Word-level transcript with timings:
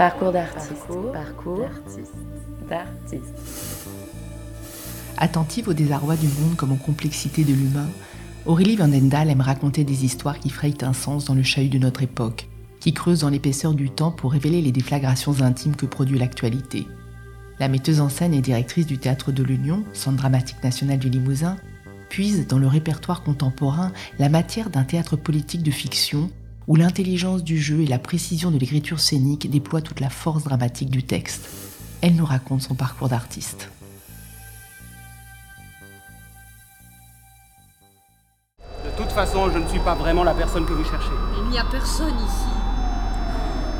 Parcours 0.00 0.32
d'artiste. 0.32 0.86
Parcours, 1.12 1.68
d'artiste. 2.70 3.34
Attentive 5.18 5.68
au 5.68 5.74
désarroi 5.74 6.16
du 6.16 6.26
monde 6.26 6.56
comme 6.56 6.72
aux 6.72 6.76
complexités 6.76 7.44
de 7.44 7.52
l'humain, 7.52 7.86
Aurélie 8.46 8.76
Vandendal 8.76 9.28
aime 9.28 9.42
raconter 9.42 9.84
des 9.84 10.06
histoires 10.06 10.40
qui 10.40 10.48
frayent 10.48 10.78
un 10.80 10.94
sens 10.94 11.26
dans 11.26 11.34
le 11.34 11.42
chahut 11.42 11.68
de 11.68 11.76
notre 11.76 12.02
époque, 12.02 12.48
qui 12.80 12.94
creusent 12.94 13.20
dans 13.20 13.28
l'épaisseur 13.28 13.74
du 13.74 13.90
temps 13.90 14.10
pour 14.10 14.32
révéler 14.32 14.62
les 14.62 14.72
déflagrations 14.72 15.42
intimes 15.42 15.76
que 15.76 15.84
produit 15.84 16.18
l'actualité. 16.18 16.86
La 17.58 17.68
metteuse 17.68 18.00
en 18.00 18.08
scène 18.08 18.32
et 18.32 18.40
directrice 18.40 18.86
du 18.86 18.96
Théâtre 18.96 19.32
de 19.32 19.42
l'Union, 19.42 19.84
Centre 19.92 20.16
dramatique 20.16 20.64
national 20.64 20.98
du 20.98 21.10
Limousin, 21.10 21.58
puise 22.08 22.46
dans 22.46 22.58
le 22.58 22.68
répertoire 22.68 23.22
contemporain 23.22 23.92
la 24.18 24.30
matière 24.30 24.70
d'un 24.70 24.84
théâtre 24.84 25.16
politique 25.16 25.62
de 25.62 25.70
fiction 25.70 26.30
où 26.70 26.76
l'intelligence 26.76 27.42
du 27.42 27.58
jeu 27.58 27.80
et 27.80 27.86
la 27.86 27.98
précision 27.98 28.52
de 28.52 28.56
l'écriture 28.56 29.00
scénique 29.00 29.50
déploient 29.50 29.82
toute 29.82 29.98
la 29.98 30.08
force 30.08 30.44
dramatique 30.44 30.88
du 30.88 31.02
texte. 31.02 31.50
Elle 32.00 32.14
nous 32.14 32.24
raconte 32.24 32.62
son 32.62 32.76
parcours 32.76 33.08
d'artiste. 33.08 33.68
De 38.60 38.90
toute 38.96 39.10
façon, 39.10 39.50
je 39.50 39.58
ne 39.58 39.66
suis 39.66 39.80
pas 39.80 39.96
vraiment 39.96 40.22
la 40.22 40.32
personne 40.32 40.64
que 40.64 40.72
vous 40.72 40.84
cherchez. 40.84 41.10
Il 41.42 41.50
n'y 41.50 41.58
a 41.58 41.64
personne 41.64 42.14
ici. 42.24 42.46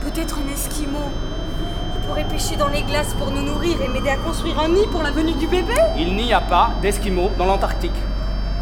Peut-être 0.01 0.41
un 0.45 0.53
esquimau. 0.53 1.13
Il 1.95 2.09
pourrait 2.09 2.27
pêcher 2.27 2.57
dans 2.57 2.67
les 2.67 2.83
glaces 2.83 3.15
pour 3.15 3.31
nous 3.31 3.43
nourrir 3.43 3.81
et 3.83 3.87
m'aider 3.87 4.09
à 4.09 4.17
construire 4.17 4.59
un 4.59 4.69
nid 4.69 4.89
pour 4.91 5.05
la 5.05 5.13
venue 5.13 5.35
du 5.35 5.47
bébé 5.47 5.75
Il 5.97 6.17
n'y 6.17 6.33
a 6.33 6.41
pas 6.41 6.73
d'Esquimaux 6.83 7.31
dans 7.39 7.47
l'Antarctique. 7.47 7.93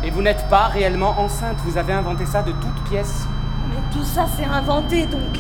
Et 0.05 0.11
vous 0.11 0.21
n'êtes 0.21 0.47
pas 0.51 0.67
réellement 0.67 1.19
enceinte, 1.19 1.57
vous 1.65 1.79
avez 1.79 1.95
inventé 1.95 2.27
ça 2.27 2.43
de 2.43 2.53
toutes 2.53 2.91
pièces. 2.91 3.27
Tout 3.93 4.05
ça 4.05 4.27
c'est 4.37 4.45
inventé 4.45 5.07
donc. 5.07 5.39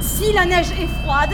Si 0.00 0.32
la 0.32 0.44
neige 0.44 0.70
est 0.72 0.88
froide. 1.02 1.32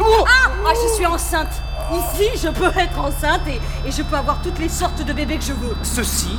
Oh 0.00 0.24
Ah, 0.26 0.50
ah, 0.66 0.72
je 0.74 0.94
suis 0.94 1.06
enceinte. 1.06 1.62
Ici, 1.92 2.28
je 2.42 2.48
peux 2.48 2.72
être 2.78 2.98
enceinte 2.98 3.42
et, 3.46 3.60
et 3.86 3.92
je 3.92 4.02
peux 4.02 4.16
avoir 4.16 4.40
toutes 4.40 4.58
les 4.58 4.68
sortes 4.68 5.04
de 5.04 5.12
bébés 5.12 5.36
que 5.36 5.44
je 5.44 5.52
veux. 5.52 5.76
Ceci 5.82 6.38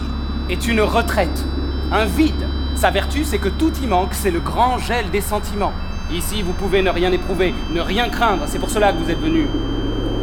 est 0.50 0.67
une 0.67 0.81
retraite, 0.81 1.45
un 1.92 2.06
vide. 2.06 2.48
Sa 2.75 2.90
vertu, 2.90 3.23
c'est 3.23 3.38
que 3.38 3.50
tout 3.50 3.72
y 3.81 3.86
manque, 3.88 4.14
c'est 4.14 4.31
le 4.31 4.40
grand 4.40 4.80
gel 4.80 5.09
des 5.12 5.22
sentiments. 5.22 5.73
Ici, 6.12 6.42
vous 6.42 6.53
pouvez 6.53 6.81
ne 6.81 6.90
rien 6.90 7.12
éprouver, 7.12 7.53
ne 7.72 7.81
rien 7.81 8.09
craindre, 8.09 8.44
c'est 8.47 8.59
pour 8.59 8.70
cela 8.72 8.92
que 8.92 8.97
vous 8.97 9.09
êtes 9.09 9.20
venu. 9.20 9.47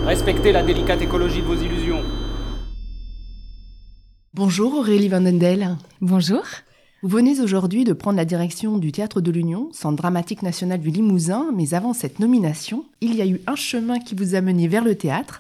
Respectez 0.05 0.51
la 0.53 0.63
délicate 0.63 1.01
écologie 1.01 1.43
de 1.43 1.47
vos 1.47 1.55
illusions. 1.55 2.03
Bonjour 4.35 4.75
Aurélie 4.75 5.09
Vandendel. 5.09 5.77
Bonjour. 6.01 6.43
Vous 7.03 7.09
venez 7.09 7.41
aujourd'hui 7.41 7.85
de 7.85 7.95
prendre 7.95 8.19
la 8.19 8.27
direction 8.27 8.77
du 8.77 8.93
Théâtre 8.93 9.23
de 9.23 9.31
l'Union, 9.31 9.71
Centre 9.73 9.97
dramatique 9.97 10.43
national 10.43 10.81
du 10.81 10.91
Limousin, 10.91 11.47
mais 11.55 11.73
avant 11.73 11.95
cette 11.95 12.19
nomination, 12.19 12.85
il 13.01 13.15
y 13.15 13.23
a 13.23 13.27
eu 13.27 13.41
un 13.47 13.57
chemin 13.57 13.99
qui 13.99 14.15
vous 14.15 14.35
a 14.35 14.43
mené 14.43 14.69
vers 14.69 14.85
le 14.85 14.95
théâtre, 14.95 15.39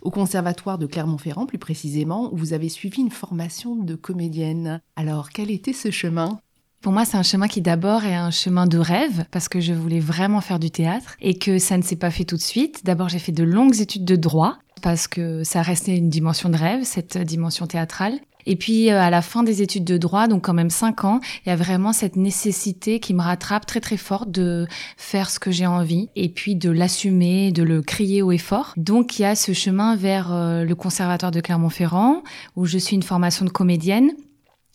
au 0.00 0.10
Conservatoire 0.10 0.78
de 0.78 0.86
Clermont-Ferrand 0.86 1.44
plus 1.44 1.58
précisément, 1.58 2.32
où 2.32 2.38
vous 2.38 2.54
avez 2.54 2.70
suivi 2.70 3.02
une 3.02 3.10
formation 3.10 3.76
de 3.76 3.94
comédienne. 3.94 4.80
Alors, 4.96 5.28
quel 5.28 5.50
était 5.50 5.74
ce 5.74 5.90
chemin? 5.90 6.40
Pour 6.80 6.92
moi, 6.94 7.04
c'est 7.04 7.18
un 7.18 7.22
chemin 7.22 7.46
qui 7.46 7.60
d'abord 7.60 8.06
est 8.06 8.14
un 8.14 8.30
chemin 8.30 8.66
de 8.66 8.78
rêve, 8.78 9.26
parce 9.30 9.50
que 9.50 9.60
je 9.60 9.74
voulais 9.74 10.00
vraiment 10.00 10.40
faire 10.40 10.58
du 10.58 10.70
théâtre, 10.70 11.16
et 11.20 11.36
que 11.36 11.58
ça 11.58 11.76
ne 11.76 11.82
s'est 11.82 11.96
pas 11.96 12.10
fait 12.10 12.24
tout 12.24 12.36
de 12.36 12.40
suite. 12.40 12.86
D'abord, 12.86 13.10
j'ai 13.10 13.18
fait 13.18 13.32
de 13.32 13.44
longues 13.44 13.82
études 13.82 14.06
de 14.06 14.16
droit, 14.16 14.56
parce 14.80 15.08
que 15.08 15.44
ça 15.44 15.60
restait 15.60 15.98
une 15.98 16.08
dimension 16.08 16.48
de 16.48 16.56
rêve, 16.56 16.84
cette 16.84 17.18
dimension 17.18 17.66
théâtrale. 17.66 18.18
Et 18.46 18.56
puis 18.56 18.90
euh, 18.90 19.00
à 19.00 19.10
la 19.10 19.22
fin 19.22 19.42
des 19.42 19.62
études 19.62 19.84
de 19.84 19.96
droit, 19.96 20.28
donc 20.28 20.44
quand 20.44 20.54
même 20.54 20.70
cinq 20.70 21.04
ans, 21.04 21.20
il 21.44 21.48
y 21.48 21.52
a 21.52 21.56
vraiment 21.56 21.92
cette 21.92 22.16
nécessité 22.16 23.00
qui 23.00 23.14
me 23.14 23.22
rattrape 23.22 23.66
très 23.66 23.80
très 23.80 23.96
fort 23.96 24.26
de 24.26 24.66
faire 24.96 25.30
ce 25.30 25.38
que 25.38 25.50
j'ai 25.50 25.66
envie 25.66 26.08
et 26.16 26.28
puis 26.28 26.56
de 26.56 26.70
l'assumer, 26.70 27.52
de 27.52 27.62
le 27.62 27.82
crier 27.82 28.22
haut 28.22 28.32
et 28.32 28.38
fort. 28.38 28.74
Donc 28.76 29.18
il 29.18 29.22
y 29.22 29.24
a 29.24 29.34
ce 29.34 29.52
chemin 29.52 29.96
vers 29.96 30.32
euh, 30.32 30.64
le 30.64 30.74
conservatoire 30.74 31.32
de 31.32 31.40
Clermont-Ferrand 31.40 32.22
où 32.56 32.66
je 32.66 32.78
suis 32.78 32.96
une 32.96 33.02
formation 33.02 33.44
de 33.44 33.50
comédienne 33.50 34.12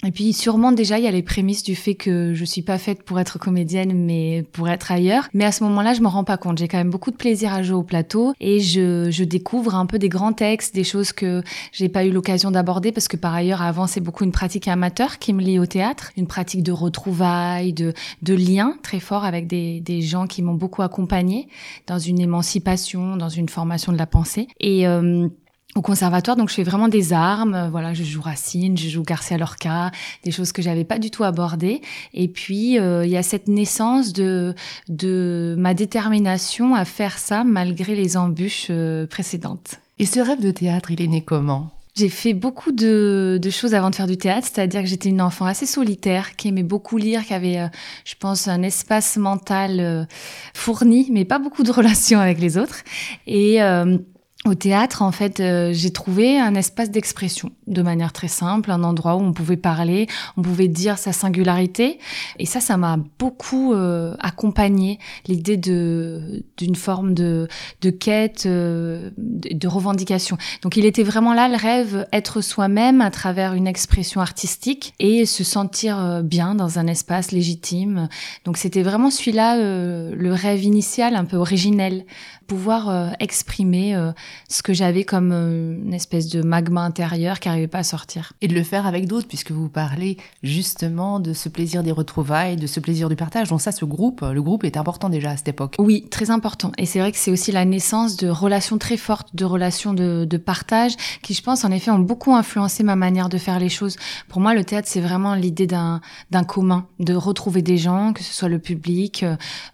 et 0.05 0.11
puis 0.11 0.31
sûrement 0.31 0.71
déjà 0.71 0.99
il 0.99 1.05
y 1.05 1.07
a 1.07 1.11
les 1.11 1.23
prémices 1.23 1.63
du 1.63 1.75
fait 1.75 1.95
que 1.95 2.33
je 2.35 2.45
suis 2.45 2.61
pas 2.61 2.77
faite 2.77 3.01
pour 3.01 3.19
être 3.19 3.39
comédienne 3.39 3.93
mais 3.93 4.45
pour 4.51 4.69
être 4.69 4.91
ailleurs. 4.91 5.27
Mais 5.33 5.43
à 5.43 5.51
ce 5.51 5.63
moment-là 5.63 5.93
je 5.93 6.01
me 6.01 6.07
rends 6.07 6.23
pas 6.23 6.37
compte. 6.37 6.59
J'ai 6.59 6.67
quand 6.67 6.77
même 6.77 6.91
beaucoup 6.91 7.09
de 7.09 7.15
plaisir 7.15 7.51
à 7.51 7.63
jouer 7.63 7.77
au 7.77 7.83
plateau 7.83 8.33
et 8.39 8.59
je, 8.59 9.09
je 9.09 9.23
découvre 9.23 9.73
un 9.73 9.87
peu 9.87 9.97
des 9.97 10.09
grands 10.09 10.33
textes, 10.33 10.75
des 10.75 10.83
choses 10.83 11.13
que 11.13 11.41
j'ai 11.71 11.89
pas 11.89 12.05
eu 12.05 12.11
l'occasion 12.11 12.51
d'aborder 12.51 12.91
parce 12.91 13.07
que 13.07 13.17
par 13.17 13.33
ailleurs 13.33 13.63
avant 13.63 13.87
c'est 13.87 14.01
beaucoup 14.01 14.23
une 14.23 14.31
pratique 14.31 14.67
amateur 14.67 15.17
qui 15.17 15.33
me 15.33 15.41
lie 15.41 15.57
au 15.57 15.65
théâtre, 15.65 16.11
une 16.15 16.27
pratique 16.27 16.61
de 16.61 16.71
retrouvailles, 16.71 17.73
de, 17.73 17.93
de 18.21 18.33
liens 18.35 18.77
très 18.83 18.99
forts 18.99 19.25
avec 19.25 19.47
des, 19.47 19.81
des 19.81 20.01
gens 20.01 20.27
qui 20.27 20.43
m'ont 20.43 20.53
beaucoup 20.53 20.83
accompagnée 20.83 21.47
dans 21.87 21.97
une 21.97 22.19
émancipation, 22.19 23.17
dans 23.17 23.29
une 23.29 23.49
formation 23.49 23.91
de 23.91 23.97
la 23.97 24.05
pensée 24.05 24.47
et 24.59 24.87
euh, 24.87 25.27
au 25.75 25.81
conservatoire, 25.81 26.37
donc 26.37 26.49
je 26.49 26.55
fais 26.55 26.63
vraiment 26.63 26.87
des 26.87 27.13
armes. 27.13 27.53
euh, 27.53 27.69
Voilà, 27.69 27.93
je 27.93 28.03
joue 28.03 28.21
Racine, 28.21 28.77
je 28.77 28.89
joue 28.89 29.03
Garcia 29.03 29.37
Lorca, 29.37 29.91
des 30.23 30.31
choses 30.31 30.51
que 30.51 30.61
j'avais 30.61 30.85
pas 30.85 30.97
du 30.97 31.11
tout 31.11 31.23
abordées. 31.23 31.81
Et 32.13 32.27
puis 32.27 32.79
euh, 32.79 33.05
il 33.05 33.11
y 33.11 33.17
a 33.17 33.23
cette 33.23 33.47
naissance 33.47 34.13
de 34.13 34.55
de 34.89 35.55
ma 35.57 35.73
détermination 35.73 36.73
à 36.73 36.85
faire 36.85 37.17
ça 37.19 37.43
malgré 37.43 37.95
les 37.95 38.17
embûches 38.17 38.67
euh, 38.69 39.05
précédentes. 39.05 39.79
Et 39.99 40.05
ce 40.05 40.19
rêve 40.19 40.41
de 40.41 40.51
théâtre, 40.51 40.91
il 40.91 41.01
est 41.01 41.07
né 41.07 41.21
comment? 41.21 41.71
J'ai 41.95 42.09
fait 42.09 42.35
beaucoup 42.35 42.71
de, 42.71 43.39
de 43.41 43.49
choses 43.49 43.73
avant 43.73 43.89
de 43.89 43.95
faire 43.95 44.05
du 44.05 44.17
théâtre, 44.17 44.47
c'est-à-dire 44.51 44.81
que 44.81 44.87
j'étais 44.87 45.09
une 45.09 45.21
enfant 45.21 45.45
assez 45.45 45.65
solitaire, 45.65 46.35
qui 46.35 46.49
aimait 46.49 46.61
beaucoup 46.61 46.97
lire, 46.97 47.25
qui 47.25 47.33
avait, 47.33 47.57
euh, 47.57 47.67
je 48.05 48.13
pense, 48.19 48.47
un 48.47 48.61
espace 48.61 49.17
mental 49.17 49.79
euh, 49.79 50.05
fourni, 50.53 51.09
mais 51.11 51.25
pas 51.25 51.39
beaucoup 51.39 51.63
de 51.63 51.71
relations 51.79 52.19
avec 52.19 52.39
les 52.39 52.59
autres. 52.59 52.83
Et 53.25 53.63
euh, 53.63 53.97
au 54.47 54.55
théâtre, 54.55 55.01
en 55.01 55.11
fait, 55.11 55.39
euh, 55.39 55.71
j'ai 55.73 55.91
trouvé 55.91 56.39
un 56.39 56.55
espace 56.55 56.89
d'expression 56.89 57.51
de 57.67 57.81
manière 57.81 58.13
très 58.13 58.27
simple, 58.27 58.71
un 58.71 58.83
endroit 58.83 59.15
où 59.15 59.19
on 59.19 59.33
pouvait 59.33 59.57
parler, 59.57 60.07
on 60.37 60.41
pouvait 60.41 60.67
dire 60.67 60.97
sa 60.97 61.13
singularité. 61.13 61.99
Et 62.39 62.45
ça, 62.45 62.59
ça 62.59 62.77
m'a 62.77 62.97
beaucoup 63.19 63.73
euh, 63.73 64.15
accompagné 64.19 64.99
l'idée 65.27 65.57
de 65.57 66.43
d'une 66.57 66.75
forme 66.75 67.13
de 67.13 67.47
de 67.81 67.89
quête, 67.89 68.45
euh, 68.45 69.11
de, 69.17 69.55
de 69.55 69.67
revendication. 69.67 70.37
Donc, 70.61 70.77
il 70.77 70.85
était 70.85 71.03
vraiment 71.03 71.33
là 71.33 71.49
le 71.49 71.57
rêve, 71.57 72.07
être 72.13 72.41
soi-même 72.41 73.01
à 73.01 73.11
travers 73.11 73.53
une 73.53 73.67
expression 73.67 74.21
artistique 74.21 74.93
et 74.99 75.25
se 75.25 75.43
sentir 75.43 76.21
bien 76.23 76.55
dans 76.55 76.79
un 76.79 76.87
espace 76.87 77.31
légitime. 77.31 78.07
Donc, 78.45 78.57
c'était 78.57 78.83
vraiment 78.83 79.11
celui-là 79.11 79.57
le 79.57 80.33
rêve 80.33 80.63
initial, 80.63 81.15
un 81.15 81.25
peu 81.25 81.37
originel 81.37 82.05
pouvoir 82.47 82.89
euh, 82.89 83.09
exprimer 83.19 83.95
euh, 83.95 84.11
ce 84.49 84.63
que 84.63 84.73
j'avais 84.73 85.03
comme 85.03 85.31
euh, 85.31 85.75
une 85.83 85.93
espèce 85.93 86.29
de 86.29 86.41
magma 86.41 86.81
intérieur 86.81 87.39
qui 87.39 87.49
n'arrivait 87.49 87.67
pas 87.67 87.79
à 87.79 87.83
sortir. 87.83 88.33
Et 88.41 88.47
de 88.47 88.55
le 88.55 88.63
faire 88.63 88.87
avec 88.87 89.05
d'autres, 89.07 89.27
puisque 89.27 89.51
vous 89.51 89.69
parlez 89.69 90.17
justement 90.43 91.19
de 91.19 91.33
ce 91.33 91.49
plaisir 91.49 91.83
des 91.83 91.91
retrouvailles, 91.91 92.55
de 92.55 92.67
ce 92.67 92.79
plaisir 92.79 93.09
du 93.09 93.15
partage. 93.15 93.49
Donc 93.49 93.61
ça, 93.61 93.71
ce 93.71 93.85
groupe, 93.85 94.21
le 94.21 94.41
groupe 94.41 94.63
est 94.63 94.77
important 94.77 95.09
déjà 95.09 95.31
à 95.31 95.37
cette 95.37 95.49
époque. 95.49 95.75
Oui, 95.77 96.07
très 96.09 96.31
important. 96.31 96.71
Et 96.77 96.85
c'est 96.85 96.99
vrai 96.99 97.11
que 97.11 97.17
c'est 97.17 97.31
aussi 97.31 97.51
la 97.51 97.65
naissance 97.65 98.17
de 98.17 98.29
relations 98.29 98.77
très 98.77 98.97
fortes, 98.97 99.35
de 99.35 99.45
relations 99.45 99.93
de, 99.93 100.25
de 100.25 100.37
partage, 100.37 100.95
qui, 101.21 101.33
je 101.33 101.43
pense, 101.43 101.65
en 101.65 101.71
effet, 101.71 101.91
ont 101.91 101.99
beaucoup 101.99 102.33
influencé 102.33 102.83
ma 102.83 102.95
manière 102.95 103.29
de 103.29 103.37
faire 103.37 103.59
les 103.59 103.69
choses. 103.69 103.97
Pour 104.29 104.41
moi, 104.41 104.53
le 104.53 104.63
théâtre, 104.63 104.87
c'est 104.89 105.01
vraiment 105.01 105.35
l'idée 105.35 105.67
d'un 105.67 106.01
d'un 106.31 106.43
commun, 106.43 106.87
de 106.99 107.13
retrouver 107.13 107.61
des 107.61 107.77
gens, 107.77 108.13
que 108.13 108.23
ce 108.23 108.33
soit 108.33 108.49
le 108.49 108.59
public, 108.59 109.25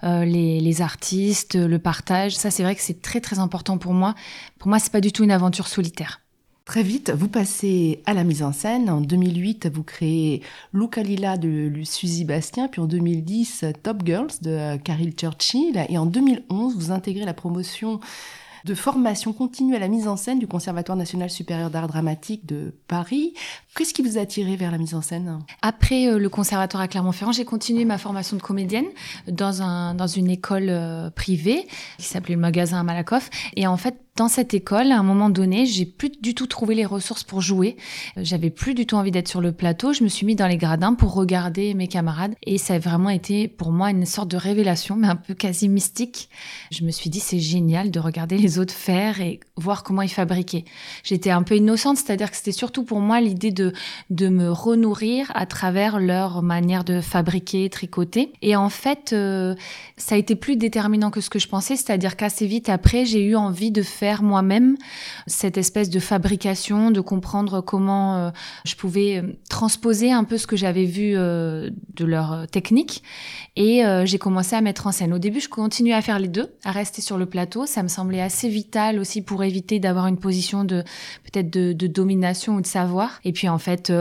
euh, 0.04 0.26
les, 0.26 0.60
les 0.60 0.82
artistes, 0.82 1.56
le 1.56 1.80
partage. 1.80 2.36
Ça, 2.36 2.52
c'est 2.52 2.63
vrai 2.64 2.76
que 2.76 2.82
c'est 2.82 3.02
très 3.02 3.22
très 3.22 3.40
important 3.40 3.78
pour 3.78 3.94
moi. 3.94 4.16
Pour 4.60 4.70
moi, 4.70 4.80
c'est 4.80 4.92
pas 4.92 5.02
du 5.02 5.12
tout 5.12 5.24
une 5.24 5.32
aventure 5.32 5.68
solitaire. 5.68 6.22
Très 6.66 6.82
vite, 6.82 7.12
vous 7.12 7.28
passez 7.28 8.02
à 8.06 8.14
la 8.14 8.24
mise 8.24 8.42
en 8.42 8.54
scène. 8.54 8.90
En 8.90 9.02
2008, 9.02 9.70
vous 9.74 9.84
créez 9.84 10.42
Luca 10.72 11.04
Lila 11.04 11.36
de 11.36 11.70
Suzy 11.84 12.24
Bastien, 12.24 12.70
puis 12.70 12.80
en 12.80 12.86
2010, 12.86 13.66
Top 13.84 14.04
Girls 14.06 14.32
de 14.42 14.78
Caril 14.78 15.12
Churchill. 15.12 15.86
Et 15.90 15.98
en 15.98 16.06
2011, 16.06 16.78
vous 16.78 16.92
intégrez 16.92 17.26
la 17.26 17.34
promotion 17.34 18.00
de 18.66 18.74
formation 18.76 19.34
continue 19.34 19.76
à 19.76 19.80
la 19.80 19.88
mise 19.88 20.08
en 20.08 20.16
scène 20.16 20.40
du 20.40 20.48
Conservatoire 20.48 20.98
national 20.98 21.30
supérieur 21.30 21.70
d'art 21.70 21.88
dramatique 21.88 22.46
de 22.46 22.74
Paris. 22.88 23.34
Qu'est-ce 23.76 23.94
qui 23.94 24.02
vous 24.02 24.18
a 24.18 24.22
attiré 24.22 24.56
vers 24.56 24.72
la 24.72 24.78
mise 24.78 24.96
en 24.96 25.02
scène? 25.02 25.40
Après 25.62 26.08
euh, 26.08 26.18
le 26.18 26.30
conservatoire 26.30 26.84
à 26.84 26.88
Clermont-Ferrand, 26.88 27.32
j'ai 27.32 27.46
continué 27.46 27.86
ma 27.86 27.98
formation 27.98 28.38
de 28.38 28.42
comédienne 28.42 28.86
dans, 29.28 29.62
un, 29.62 29.96
dans 29.96 30.08
une 30.08 30.30
école 30.30 30.68
euh, 30.70 31.10
privée 31.10 31.68
qui 31.98 32.06
s'appelait 32.06 32.36
le 32.36 32.42
magasin 32.42 32.80
à 32.80 32.84
Malakoff. 32.84 33.30
Et 33.56 33.68
en 33.68 33.78
fait, 33.78 33.96
dans 34.16 34.28
cette 34.28 34.54
école, 34.54 34.92
à 34.92 35.00
un 35.00 35.04
moment 35.04 35.32
donné, 35.32 35.66
j'ai 35.66 35.88
plus 35.88 36.12
du 36.12 36.36
tout 36.36 36.46
trouvé 36.46 36.76
les 36.76 36.86
ressources 36.86 37.24
pour 37.24 37.42
jouer. 37.42 37.78
J'avais 38.16 38.52
plus 38.52 38.76
du 38.76 38.86
tout 38.86 38.96
envie 38.96 39.10
d'être 39.10 39.28
sur 39.28 39.42
le 39.42 39.52
plateau. 39.52 39.92
Je 39.92 40.04
me 40.04 40.08
suis 40.08 40.28
mis 40.28 40.36
dans 40.36 40.46
les 40.46 40.58
gradins 40.58 40.94
pour 40.94 41.16
regarder 41.16 41.74
mes 41.74 41.88
camarades 41.88 42.36
et 42.46 42.60
ça 42.60 42.76
a 42.76 42.80
vraiment 42.80 43.10
été 43.10 43.48
pour 43.48 43.72
moi 43.72 43.90
une 43.90 44.06
sorte 44.06 44.30
de 44.30 44.38
révélation, 44.38 44.96
mais 44.96 45.08
un 45.08 45.16
peu 45.16 45.34
quasi 45.34 45.68
mystique. 45.68 46.30
Je 46.70 46.84
me 46.84 46.92
suis 46.92 47.10
dit 47.10 47.20
c'est 47.20 47.40
génial 47.40 47.90
de 47.90 48.00
regarder 48.00 48.38
les 48.38 48.60
autres 48.60 48.76
faire 48.76 49.20
et 49.20 49.40
voir 49.58 49.82
comment 49.82 50.04
ils 50.04 50.10
fabriquaient. 50.10 50.66
J'étais 51.04 51.32
un 51.32 51.42
peu 51.42 51.58
innocente, 51.58 51.98
c'est-à-dire 51.98 52.30
que 52.30 52.38
c'était 52.38 52.52
surtout 52.52 52.84
pour 52.84 53.00
moi 53.00 53.20
l'idée 53.20 53.52
de 53.52 53.74
de 54.12 54.28
me 54.30 54.52
renourrir 54.52 55.32
à 55.34 55.48
travers 55.48 56.00
leur 56.00 56.44
manière 56.44 56.84
de 56.84 57.02
fabriquer, 57.02 57.68
tricoter. 57.68 58.32
Et 58.44 58.56
en 58.56 58.70
fait, 58.70 59.12
euh, 59.12 59.56
ça 59.98 60.14
a 60.14 60.18
été 60.20 60.36
plus 60.36 60.56
déterminant 60.56 61.10
que 61.10 61.20
ce 61.20 61.32
que 61.32 61.40
je 61.40 61.48
pensais, 61.48 61.76
c'est-à-dire 61.76 62.16
qu'assez 62.16 62.46
vite 62.46 62.70
après, 62.70 63.06
j'ai 63.06 63.24
eu 63.24 63.36
envie 63.36 63.72
de 63.72 63.82
faire 63.82 64.03
moi-même 64.22 64.78
cette 65.28 65.58
espèce 65.58 65.90
de 65.90 66.00
fabrication, 66.00 66.92
de 66.92 67.02
comprendre 67.02 67.62
comment 67.62 68.18
euh, 68.18 68.30
je 68.66 68.76
pouvais 68.76 69.18
euh, 69.18 69.34
transposer 69.50 70.12
un 70.12 70.24
peu 70.24 70.38
ce 70.38 70.48
que 70.48 70.56
j'avais 70.56 70.86
vu 70.86 71.14
euh, 71.16 71.70
de 71.96 72.06
leur 72.06 72.48
technique. 72.48 73.04
Et 73.56 73.84
j'ai 74.06 74.18
commencé 74.18 74.56
à 74.56 74.62
mettre 74.62 74.88
en 74.88 74.92
scène. 74.92 75.14
Au 75.14 75.20
début, 75.20 75.40
je 75.40 75.48
continuais 75.48 75.94
à 75.94 76.02
faire 76.02 76.18
les 76.18 76.28
deux, 76.28 76.56
à 76.64 76.72
rester 76.72 77.04
sur 77.04 77.20
le 77.20 77.28
plateau. 77.28 77.68
Ça 77.68 77.84
me 77.84 77.88
semblait 77.88 78.20
assez 78.20 78.50
vital 78.50 78.98
aussi 79.00 79.22
pour 79.22 79.44
éviter 79.44 79.80
d'avoir 79.80 80.08
une 80.08 80.18
position 80.18 80.64
de 80.64 80.84
peut-être 81.24 81.52
de, 81.52 81.72
de, 81.72 81.86
domination 81.86 82.56
ou 82.56 82.62
de 82.62 82.66
savoir. 82.66 83.20
Et 83.26 83.32
puis 83.32 83.48
en 83.50 83.60
fait 83.60 83.94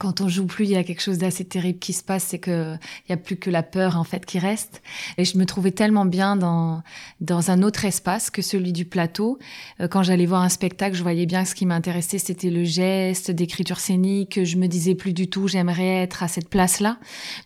quand 0.00 0.22
on 0.22 0.28
joue 0.28 0.46
plus, 0.46 0.64
il 0.64 0.70
y 0.70 0.76
a 0.76 0.82
quelque 0.82 1.02
chose 1.02 1.18
d'assez 1.18 1.44
terrible 1.44 1.78
qui 1.78 1.92
se 1.92 2.02
passe, 2.02 2.24
c'est 2.24 2.38
que 2.38 2.74
il 3.06 3.10
y 3.10 3.12
a 3.12 3.18
plus 3.18 3.36
que 3.36 3.50
la 3.50 3.62
peur 3.62 3.98
en 3.98 4.04
fait 4.04 4.24
qui 4.24 4.38
reste. 4.38 4.80
Et 5.18 5.26
je 5.26 5.36
me 5.36 5.44
trouvais 5.44 5.72
tellement 5.72 6.06
bien 6.06 6.36
dans 6.36 6.82
dans 7.20 7.50
un 7.50 7.62
autre 7.62 7.84
espace 7.84 8.30
que 8.30 8.40
celui 8.40 8.72
du 8.72 8.86
plateau. 8.86 9.38
Euh, 9.78 9.88
quand 9.88 10.02
j'allais 10.02 10.24
voir 10.24 10.40
un 10.40 10.48
spectacle, 10.48 10.96
je 10.96 11.02
voyais 11.02 11.26
bien 11.26 11.42
que 11.42 11.50
ce 11.50 11.54
qui 11.54 11.66
m'intéressait, 11.66 12.16
c'était 12.16 12.48
le 12.48 12.64
geste 12.64 13.30
d'écriture 13.30 13.78
scénique. 13.78 14.42
Je 14.42 14.56
me 14.56 14.68
disais 14.68 14.94
plus 14.94 15.12
du 15.12 15.28
tout, 15.28 15.48
j'aimerais 15.48 15.98
être 15.98 16.22
à 16.22 16.28
cette 16.28 16.48
place-là. 16.48 16.96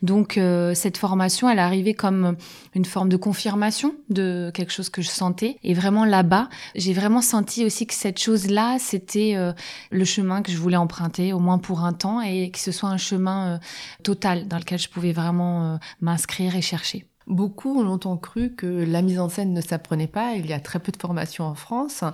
Donc 0.03 0.39
euh, 0.39 0.75
cette 0.75 0.97
formation, 0.97 1.51
elle 1.51 1.59
arrivait 1.59 1.95
comme 1.95 2.37
une 2.77 2.85
forme 2.85 3.09
de 3.09 3.17
confirmation 3.17 3.97
de 4.11 4.53
quelque 4.55 4.73
chose 4.73 4.91
que 4.91 5.03
je 5.03 5.09
sentais. 5.09 5.59
Et 5.65 5.75
vraiment 5.75 6.05
là-bas, 6.05 6.49
j'ai 6.77 6.93
vraiment 6.93 7.21
senti 7.21 7.65
aussi 7.65 7.89
que 7.89 7.95
cette 7.95 8.21
chose-là, 8.21 8.77
c'était 8.79 9.35
euh, 9.35 9.53
le 9.91 10.05
chemin 10.05 10.41
que 10.43 10.53
je 10.53 10.57
voulais 10.57 10.77
emprunter, 10.77 11.33
au 11.33 11.41
moins 11.41 11.59
pour 11.59 11.81
un 11.81 11.93
temps. 11.93 12.21
Que 12.51 12.59
ce 12.59 12.73
soit 12.73 12.89
un 12.89 12.97
chemin 12.97 13.55
euh, 13.55 13.59
total 14.03 14.49
dans 14.49 14.59
lequel 14.59 14.79
je 14.79 14.89
pouvais 14.89 15.13
vraiment 15.13 15.75
euh, 15.75 15.77
m'inscrire 16.01 16.57
et 16.57 16.63
chercher. 16.63 17.07
Beaucoup 17.27 17.81
ont 17.81 17.83
longtemps 17.83 18.19
cru 18.19 18.55
que 18.55 18.67
la 18.67 19.01
mise 19.01 19.19
en 19.19 19.31
scène 19.31 19.55
ne 19.55 19.63
s'apprenait 19.63 20.07
pas. 20.07 20.35
Il 20.35 20.47
y 20.47 20.53
a 20.53 20.61
très 20.61 20.79
peu 20.79 20.93
de 20.93 20.99
formations 20.99 21.45
en 21.45 21.55
France. 21.55 22.05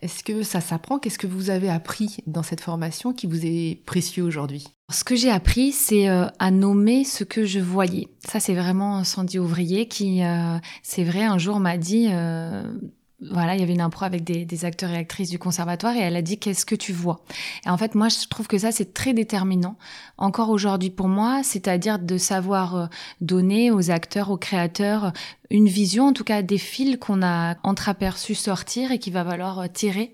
Est-ce 0.00 0.22
que 0.22 0.44
ça 0.44 0.60
s'apprend? 0.60 1.00
Qu'est-ce 1.00 1.18
que 1.18 1.26
vous 1.26 1.50
avez 1.50 1.68
appris 1.68 2.18
dans 2.28 2.44
cette 2.44 2.60
formation 2.60 3.12
qui 3.12 3.26
vous 3.26 3.44
est 3.44 3.82
précieux 3.84 4.22
aujourd'hui? 4.22 4.68
Ce 4.92 5.02
que 5.02 5.16
j'ai 5.16 5.30
appris, 5.30 5.72
c'est 5.72 6.08
euh, 6.08 6.26
à 6.38 6.52
nommer 6.52 7.02
ce 7.02 7.24
que 7.24 7.44
je 7.44 7.58
voyais. 7.58 8.06
Ça, 8.24 8.38
c'est 8.38 8.54
vraiment 8.54 9.02
Sandy 9.02 9.40
Ouvrier 9.40 9.88
qui, 9.88 10.22
c'est 10.84 11.04
vrai, 11.04 11.24
un 11.24 11.38
jour 11.38 11.58
m'a 11.58 11.76
dit 11.76 12.08
voilà, 13.22 13.54
il 13.54 13.60
y 13.60 13.62
avait 13.62 13.74
une 13.74 13.80
impro 13.82 14.04
avec 14.06 14.24
des, 14.24 14.44
des, 14.46 14.64
acteurs 14.64 14.90
et 14.90 14.96
actrices 14.96 15.28
du 15.28 15.38
conservatoire 15.38 15.94
et 15.94 16.00
elle 16.00 16.16
a 16.16 16.22
dit 16.22 16.38
qu'est-ce 16.38 16.64
que 16.64 16.74
tu 16.74 16.92
vois? 16.92 17.20
Et 17.66 17.68
en 17.68 17.76
fait, 17.76 17.94
moi, 17.94 18.08
je 18.08 18.26
trouve 18.28 18.46
que 18.46 18.56
ça 18.56 18.72
c'est 18.72 18.94
très 18.94 19.12
déterminant 19.12 19.76
encore 20.16 20.50
aujourd'hui 20.50 20.90
pour 20.90 21.08
moi, 21.08 21.42
c'est-à-dire 21.42 21.98
de 21.98 22.16
savoir 22.16 22.76
euh, 22.76 22.86
donner 23.20 23.70
aux 23.70 23.90
acteurs, 23.90 24.30
aux 24.30 24.38
créateurs 24.38 25.12
une 25.50 25.68
vision, 25.68 26.06
en 26.06 26.12
tout 26.12 26.24
cas 26.24 26.42
des 26.42 26.58
fils 26.58 26.96
qu'on 26.98 27.22
a 27.22 27.56
entreaperçus 27.62 28.36
sortir 28.36 28.92
et 28.92 28.98
qui 28.98 29.10
va 29.10 29.24
falloir 29.24 29.58
euh, 29.58 29.66
tirer. 29.72 30.12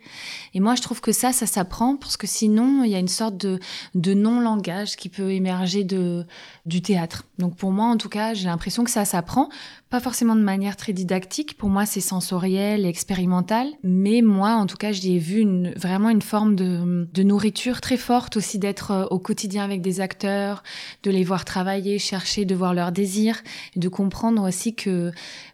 Et 0.55 0.61
moi, 0.61 0.75
je 0.75 0.83
trouve 0.83 1.00
que 1.00 1.12
ça, 1.12 1.33
ça 1.33 1.47
s'apprend 1.47 1.97
parce 1.97 2.17
que 2.17 2.27
sinon, 2.27 2.83
il 2.85 2.91
y 2.91 2.94
a 2.94 2.99
une 2.99 3.09
sorte 3.09 3.37
de, 3.37 3.61
de 3.94 4.15
non-langage 4.15 4.97
qui 4.97 5.09
peut 5.09 5.31
émerger 5.33 5.85
de, 5.85 6.25
du 6.65 6.81
théâtre. 6.81 7.25
Donc 7.38 7.56
pour 7.56 7.71
moi, 7.71 7.87
en 7.87 7.99
tout 7.99 8.09
cas, 8.09 8.33
j'ai 8.33 8.47
l'impression 8.47 8.83
que 8.83 8.91
ça 8.91 9.05
s'apprend, 9.05 9.50
pas 9.91 10.00
forcément 10.00 10.35
de 10.35 10.41
manière 10.41 10.77
très 10.77 10.93
didactique. 10.93 11.56
Pour 11.56 11.69
moi, 11.69 11.87
c'est 11.87 12.00
sensoriel 12.00 12.87
et 12.87 12.88
expérimental. 12.88 13.69
Mais 13.83 14.23
moi, 14.23 14.53
en 14.53 14.67
tout 14.67 14.77
cas, 14.77 14.91
j'y 14.91 15.17
ai 15.17 15.19
vu 15.19 15.41
une, 15.41 15.73
vraiment 15.77 16.09
une 16.09 16.23
forme 16.23 16.56
de, 16.56 17.09
de 17.12 17.23
nourriture 17.23 17.81
très 17.81 17.99
forte 17.99 18.37
aussi 18.37 18.59
d'être 18.59 18.91
euh, 18.91 19.05
au 19.11 19.19
quotidien 19.19 19.65
avec 19.65 19.83
des 19.83 20.00
acteurs, 20.00 20.62
de 21.03 21.11
les 21.11 21.25
voir 21.25 21.44
travailler, 21.44 21.99
chercher, 21.99 22.44
de 22.47 22.55
voir 22.55 22.73
leurs 22.73 22.93
désirs, 22.93 23.43
de 23.77 23.88
comprendre 23.88 24.49
aussi 24.49 24.75
que 24.75 25.12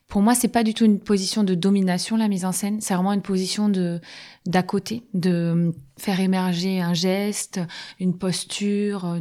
pour 0.08 0.20
moi, 0.20 0.34
c'est 0.34 0.48
pas 0.48 0.62
du 0.62 0.74
tout 0.74 0.84
une 0.84 1.00
position 1.00 1.42
de 1.42 1.54
domination 1.54 2.16
la 2.16 2.28
mise 2.28 2.44
en 2.44 2.52
scène. 2.52 2.80
C'est 2.80 2.94
vraiment 2.94 3.12
une 3.14 3.22
position 3.22 3.68
de 3.68 4.00
d'à 4.44 4.62
côté, 4.62 5.04
de 5.14 5.74
faire 5.96 6.20
émerger 6.20 6.80
un 6.80 6.94
geste, 6.94 7.60
une 7.98 8.18
posture, 8.18 9.16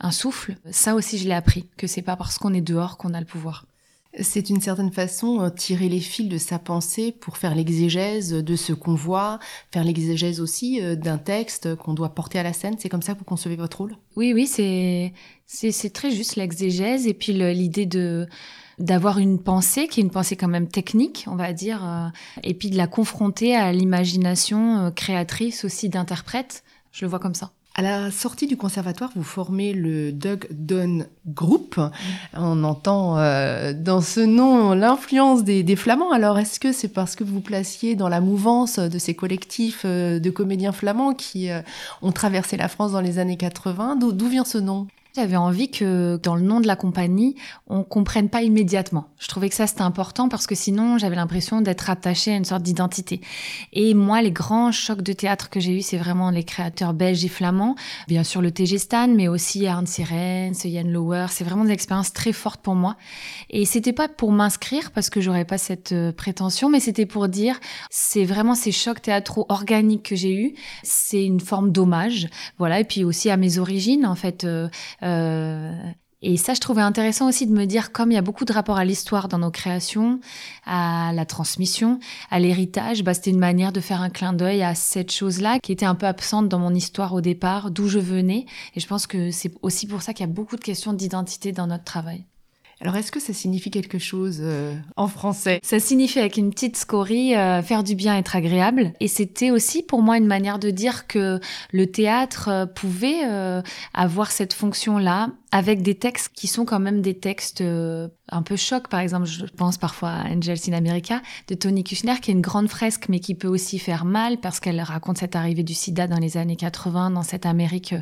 un 0.00 0.10
souffle. 0.10 0.56
Ça 0.70 0.94
aussi, 0.94 1.16
je 1.16 1.26
l'ai 1.26 1.34
appris 1.34 1.68
que 1.76 1.86
c'est 1.86 2.02
pas 2.02 2.16
parce 2.16 2.36
qu'on 2.36 2.52
est 2.52 2.60
dehors 2.60 2.98
qu'on 2.98 3.14
a 3.14 3.20
le 3.20 3.26
pouvoir. 3.26 3.64
C'est 4.18 4.42
d'une 4.42 4.60
certaine 4.60 4.90
façon 4.90 5.40
euh, 5.40 5.50
tirer 5.50 5.88
les 5.88 6.00
fils 6.00 6.28
de 6.28 6.36
sa 6.36 6.58
pensée 6.58 7.12
pour 7.12 7.36
faire 7.36 7.54
l'exégèse 7.54 8.32
de 8.32 8.56
ce 8.56 8.72
qu'on 8.72 8.96
voit, 8.96 9.38
faire 9.72 9.84
l'exégèse 9.84 10.40
aussi 10.40 10.82
euh, 10.82 10.96
d'un 10.96 11.16
texte 11.16 11.76
qu'on 11.76 11.94
doit 11.94 12.08
porter 12.08 12.40
à 12.40 12.42
la 12.42 12.52
scène. 12.52 12.74
C'est 12.78 12.88
comme 12.88 13.02
ça 13.02 13.14
que 13.14 13.20
vous 13.20 13.24
concevez 13.24 13.54
votre 13.54 13.78
rôle? 13.78 13.96
Oui, 14.16 14.32
oui, 14.34 14.48
c'est 14.48 15.12
c'est 15.46 15.92
très 15.92 16.10
juste 16.10 16.34
l'exégèse 16.34 17.06
et 17.06 17.14
puis 17.14 17.32
l'idée 17.32 17.86
de 17.86 18.28
d'avoir 18.80 19.18
une 19.18 19.38
pensée 19.38 19.86
qui 19.88 20.00
est 20.00 20.02
une 20.02 20.10
pensée 20.10 20.36
quand 20.36 20.48
même 20.48 20.68
technique, 20.68 21.26
on 21.28 21.36
va 21.36 21.52
dire, 21.52 21.84
euh, 21.84 22.08
et 22.42 22.54
puis 22.54 22.70
de 22.70 22.76
la 22.76 22.86
confronter 22.86 23.54
à 23.54 23.72
l'imagination 23.72 24.90
créatrice 24.94 25.64
aussi 25.64 25.88
d'interprète. 25.88 26.64
Je 26.92 27.04
le 27.04 27.10
vois 27.10 27.20
comme 27.20 27.34
ça. 27.34 27.52
À 27.76 27.82
la 27.82 28.10
sortie 28.10 28.48
du 28.48 28.56
conservatoire, 28.56 29.10
vous 29.14 29.22
formez 29.22 29.72
le 29.72 30.10
Doug 30.10 30.48
Dunn 30.50 31.06
Group. 31.28 31.80
On 32.34 32.64
entend 32.64 33.16
euh, 33.18 33.72
dans 33.72 34.00
ce 34.00 34.18
nom 34.20 34.74
l'influence 34.74 35.44
des, 35.44 35.62
des, 35.62 35.76
Flamands. 35.76 36.10
Alors, 36.10 36.38
est-ce 36.38 36.58
que 36.58 36.72
c'est 36.72 36.88
parce 36.88 37.14
que 37.14 37.22
vous 37.22 37.34
vous 37.34 37.40
placiez 37.40 37.94
dans 37.94 38.08
la 38.08 38.20
mouvance 38.20 38.80
de 38.80 38.98
ces 38.98 39.14
collectifs 39.14 39.82
euh, 39.84 40.18
de 40.18 40.30
comédiens 40.30 40.72
flamands 40.72 41.14
qui 41.14 41.48
euh, 41.48 41.62
ont 42.02 42.10
traversé 42.10 42.56
la 42.56 42.66
France 42.66 42.90
dans 42.90 43.00
les 43.00 43.20
années 43.20 43.36
80 43.36 43.96
D'où 43.96 44.28
vient 44.28 44.44
ce 44.44 44.58
nom? 44.58 44.88
J'avais 45.14 45.36
envie 45.36 45.70
que 45.70 46.18
dans 46.22 46.36
le 46.36 46.42
nom 46.42 46.60
de 46.60 46.66
la 46.66 46.76
compagnie, 46.76 47.34
on 47.66 47.82
comprenne 47.82 48.28
pas 48.28 48.42
immédiatement. 48.42 49.08
Je 49.18 49.28
trouvais 49.28 49.48
que 49.48 49.54
ça 49.54 49.66
c'était 49.66 49.82
important 49.82 50.28
parce 50.28 50.46
que 50.46 50.54
sinon 50.54 50.98
j'avais 50.98 51.16
l'impression 51.16 51.60
d'être 51.60 51.90
attachée 51.90 52.32
à 52.32 52.36
une 52.36 52.44
sorte 52.44 52.62
d'identité. 52.62 53.20
Et 53.72 53.94
moi, 53.94 54.22
les 54.22 54.30
grands 54.30 54.72
chocs 54.72 55.02
de 55.02 55.12
théâtre 55.12 55.50
que 55.50 55.58
j'ai 55.58 55.78
eu, 55.78 55.82
c'est 55.82 55.96
vraiment 55.96 56.30
les 56.30 56.44
créateurs 56.44 56.94
belges 56.94 57.24
et 57.24 57.28
flamands. 57.28 57.74
Bien 58.08 58.22
sûr 58.24 58.40
le 58.40 58.50
TG 58.50 58.78
Stan, 58.78 59.08
mais 59.08 59.28
aussi 59.28 59.66
Arne 59.66 59.86
Sirens, 59.86 60.64
Yann 60.64 60.90
Lower. 60.90 61.26
C'est 61.30 61.44
vraiment 61.44 61.64
des 61.64 61.72
expériences 61.72 62.12
très 62.12 62.32
fortes 62.32 62.60
pour 62.60 62.74
moi. 62.74 62.96
Et 63.50 63.64
c'était 63.64 63.92
pas 63.92 64.08
pour 64.08 64.32
m'inscrire 64.32 64.92
parce 64.92 65.10
que 65.10 65.20
j'aurais 65.20 65.44
pas 65.44 65.58
cette 65.58 65.92
euh, 65.92 66.12
prétention, 66.12 66.68
mais 66.68 66.80
c'était 66.80 67.06
pour 67.06 67.28
dire 67.28 67.58
c'est 67.90 68.24
vraiment 68.24 68.54
ces 68.54 68.72
chocs 68.72 69.02
théâtraux 69.02 69.46
organiques 69.48 70.04
que 70.04 70.16
j'ai 70.16 70.34
eu. 70.34 70.54
C'est 70.82 71.24
une 71.24 71.40
forme 71.40 71.72
d'hommage, 71.72 72.28
voilà. 72.58 72.80
Et 72.80 72.84
puis 72.84 73.04
aussi 73.04 73.28
à 73.30 73.36
mes 73.36 73.58
origines 73.58 74.06
en 74.06 74.14
fait. 74.14 74.44
Euh, 74.44 74.68
et 75.02 76.36
ça, 76.36 76.52
je 76.52 76.60
trouvais 76.60 76.82
intéressant 76.82 77.28
aussi 77.28 77.46
de 77.46 77.52
me 77.52 77.64
dire, 77.64 77.92
comme 77.92 78.10
il 78.10 78.14
y 78.14 78.18
a 78.18 78.22
beaucoup 78.22 78.44
de 78.44 78.52
rapports 78.52 78.76
à 78.76 78.84
l'histoire 78.84 79.28
dans 79.28 79.38
nos 79.38 79.50
créations, 79.50 80.20
à 80.66 81.12
la 81.14 81.24
transmission, 81.24 81.98
à 82.30 82.38
l'héritage, 82.38 83.02
bah, 83.02 83.14
c'était 83.14 83.30
une 83.30 83.38
manière 83.38 83.72
de 83.72 83.80
faire 83.80 84.02
un 84.02 84.10
clin 84.10 84.34
d'œil 84.34 84.62
à 84.62 84.74
cette 84.74 85.10
chose-là 85.10 85.58
qui 85.60 85.72
était 85.72 85.86
un 85.86 85.94
peu 85.94 86.06
absente 86.06 86.48
dans 86.48 86.58
mon 86.58 86.74
histoire 86.74 87.14
au 87.14 87.22
départ, 87.22 87.70
d'où 87.70 87.88
je 87.88 87.98
venais. 87.98 88.44
Et 88.74 88.80
je 88.80 88.86
pense 88.86 89.06
que 89.06 89.30
c'est 89.30 89.52
aussi 89.62 89.86
pour 89.86 90.02
ça 90.02 90.12
qu'il 90.12 90.26
y 90.26 90.28
a 90.28 90.32
beaucoup 90.32 90.56
de 90.56 90.60
questions 90.60 90.92
d'identité 90.92 91.52
dans 91.52 91.66
notre 91.66 91.84
travail. 91.84 92.26
Alors, 92.82 92.96
est-ce 92.96 93.12
que 93.12 93.20
ça 93.20 93.34
signifie 93.34 93.70
quelque 93.70 93.98
chose 93.98 94.38
euh, 94.40 94.74
en 94.96 95.06
français? 95.06 95.60
Ça 95.62 95.78
signifie 95.78 96.18
avec 96.18 96.38
une 96.38 96.48
petite 96.48 96.78
scorie 96.78 97.36
euh, 97.36 97.60
faire 97.62 97.84
du 97.84 97.94
bien, 97.94 98.16
être 98.16 98.36
agréable. 98.36 98.94
Et 99.00 99.08
c'était 99.08 99.50
aussi 99.50 99.82
pour 99.82 100.00
moi 100.00 100.16
une 100.16 100.26
manière 100.26 100.58
de 100.58 100.70
dire 100.70 101.06
que 101.06 101.40
le 101.72 101.86
théâtre 101.88 102.48
euh, 102.48 102.64
pouvait 102.64 103.20
avoir 103.92 104.30
cette 104.30 104.54
fonction-là 104.54 105.28
avec 105.52 105.82
des 105.82 105.94
textes 105.94 106.30
qui 106.34 106.46
sont 106.46 106.64
quand 106.64 106.80
même 106.80 107.02
des 107.02 107.18
textes 107.18 107.62
un 107.62 108.42
peu 108.42 108.56
chocs. 108.56 108.88
Par 108.88 109.00
exemple, 109.00 109.26
je 109.26 109.44
pense 109.44 109.76
parfois 109.76 110.10
à 110.10 110.28
Angels 110.28 110.58
in 110.68 110.72
America 110.72 111.20
de 111.48 111.54
Tony 111.54 111.84
Kushner, 111.84 112.14
qui 112.22 112.30
est 112.30 112.34
une 112.34 112.40
grande 112.40 112.68
fresque, 112.68 113.06
mais 113.08 113.20
qui 113.20 113.34
peut 113.34 113.48
aussi 113.48 113.78
faire 113.78 114.04
mal 114.04 114.38
parce 114.38 114.60
qu'elle 114.60 114.80
raconte 114.80 115.18
cette 115.18 115.36
arrivée 115.36 115.64
du 115.64 115.74
sida 115.74 116.06
dans 116.06 116.18
les 116.18 116.36
années 116.36 116.56
80 116.56 117.10
dans 117.10 117.22
cette 117.22 117.46
Amérique 117.46 117.94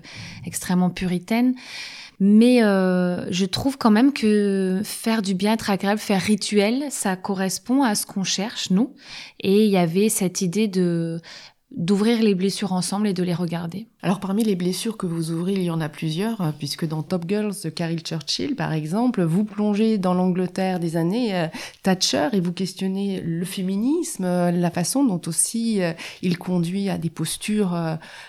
extrêmement 0.44 0.90
puritaine. 0.90 1.54
Mais 2.20 2.64
euh, 2.64 3.30
je 3.30 3.44
trouve 3.44 3.78
quand 3.78 3.92
même 3.92 4.12
que 4.12 4.80
faire 4.84 5.22
du 5.22 5.34
bien, 5.34 5.52
être 5.52 5.70
agréable, 5.70 6.00
faire 6.00 6.20
rituel, 6.20 6.84
ça 6.90 7.16
correspond 7.16 7.82
à 7.82 7.94
ce 7.94 8.06
qu'on 8.06 8.24
cherche, 8.24 8.70
nous. 8.70 8.94
Et 9.40 9.64
il 9.64 9.70
y 9.70 9.76
avait 9.76 10.08
cette 10.08 10.40
idée 10.40 10.66
de 10.66 11.20
d'ouvrir 11.70 12.22
les 12.22 12.34
blessures 12.34 12.72
ensemble 12.72 13.08
et 13.08 13.12
de 13.12 13.22
les 13.22 13.34
regarder. 13.34 13.86
Alors 14.00 14.20
parmi 14.20 14.42
les 14.42 14.56
blessures 14.56 14.96
que 14.96 15.06
vous 15.06 15.32
ouvrez, 15.32 15.52
il 15.52 15.64
y 15.64 15.70
en 15.70 15.82
a 15.82 15.90
plusieurs, 15.90 16.40
hein, 16.40 16.54
puisque 16.56 16.86
dans 16.86 17.02
Top 17.02 17.24
Girls 17.28 17.52
de 17.62 17.68
Carol 17.68 17.98
Churchill, 17.98 18.54
par 18.56 18.72
exemple, 18.72 19.22
vous 19.22 19.44
plongez 19.44 19.98
dans 19.98 20.14
l'Angleterre 20.14 20.80
des 20.80 20.96
années 20.96 21.34
euh, 21.34 21.46
Thatcher 21.82 22.28
et 22.32 22.40
vous 22.40 22.52
questionnez 22.52 23.20
le 23.20 23.44
féminisme, 23.44 24.24
euh, 24.24 24.50
la 24.50 24.70
façon 24.70 25.04
dont 25.04 25.20
aussi 25.26 25.82
euh, 25.82 25.92
il 26.22 26.38
conduit 26.38 26.88
à 26.88 26.96
des 26.96 27.10
postures 27.10 27.76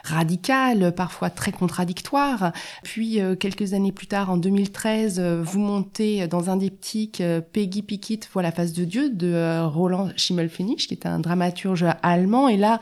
radicales, 0.03 0.93
parfois 0.93 1.29
très 1.29 1.51
contradictoires. 1.51 2.51
Puis 2.83 3.19
quelques 3.39 3.73
années 3.73 3.91
plus 3.91 4.07
tard, 4.07 4.31
en 4.31 4.37
2013, 4.37 5.19
vous 5.19 5.59
montez 5.59 6.27
dans 6.27 6.49
un 6.49 6.57
diptyque 6.57 7.21
Peggy 7.53 7.81
Pickett, 7.83 8.27
Voit 8.33 8.41
la 8.41 8.51
face 8.51 8.73
de 8.73 8.85
Dieu, 8.85 9.09
de 9.09 9.63
Roland 9.65 10.09
Schimmelfennig, 10.15 10.77
qui 10.77 10.93
est 10.93 11.05
un 11.05 11.19
dramaturge 11.19 11.85
allemand. 12.01 12.47
Et 12.47 12.57
là, 12.57 12.79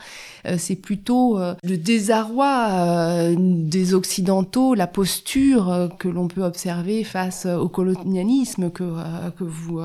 c'est 0.56 0.76
plutôt 0.76 1.38
le 1.62 1.76
désarroi 1.76 2.68
euh, 2.70 3.34
des 3.38 3.94
Occidentaux, 3.94 4.74
la 4.74 4.86
posture 4.86 5.70
euh, 5.70 5.88
que 5.88 6.08
l'on 6.08 6.28
peut 6.28 6.42
observer 6.42 7.04
face 7.04 7.46
au 7.46 7.68
colonialisme 7.68 8.70
que, 8.70 8.84
euh, 8.84 9.30
que 9.36 9.44
vous 9.44 9.80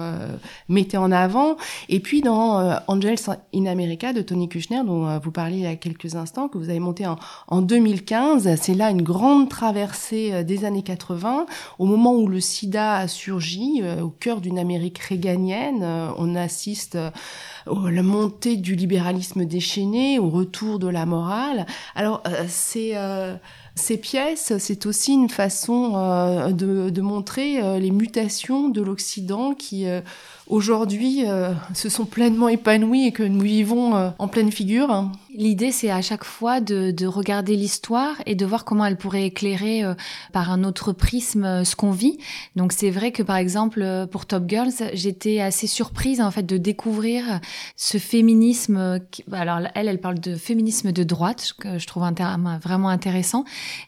mettez 0.69 0.97
en 0.97 1.11
avant. 1.11 1.55
Et 1.89 1.99
puis 1.99 2.21
dans 2.21 2.77
Angels 2.87 3.17
in 3.53 3.65
America 3.65 4.13
de 4.13 4.21
Tony 4.21 4.49
Kushner, 4.49 4.81
dont 4.85 5.19
vous 5.19 5.31
parliez 5.31 5.57
il 5.57 5.63
y 5.63 5.67
a 5.67 5.75
quelques 5.75 6.15
instants, 6.15 6.47
que 6.47 6.57
vous 6.57 6.69
avez 6.69 6.79
monté 6.79 7.05
en, 7.05 7.17
en 7.47 7.61
2015, 7.61 8.55
c'est 8.59 8.73
là 8.73 8.89
une 8.89 9.01
grande 9.01 9.49
traversée 9.49 10.43
des 10.43 10.65
années 10.65 10.83
80, 10.83 11.45
au 11.79 11.85
moment 11.85 12.15
où 12.15 12.27
le 12.27 12.39
sida 12.39 12.95
a 12.95 13.07
surgi, 13.07 13.81
au 14.01 14.09
cœur 14.09 14.41
d'une 14.41 14.59
Amérique 14.59 14.99
réganienne, 14.99 15.85
on 16.17 16.35
assiste 16.35 16.95
à 16.95 17.11
la 17.67 18.03
montée 18.03 18.57
du 18.57 18.75
libéralisme 18.75 19.45
déchaîné, 19.45 20.19
au 20.19 20.29
retour 20.29 20.52
de 20.53 20.87
la 20.87 21.05
morale. 21.05 21.65
Alors 21.95 22.21
c'est 22.47 22.91
euh, 22.95 23.35
ces 23.75 23.97
pièces, 23.97 24.53
c'est 24.59 24.85
aussi 24.85 25.13
une 25.13 25.29
façon 25.29 25.93
euh, 25.95 26.51
de, 26.51 27.01
montrer 27.01 27.59
euh, 27.61 27.79
les 27.79 27.89
mutations 27.89 28.69
de 28.69 28.81
l'Occident 28.81 29.55
qui 29.55 29.85
aujourd'hui 30.47 31.23
se 31.73 31.89
sont 31.89 32.05
pleinement 32.05 32.49
épanouies 32.49 33.07
et 33.07 33.11
que 33.11 33.23
nous 33.23 33.41
vivons 33.41 34.13
en 34.17 34.27
pleine 34.27 34.51
figure. 34.51 35.09
L'idée, 35.35 35.71
c'est 35.71 35.89
à 35.89 36.01
chaque 36.01 36.23
fois 36.23 36.61
de, 36.61 37.05
regarder 37.05 37.55
l'histoire 37.55 38.15
et 38.25 38.35
de 38.35 38.45
voir 38.45 38.63
comment 38.65 38.85
elle 38.85 38.97
pourrait 38.97 39.25
éclairer 39.25 39.83
par 40.31 40.51
un 40.51 40.63
autre 40.63 40.93
prisme 40.93 41.65
ce 41.65 41.75
qu'on 41.75 41.91
vit. 41.91 42.17
Donc 42.55 42.71
c'est 42.71 42.89
vrai 42.89 43.11
que 43.11 43.21
par 43.23 43.35
exemple 43.35 44.07
pour 44.09 44.25
Top 44.25 44.45
Girls, 44.47 44.71
j'étais 44.93 45.41
assez 45.41 45.67
surprise 45.67 46.21
en 46.21 46.31
fait 46.31 46.43
de 46.43 46.57
découvrir 46.57 47.41
ce 47.75 47.97
féminisme. 47.97 48.99
alors 49.31 49.59
elle, 49.75 49.87
elle 49.87 49.99
parle 49.99 50.19
de 50.19 50.35
féminisme 50.35 50.91
de 50.91 51.03
droite, 51.03 51.53
que 51.59 51.77
je 51.77 51.87
trouve 51.87 52.03
terme 52.13 52.59
vraiment 52.61 52.89
intéressant. 52.89 53.45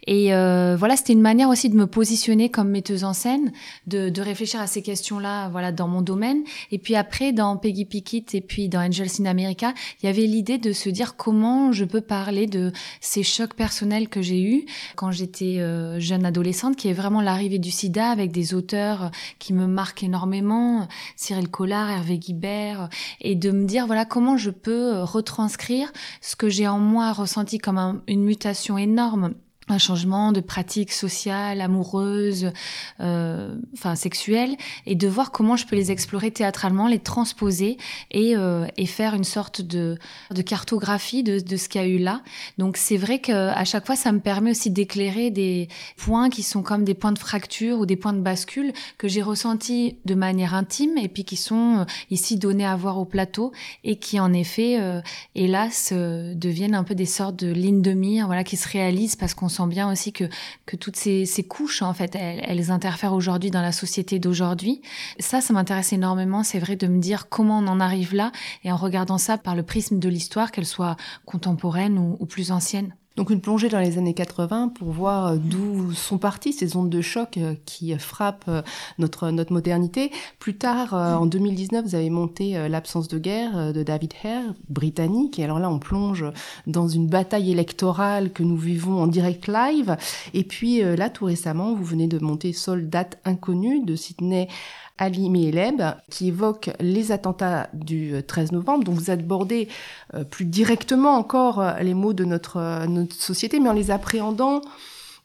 Et 0.08 0.34
euh, 0.34 0.76
voilà, 0.78 0.96
c'était 0.96 1.14
une 1.14 1.22
manière 1.22 1.50
aussi 1.50 1.70
de 1.70 1.76
me 1.76 1.88
positionner 1.88 2.50
comme 2.50 2.70
metteuse 2.70 3.04
en 3.04 3.14
scène, 3.14 3.52
de, 3.88 4.10
de 4.10 4.22
réfléchir 4.22 4.60
à 4.62 4.68
ces 4.68 4.82
questions-là, 4.82 5.50
voilà, 5.50 5.72
dans 5.72 5.88
mon 5.88 6.02
domaine. 6.02 6.44
Et 6.72 6.78
puis 6.78 6.96
après, 6.96 7.34
dans 7.34 7.58
Peggy 7.58 7.86
Pickett 7.86 8.36
et 8.36 8.42
puis 8.42 8.70
dans 8.70 8.80
Angels 8.80 9.10
in 9.20 9.26
America, 9.26 9.74
il 10.02 10.06
y 10.06 10.10
avait 10.10 10.26
l'idée 10.26 10.58
de 10.58 10.72
se 10.72 10.90
dire 10.90 11.16
comment 11.16 11.35
je 11.72 11.84
peux 11.84 12.02
parler 12.02 12.48
de 12.48 12.72
ces 13.02 13.24
chocs 13.24 13.54
personnels 13.54 14.10
que 14.10 14.22
j'ai 14.22 14.42
eus 14.42 14.66
quand 14.96 15.12
j'étais 15.12 15.60
euh, 15.60 16.00
jeune 16.00 16.26
adolescente, 16.26 16.76
qui 16.76 16.88
est 16.88 16.94
vraiment 16.94 17.22
l'arrivée 17.22 17.60
du 17.60 17.72
SIDA 17.72 18.10
avec 18.10 18.32
des 18.32 18.54
auteurs 18.54 19.12
qui 19.40 19.54
me 19.54 19.68
marquent 19.68 20.04
énormément, 20.04 20.88
Cyril 21.16 21.50
Collard, 21.50 21.90
Hervé 21.90 22.18
Guibert, 22.18 22.90
et 23.22 23.36
de 23.36 23.52
me 23.52 23.66
dire 23.66 23.86
voilà 23.86 24.06
comment 24.06 24.38
je 24.38 24.50
peux 24.50 25.02
retranscrire 25.02 25.92
ce 26.22 26.36
que 26.36 26.50
j'ai 26.50 26.68
en 26.68 26.80
moi 26.80 27.12
ressenti 27.12 27.58
comme 27.58 28.02
une 28.08 28.24
mutation 28.24 28.78
énorme 28.78 29.34
un 29.68 29.78
changement 29.78 30.32
de 30.32 30.42
pratique 30.42 30.92
sociale, 30.92 31.62
amoureuse, 31.62 32.52
euh, 33.00 33.56
enfin 33.74 33.96
sexuelle, 33.96 34.56
et 34.86 34.96
de 34.96 35.08
voir 35.08 35.32
comment 35.32 35.56
je 35.56 35.66
peux 35.66 35.76
les 35.76 35.92
explorer 35.92 36.32
théâtralement, 36.32 36.88
les 36.88 37.00
transposer 37.00 37.78
et, 38.12 38.36
euh, 38.36 38.68
et 38.78 38.86
faire 38.86 39.14
une 39.14 39.24
sorte 39.24 39.62
de, 39.62 39.98
de 40.32 40.42
cartographie 40.42 41.24
de, 41.24 41.40
de 41.40 41.58
ce 41.58 41.70
qu'il 41.70 41.82
y 41.82 41.84
a 41.84 41.88
eu 41.88 41.98
là. 41.98 42.22
Donc 42.58 42.78
c'est 42.78 42.98
vrai 42.98 43.20
qu'à 43.20 43.66
chaque 43.66 43.86
fois, 43.86 43.96
ça 43.96 44.12
me 44.12 44.20
permet 44.20 44.52
aussi 44.52 44.70
d'éclairer 44.70 45.32
des 45.32 45.68
points 45.98 46.30
qui 46.30 46.44
sont 46.44 46.62
comme 46.62 46.84
des 46.84 46.94
points 46.94 47.12
de 47.12 47.20
fracture 47.20 47.80
ou 47.80 47.86
des 47.86 47.96
points 47.96 48.14
de 48.14 48.22
bascule 48.22 48.74
que 48.98 49.08
j'ai 49.08 49.22
ressentis 49.22 49.98
de 50.06 50.16
manière 50.16 50.54
intime 50.54 50.98
et 50.98 51.08
puis 51.08 51.24
qui 51.24 51.38
sont 51.38 51.80
euh, 51.80 51.86
ici 52.12 52.38
donnés 52.38 52.66
à 52.66 52.76
voir 52.76 53.00
au 53.00 53.06
plateau 53.06 53.52
et 53.84 53.98
qui 53.98 54.20
en 54.20 54.34
effet, 54.34 54.80
euh, 54.80 55.02
hélas, 55.34 55.90
euh, 55.92 56.34
deviennent 56.36 56.76
un 56.76 56.84
peu 56.84 56.96
des 56.96 57.06
sortes 57.06 57.38
de 57.38 57.52
lignes 57.52 57.82
de 57.82 57.94
mire, 57.94 58.28
voilà, 58.28 58.44
qui 58.44 58.58
se 58.58 58.68
réalisent 58.68 59.16
parce 59.16 59.34
qu'on 59.34 59.50
sent 59.56 59.68
bien 59.68 59.92
aussi 59.92 60.14
que, 60.14 60.26
que 60.66 60.76
toutes 60.76 60.96
ces, 60.96 61.46
couches, 61.48 61.82
en 61.82 61.94
fait, 61.94 62.16
elles, 62.16 62.72
interfèrent 62.72 63.14
aujourd'hui 63.14 63.52
dans 63.52 63.62
la 63.62 63.72
société 63.72 64.20
d'aujourd'hui. 64.20 64.82
Ça, 65.20 65.42
ça 65.42 65.54
m'intéresse 65.54 65.94
énormément, 65.94 66.44
c'est 66.44 66.60
vrai, 66.60 66.76
de 66.76 66.88
me 66.88 67.00
dire 67.00 67.30
comment 67.30 67.60
on 67.60 67.68
en 67.68 67.80
arrive 67.80 68.16
là 68.16 68.32
et 68.64 68.72
en 68.72 68.78
regardant 68.78 69.18
ça 69.18 69.38
par 69.38 69.56
le 69.56 69.64
prisme 69.64 70.00
de 70.00 70.10
l'histoire, 70.10 70.52
qu'elle 70.52 70.66
soit 70.66 70.96
contemporaine 71.26 71.98
ou 71.98 72.26
plus 72.26 72.52
ancienne. 72.52 72.94
Donc 73.16 73.30
une 73.30 73.40
plongée 73.40 73.70
dans 73.70 73.80
les 73.80 73.98
années 73.98 74.14
80 74.14 74.70
pour 74.70 74.92
voir 74.92 75.28
euh, 75.28 75.36
d'où 75.38 75.94
sont 75.94 76.18
parties 76.18 76.52
ces 76.52 76.76
ondes 76.76 76.90
de 76.90 77.02
choc 77.02 77.38
euh, 77.38 77.56
qui 77.66 77.98
frappent 77.98 78.46
euh, 78.50 78.62
notre, 78.98 79.30
notre 79.30 79.54
modernité. 79.54 80.12
Plus 80.40 80.58
tard, 80.58 80.94
en 80.94 81.26
2019, 81.26 81.86
vous 81.86 81.96
avez 81.96 82.10
monté 82.10 82.68
L'absence 82.70 83.08
de 83.08 83.18
guerre 83.18 83.74
de 83.74 83.84
David 83.84 84.14
Hare, 84.24 84.54
britannique. 84.70 85.40
Et 85.40 85.44
alors 85.44 85.60
là, 85.60 85.70
on 85.70 85.80
plonge 85.80 86.26
dans 86.68 86.88
une 86.88 87.08
bataille 87.08 87.52
électorale 87.52 88.32
que 88.32 88.44
nous 88.44 88.58
vivons 88.58 89.02
en 89.02 89.08
direct 89.08 89.48
live. 89.48 89.98
Et 90.34 90.44
puis 90.44 90.82
là, 90.82 91.10
tout 91.10 91.26
récemment, 91.26 91.74
vous 91.74 91.84
venez 91.84 92.08
de 92.08 92.20
monter 92.20 92.54
Soldat 92.54 93.10
inconnu 93.26 93.84
de 93.84 93.96
Sydney 93.96 94.48
Ali 94.98 95.30
Meheleb, 95.30 95.82
qui 96.10 96.30
évoque 96.30 96.70
les 96.80 97.12
attentats 97.12 97.70
du 97.74 98.14
13 98.26 98.50
euh, 98.52 98.56
novembre. 98.56 98.86
Donc 98.86 98.96
vous 98.96 99.10
abordez 99.10 99.68
euh, 100.14 100.24
plus 100.24 100.46
directement 100.46 101.18
encore 101.18 101.60
euh, 101.60 101.80
les 101.80 101.94
mots 101.94 102.14
de 102.14 102.24
notre, 102.24 102.86
notre 102.88 103.16
société, 103.16 103.60
mais 103.60 103.70
en 103.70 103.74
les 103.74 103.92
appréhendant 103.92 104.62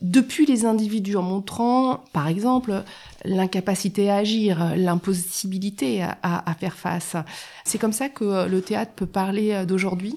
depuis 0.00 0.46
les 0.46 0.64
individus, 0.64 1.16
en 1.16 1.22
montrant, 1.22 2.04
par 2.14 2.26
exemple, 2.26 2.82
l'incapacité 3.26 4.10
à 4.10 4.16
agir, 4.16 4.74
l'impossibilité 4.74 6.02
à, 6.02 6.16
à, 6.22 6.54
faire 6.54 6.74
face. 6.74 7.16
C'est 7.64 7.76
comme 7.76 7.92
ça 7.92 8.08
que 8.08 8.48
le 8.48 8.62
théâtre 8.62 8.92
peut 8.96 9.04
parler 9.04 9.66
d'aujourd'hui? 9.66 10.16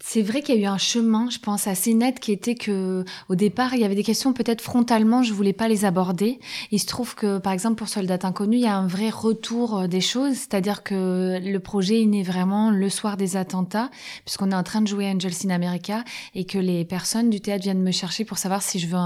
C'est 0.00 0.22
vrai 0.22 0.42
qu'il 0.42 0.54
y 0.56 0.58
a 0.58 0.60
eu 0.62 0.66
un 0.66 0.78
chemin, 0.78 1.28
je 1.30 1.38
pense, 1.38 1.66
assez 1.66 1.94
net 1.94 2.20
qui 2.20 2.32
était 2.32 2.54
que, 2.54 3.04
au 3.28 3.34
départ, 3.34 3.74
il 3.74 3.80
y 3.80 3.84
avait 3.84 3.94
des 3.94 4.02
questions 4.02 4.32
peut-être 4.32 4.60
frontalement, 4.60 5.22
je 5.22 5.32
voulais 5.32 5.52
pas 5.52 5.68
les 5.68 5.84
aborder. 5.84 6.38
Il 6.70 6.78
se 6.78 6.86
trouve 6.86 7.14
que, 7.14 7.38
par 7.38 7.52
exemple, 7.52 7.76
pour 7.76 7.88
Soldat 7.88 8.18
Inconnu, 8.22 8.56
il 8.56 8.62
y 8.62 8.66
a 8.66 8.76
un 8.76 8.86
vrai 8.86 9.10
retour 9.10 9.78
euh, 9.78 9.86
des 9.86 10.00
choses, 10.00 10.34
c'est-à-dire 10.34 10.82
que 10.82 11.38
le 11.42 11.58
projet 11.60 12.02
est 12.02 12.06
né 12.06 12.22
vraiment 12.22 12.70
le 12.70 12.88
soir 12.88 13.16
des 13.16 13.36
attentats, 13.36 13.90
puisqu'on 14.24 14.50
est 14.50 14.54
en 14.54 14.62
train 14.62 14.80
de 14.80 14.86
jouer 14.86 15.06
Angels 15.06 15.46
in 15.46 15.50
America 15.50 16.04
et 16.34 16.44
que 16.44 16.58
les 16.58 16.84
personnes 16.84 17.30
du 17.30 17.40
théâtre 17.40 17.64
viennent 17.64 17.82
me 17.82 17.92
chercher 17.92 18.24
pour 18.24 18.38
savoir 18.38 18.62
si 18.62 18.78
je 18.78 18.86
veux 18.86 18.98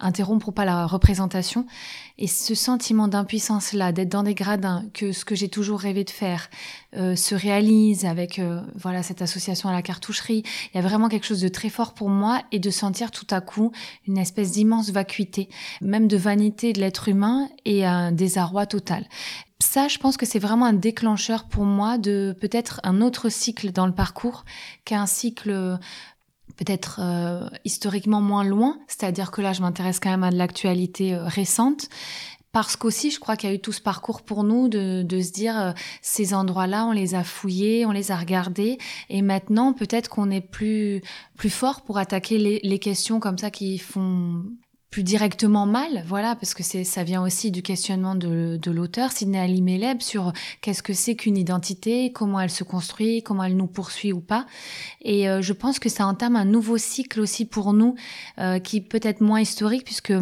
interrompre 0.00 0.48
ou 0.48 0.52
pas 0.52 0.64
la 0.64 0.86
représentation. 0.86 1.66
Et 2.18 2.26
ce 2.26 2.54
sentiment 2.54 3.08
d'impuissance-là, 3.08 3.92
d'être 3.92 4.10
dans 4.10 4.22
des 4.22 4.34
gradins, 4.34 4.84
que 4.92 5.12
ce 5.12 5.24
que 5.24 5.34
j'ai 5.34 5.48
toujours 5.48 5.80
rêvé 5.80 6.04
de 6.04 6.10
faire 6.10 6.50
euh, 6.94 7.16
se 7.16 7.34
réalise 7.34 8.04
avec 8.04 8.38
euh, 8.38 8.60
voilà 8.74 9.02
cette 9.02 9.22
association 9.22 9.70
à 9.70 9.72
la 9.72 9.80
cartoucherie, 9.80 10.42
il 10.72 10.76
y 10.76 10.78
a 10.78 10.86
vraiment 10.86 11.08
quelque 11.08 11.24
chose 11.24 11.40
de 11.40 11.48
très 11.48 11.70
fort 11.70 11.94
pour 11.94 12.10
moi 12.10 12.42
et 12.52 12.58
de 12.58 12.70
sentir 12.70 13.10
tout 13.10 13.26
à 13.30 13.40
coup 13.40 13.72
une 14.06 14.18
espèce 14.18 14.52
d'immense 14.52 14.90
vacuité, 14.90 15.48
même 15.80 16.06
de 16.06 16.18
vanité 16.18 16.74
de 16.74 16.80
l'être 16.80 17.08
humain 17.08 17.48
et 17.64 17.86
un 17.86 18.12
désarroi 18.12 18.66
total. 18.66 19.06
Ça, 19.58 19.88
je 19.88 19.96
pense 19.96 20.18
que 20.18 20.26
c'est 20.26 20.38
vraiment 20.38 20.66
un 20.66 20.74
déclencheur 20.74 21.44
pour 21.44 21.64
moi 21.64 21.96
de 21.96 22.36
peut-être 22.38 22.80
un 22.84 23.00
autre 23.00 23.30
cycle 23.30 23.72
dans 23.72 23.86
le 23.86 23.94
parcours 23.94 24.44
qu'un 24.84 25.06
cycle 25.06 25.78
peut-être 26.58 27.00
euh, 27.02 27.48
historiquement 27.64 28.20
moins 28.20 28.44
loin, 28.44 28.78
c'est-à-dire 28.86 29.30
que 29.30 29.40
là 29.40 29.54
je 29.54 29.62
m'intéresse 29.62 29.98
quand 29.98 30.10
même 30.10 30.24
à 30.24 30.30
de 30.30 30.36
l'actualité 30.36 31.16
récente, 31.16 31.88
parce 32.52 32.76
qu'aussi 32.76 33.10
je 33.10 33.18
crois 33.18 33.36
qu'il 33.36 33.48
y 33.48 33.52
a 33.52 33.56
eu 33.56 33.60
tout 33.60 33.72
ce 33.72 33.80
parcours 33.80 34.22
pour 34.22 34.44
nous 34.44 34.68
de, 34.68 35.02
de 35.02 35.20
se 35.20 35.32
dire 35.32 35.58
euh, 35.58 35.72
ces 36.02 36.34
endroits-là 36.34 36.86
on 36.86 36.92
les 36.92 37.14
a 37.14 37.24
fouillés, 37.24 37.86
on 37.86 37.92
les 37.92 38.10
a 38.10 38.16
regardés, 38.16 38.78
et 39.08 39.22
maintenant 39.22 39.72
peut-être 39.72 40.08
qu'on 40.08 40.30
est 40.30 40.40
plus 40.40 41.02
plus 41.36 41.50
fort 41.50 41.82
pour 41.82 41.98
attaquer 41.98 42.38
les, 42.38 42.60
les 42.62 42.78
questions 42.78 43.20
comme 43.20 43.38
ça 43.38 43.50
qui 43.50 43.78
font 43.78 44.44
plus 44.92 45.02
directement 45.02 45.64
mal, 45.64 46.04
voilà, 46.06 46.36
parce 46.36 46.52
que 46.52 46.62
c'est 46.62 46.84
ça 46.84 47.02
vient 47.02 47.22
aussi 47.22 47.50
du 47.50 47.62
questionnement 47.62 48.14
de, 48.14 48.58
de 48.60 48.70
l'auteur 48.70 49.10
Sidney 49.10 49.40
Ali 49.40 49.62
sur 50.00 50.34
qu'est-ce 50.60 50.82
que 50.82 50.92
c'est 50.92 51.16
qu'une 51.16 51.38
identité, 51.38 52.12
comment 52.12 52.38
elle 52.38 52.50
se 52.50 52.62
construit, 52.62 53.22
comment 53.22 53.42
elle 53.42 53.56
nous 53.56 53.66
poursuit 53.66 54.12
ou 54.12 54.20
pas. 54.20 54.46
Et 55.00 55.30
euh, 55.30 55.40
je 55.40 55.54
pense 55.54 55.78
que 55.78 55.88
ça 55.88 56.06
entame 56.06 56.36
un 56.36 56.44
nouveau 56.44 56.76
cycle 56.76 57.20
aussi 57.20 57.46
pour 57.46 57.72
nous, 57.72 57.94
euh, 58.38 58.58
qui 58.58 58.82
peut 58.82 59.00
être 59.02 59.22
moins 59.22 59.40
historique 59.40 59.84
puisque 59.84 60.12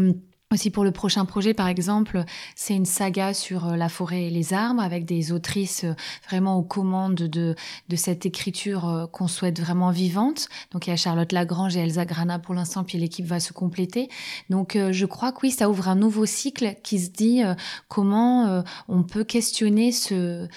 Aussi 0.52 0.71
pour 0.71 0.83
le 0.83 0.90
prochain 0.90 1.26
projet, 1.26 1.54
par 1.54 1.69
exemple, 1.69 2.25
c'est 2.57 2.75
une 2.75 2.85
saga 2.85 3.35
sur 3.35 3.69
euh, 3.69 3.76
la 3.76 3.88
forêt 3.88 4.25
et 4.25 4.30
les 4.30 4.52
arbres 4.52 4.83
avec 4.83 5.04
des 5.04 5.30
autrices 5.30 5.85
euh, 5.85 5.95
vraiment 6.28 6.57
aux 6.57 6.64
commandes 6.64 7.14
de, 7.14 7.54
de 7.88 7.97
cette 7.97 8.26
écriture 8.26 8.88
euh, 8.88 9.07
qu'on 9.07 9.28
souhaite 9.28 9.61
vraiment 9.61 9.92
vivante. 9.92 10.49
Donc 10.73 10.88
il 10.88 10.90
y 10.90 10.92
a 10.92 10.97
Charlotte 10.97 11.30
Lagrange 11.30 11.76
et 11.76 11.80
Elsa 11.83 12.04
Grana 12.04 12.40
pour 12.40 12.57
l'instant, 12.57 12.83
puis 12.83 12.99
l'équipe 12.99 13.26
va 13.26 13.38
se 13.38 13.52
compléter. 13.52 14.09
Donc 14.49 14.76
je 14.76 15.07
crois 15.07 15.30
que 15.30 15.38
oui, 15.45 15.52
ça 15.52 15.71
ouvre 15.71 15.87
un 15.87 15.95
nouveau 15.95 16.26
cycle 16.26 16.75
qui 16.83 16.99
se 16.99 17.11
dit 17.11 17.42
comment 17.87 18.64
on 18.88 19.04
peut 19.04 19.23
questionner 19.23 19.92
ce 19.92 20.49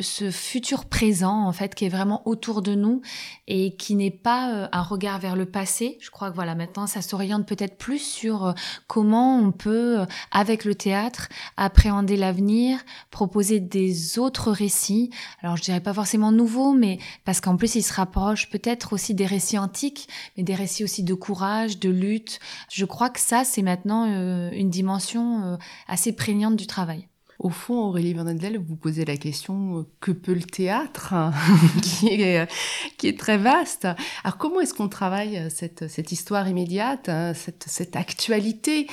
ce 0.00 0.30
futur 0.30 0.86
présent 0.86 1.46
en 1.46 1.52
fait 1.52 1.74
qui 1.74 1.84
est 1.84 1.90
vraiment 1.90 2.26
autour 2.26 2.62
de 2.62 2.74
nous 2.74 3.02
et 3.46 3.76
qui 3.76 3.94
n'est 3.94 4.10
pas 4.10 4.52
euh, 4.52 4.68
un 4.72 4.82
regard 4.82 5.18
vers 5.18 5.36
le 5.36 5.46
passé. 5.46 5.98
Je 6.00 6.10
crois 6.10 6.30
que 6.30 6.34
voilà 6.34 6.54
maintenant 6.54 6.86
ça 6.86 7.02
s'oriente 7.02 7.46
peut-être 7.46 7.76
plus 7.76 7.98
sur 7.98 8.46
euh, 8.46 8.52
comment 8.86 9.38
on 9.38 9.52
peut 9.52 10.00
euh, 10.00 10.06
avec 10.30 10.64
le 10.64 10.74
théâtre 10.74 11.28
appréhender 11.56 12.16
l'avenir, 12.16 12.78
proposer 13.10 13.60
des 13.60 14.18
autres 14.18 14.50
récits. 14.50 15.10
Alors 15.42 15.56
je 15.56 15.62
dirais 15.62 15.80
pas 15.80 15.94
forcément 15.94 16.32
nouveaux 16.32 16.72
mais 16.72 16.98
parce 17.24 17.40
qu'en 17.40 17.56
plus 17.56 17.74
ils 17.74 17.82
se 17.82 17.92
rapprochent 17.92 18.50
peut-être 18.50 18.92
aussi 18.92 19.14
des 19.14 19.26
récits 19.26 19.58
antiques 19.58 20.08
mais 20.36 20.42
des 20.42 20.54
récits 20.54 20.84
aussi 20.84 21.02
de 21.02 21.14
courage, 21.14 21.78
de 21.78 21.90
lutte. 21.90 22.40
Je 22.70 22.84
crois 22.84 23.10
que 23.10 23.20
ça 23.20 23.44
c'est 23.44 23.62
maintenant 23.62 24.02
une 24.52 24.70
dimension 24.70 25.58
assez 25.86 26.12
prégnante 26.12 26.56
du 26.56 26.66
travail. 26.66 27.08
Au 27.42 27.50
fond, 27.50 27.88
Aurélie 27.88 28.14
Vandel, 28.14 28.56
vous 28.56 28.76
posez 28.76 29.04
la 29.04 29.16
question 29.16 29.80
euh, 29.80 29.86
que 29.98 30.12
peut 30.12 30.32
le 30.32 30.44
théâtre, 30.44 31.12
hein, 31.12 31.32
qui, 31.82 32.06
est, 32.06 32.38
euh, 32.38 32.46
qui 32.98 33.08
est 33.08 33.18
très 33.18 33.36
vaste. 33.36 33.88
Alors 34.22 34.38
comment 34.38 34.60
est-ce 34.60 34.72
qu'on 34.72 34.88
travaille 34.88 35.36
euh, 35.36 35.48
cette, 35.50 35.88
cette 35.88 36.12
histoire 36.12 36.48
immédiate, 36.48 37.08
hein, 37.08 37.34
cette, 37.34 37.64
cette 37.66 37.96
actualité 37.96 38.86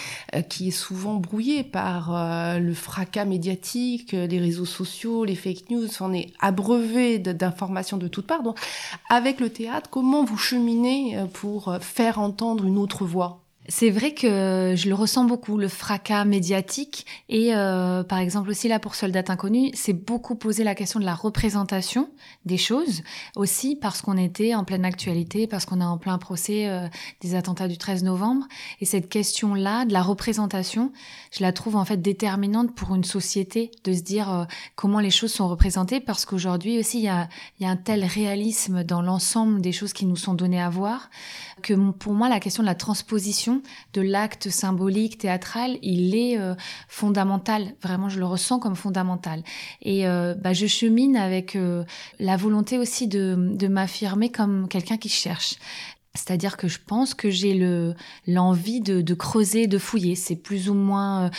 qui 0.50 0.70
est 0.70 0.72
souvent 0.72 1.16
brouillée 1.16 1.64
par 1.64 2.60
le 2.60 2.74
fracas 2.74 3.26
médiatique, 3.26 4.14
les 4.14 4.40
réseaux 4.40 4.66
sociaux, 4.66 5.26
les 5.26 5.36
fake 5.36 5.70
news, 5.70 5.88
on 6.00 6.14
est 6.14 6.32
abreuvé 6.40 7.20
d'informations 7.20 7.98
de 7.98 8.08
toutes 8.08 8.28
parts. 8.28 8.44
Donc 8.44 8.60
avec 9.10 9.40
le 9.40 9.50
théâtre, 9.50 9.90
comment 9.90 10.24
vous 10.24 10.38
cheminez 10.38 11.18
pour 11.34 11.76
faire 11.82 12.20
entendre 12.20 12.66
une 12.66 12.78
autre 12.78 13.06
voix? 13.06 13.44
C'est 13.70 13.92
vrai 13.92 14.14
que 14.14 14.74
je 14.76 14.90
le 14.90 14.96
ressens 14.96 15.26
beaucoup, 15.26 15.58
le 15.58 15.68
fracas 15.68 16.26
médiatique. 16.26 17.06
Et 17.30 17.56
euh, 17.56 18.04
par 18.04 18.18
exemple 18.18 18.50
aussi 18.50 18.68
là 18.68 18.80
pour 18.80 18.96
Soldat 18.96 19.24
Inconnu, 19.28 19.70
c'est 19.76 19.94
beaucoup 19.94 20.36
posé 20.36 20.64
la 20.64 20.74
question 20.74 21.00
de 21.00 21.06
la 21.06 21.14
représentation 21.14 22.10
des 22.46 22.58
choses. 22.58 23.04
Aussi 23.36 23.76
parce 23.76 24.02
qu'on 24.02 24.18
était 24.18 24.56
en 24.56 24.64
pleine 24.64 24.86
actualité, 24.86 25.46
parce 25.46 25.66
qu'on 25.66 25.82
est 25.82 25.86
en 25.86 26.00
plein 26.00 26.18
procès 26.18 26.68
euh, 26.68 26.88
des 27.22 27.36
attentats 27.36 27.68
du 27.68 27.78
13 27.78 28.04
novembre. 28.04 28.48
Et 28.82 28.86
cette 28.86 29.08
question-là 29.08 29.86
de 29.86 29.94
la 29.94 30.02
représentation, 30.02 30.92
je 31.32 31.44
la 31.44 31.54
trouve 31.54 31.76
en 31.76 31.86
fait 31.86 32.02
déterminante 32.02 32.74
pour 32.74 32.96
une 32.96 33.04
société 33.04 33.70
de 33.84 33.94
se 33.94 34.02
dire 34.02 34.34
euh, 34.34 34.46
comment 34.76 35.00
les 35.00 35.12
choses 35.12 35.32
sont 35.32 35.48
représentées. 35.48 36.00
Parce 36.00 36.26
qu'aujourd'hui 36.26 36.80
aussi, 36.80 36.98
il 36.98 37.06
y 37.06 37.10
a, 37.10 37.30
y 37.60 37.66
a 37.66 37.70
un 37.70 37.78
tel 37.78 38.04
réalisme 38.04 38.84
dans 38.84 39.04
l'ensemble 39.04 39.62
des 39.62 39.72
choses 39.72 39.94
qui 39.94 40.08
nous 40.08 40.18
sont 40.18 40.34
données 40.34 40.62
à 40.62 40.70
voir 40.70 41.12
que 41.62 41.92
pour 41.92 42.14
moi, 42.14 42.30
la 42.30 42.40
question 42.40 42.64
de 42.64 42.68
la 42.68 42.76
transposition 42.76 43.62
de 43.94 44.02
l'acte 44.02 44.50
symbolique 44.50 45.18
théâtral, 45.18 45.78
il 45.82 46.16
est 46.16 46.38
euh, 46.38 46.56
fondamental. 46.88 47.74
Vraiment, 47.82 48.10
je 48.10 48.20
le 48.20 48.26
ressens 48.26 48.60
comme 48.60 48.76
fondamental. 48.76 49.44
Et 49.82 50.08
euh, 50.08 50.36
bah, 50.36 50.54
je 50.54 50.68
chemine 50.68 51.18
avec 51.18 51.56
euh, 51.56 51.84
la 52.20 52.38
volonté 52.38 52.78
aussi 52.78 53.08
de, 53.08 53.36
de 53.54 53.68
m'affirmer 53.68 54.30
comme 54.30 54.68
quelqu'un 54.68 54.98
qui 54.98 55.10
cherche. 55.10 55.56
C'est-à-dire 56.20 56.58
que 56.58 56.68
je 56.68 56.80
pense 56.86 57.14
que 57.14 57.30
j'ai 57.30 57.54
le 57.54 57.96
l'envie 58.28 58.82
de, 58.82 59.14
creuser, 59.14 59.68
de 59.68 59.78
fouiller. 59.78 60.16
C'est 60.16 60.36
plus 60.36 60.70
ou 60.70 60.74
moins 60.74 61.26
euh, 61.26 61.30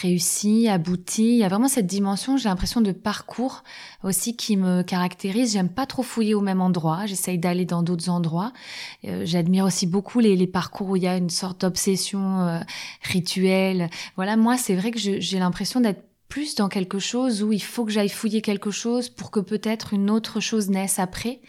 réussi, 0.00 0.68
abouti. 0.68 1.24
Il 1.24 1.38
y 1.38 1.44
a 1.44 1.48
vraiment 1.48 1.68
cette 1.68 1.86
dimension, 1.86 2.36
j'ai 2.36 2.48
l'impression 2.48 2.80
de 2.80 2.92
parcours 2.92 3.64
aussi 4.04 4.36
qui 4.36 4.56
me 4.56 4.82
caractérise. 4.82 5.52
J'aime 5.52 5.68
pas 5.68 5.86
trop 5.86 6.02
fouiller 6.02 6.34
au 6.34 6.40
même 6.40 6.60
endroit. 6.60 7.06
J'essaye 7.06 7.38
d'aller 7.38 7.64
dans 7.64 7.82
d'autres 7.82 8.08
endroits. 8.08 8.52
Euh, 9.04 9.26
J'admire 9.26 9.64
aussi 9.64 9.86
beaucoup 9.86 10.20
les, 10.20 10.36
les, 10.36 10.46
parcours 10.46 10.88
où 10.88 10.96
il 10.96 11.02
y 11.02 11.08
a 11.08 11.16
une 11.16 11.30
sorte 11.30 11.62
d'obsession 11.62 12.40
euh, 12.40 12.60
rituelle. 13.02 13.90
Voilà, 14.16 14.36
moi 14.36 14.56
c'est 14.56 14.76
vrai 14.76 14.92
que 14.92 14.98
j'ai 14.98 15.38
l'impression 15.38 15.80
d'être 15.80 16.02
plus 16.28 16.54
dans 16.54 16.68
quelque 16.68 16.98
chose 16.98 17.42
où 17.42 17.52
il 17.52 17.62
faut 17.62 17.84
que 17.84 17.90
j'aille 17.90 18.08
fouiller 18.08 18.42
quelque 18.42 18.70
chose 18.70 19.08
pour 19.08 19.30
que 19.30 19.40
peut-être 19.40 19.94
une 19.94 20.10
autre 20.10 20.40
chose 20.40 20.68
naisse 20.68 20.98
après. 20.98 21.40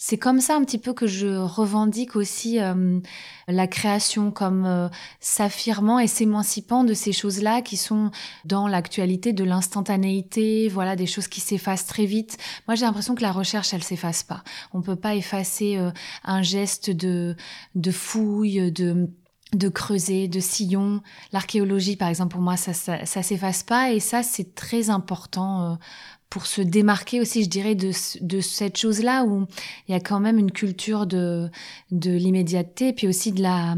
C'est 0.00 0.16
comme 0.16 0.40
ça 0.40 0.54
un 0.54 0.62
petit 0.62 0.78
peu 0.78 0.92
que 0.92 1.08
je 1.08 1.26
revendique 1.26 2.14
aussi 2.14 2.60
euh, 2.60 3.00
la 3.48 3.66
création 3.66 4.30
comme 4.30 4.64
euh, 4.64 4.88
s'affirmant 5.18 5.98
et 5.98 6.06
s'émancipant 6.06 6.84
de 6.84 6.94
ces 6.94 7.10
choses-là 7.10 7.62
qui 7.62 7.76
sont 7.76 8.12
dans 8.44 8.68
l'actualité 8.68 9.32
de 9.32 9.42
l'instantanéité, 9.42 10.68
voilà 10.68 10.94
des 10.94 11.06
choses 11.06 11.26
qui 11.26 11.40
s'effacent 11.40 11.86
très 11.86 12.06
vite. 12.06 12.38
Moi, 12.68 12.76
j'ai 12.76 12.84
l'impression 12.84 13.16
que 13.16 13.22
la 13.22 13.32
recherche, 13.32 13.74
elle 13.74 13.82
s'efface 13.82 14.22
pas. 14.22 14.44
On 14.72 14.82
peut 14.82 14.94
pas 14.94 15.16
effacer 15.16 15.76
euh, 15.76 15.90
un 16.22 16.42
geste 16.42 16.90
de 16.90 17.34
de 17.74 17.90
fouille, 17.90 18.70
de 18.70 19.10
de 19.54 19.68
creuser, 19.70 20.28
de 20.28 20.40
sillon. 20.40 21.00
L'archéologie, 21.32 21.96
par 21.96 22.08
exemple, 22.08 22.32
pour 22.32 22.42
moi, 22.42 22.58
ça, 22.58 22.74
ça, 22.74 23.04
ça 23.06 23.22
s'efface 23.22 23.62
pas 23.62 23.92
et 23.92 23.98
ça, 23.98 24.22
c'est 24.22 24.54
très 24.54 24.90
important 24.90 25.78
pour 26.30 26.46
se 26.46 26.60
démarquer 26.60 27.20
aussi, 27.20 27.44
je 27.44 27.48
dirais, 27.48 27.74
de, 27.74 27.90
cette 27.92 28.76
chose-là 28.76 29.24
où 29.24 29.46
il 29.86 29.92
y 29.92 29.94
a 29.94 30.00
quand 30.00 30.20
même 30.20 30.38
une 30.38 30.52
culture 30.52 31.06
de, 31.06 31.50
de 31.90 32.10
l'immédiateté, 32.10 32.92
puis 32.92 33.08
aussi 33.08 33.32
de 33.32 33.42
la, 33.42 33.74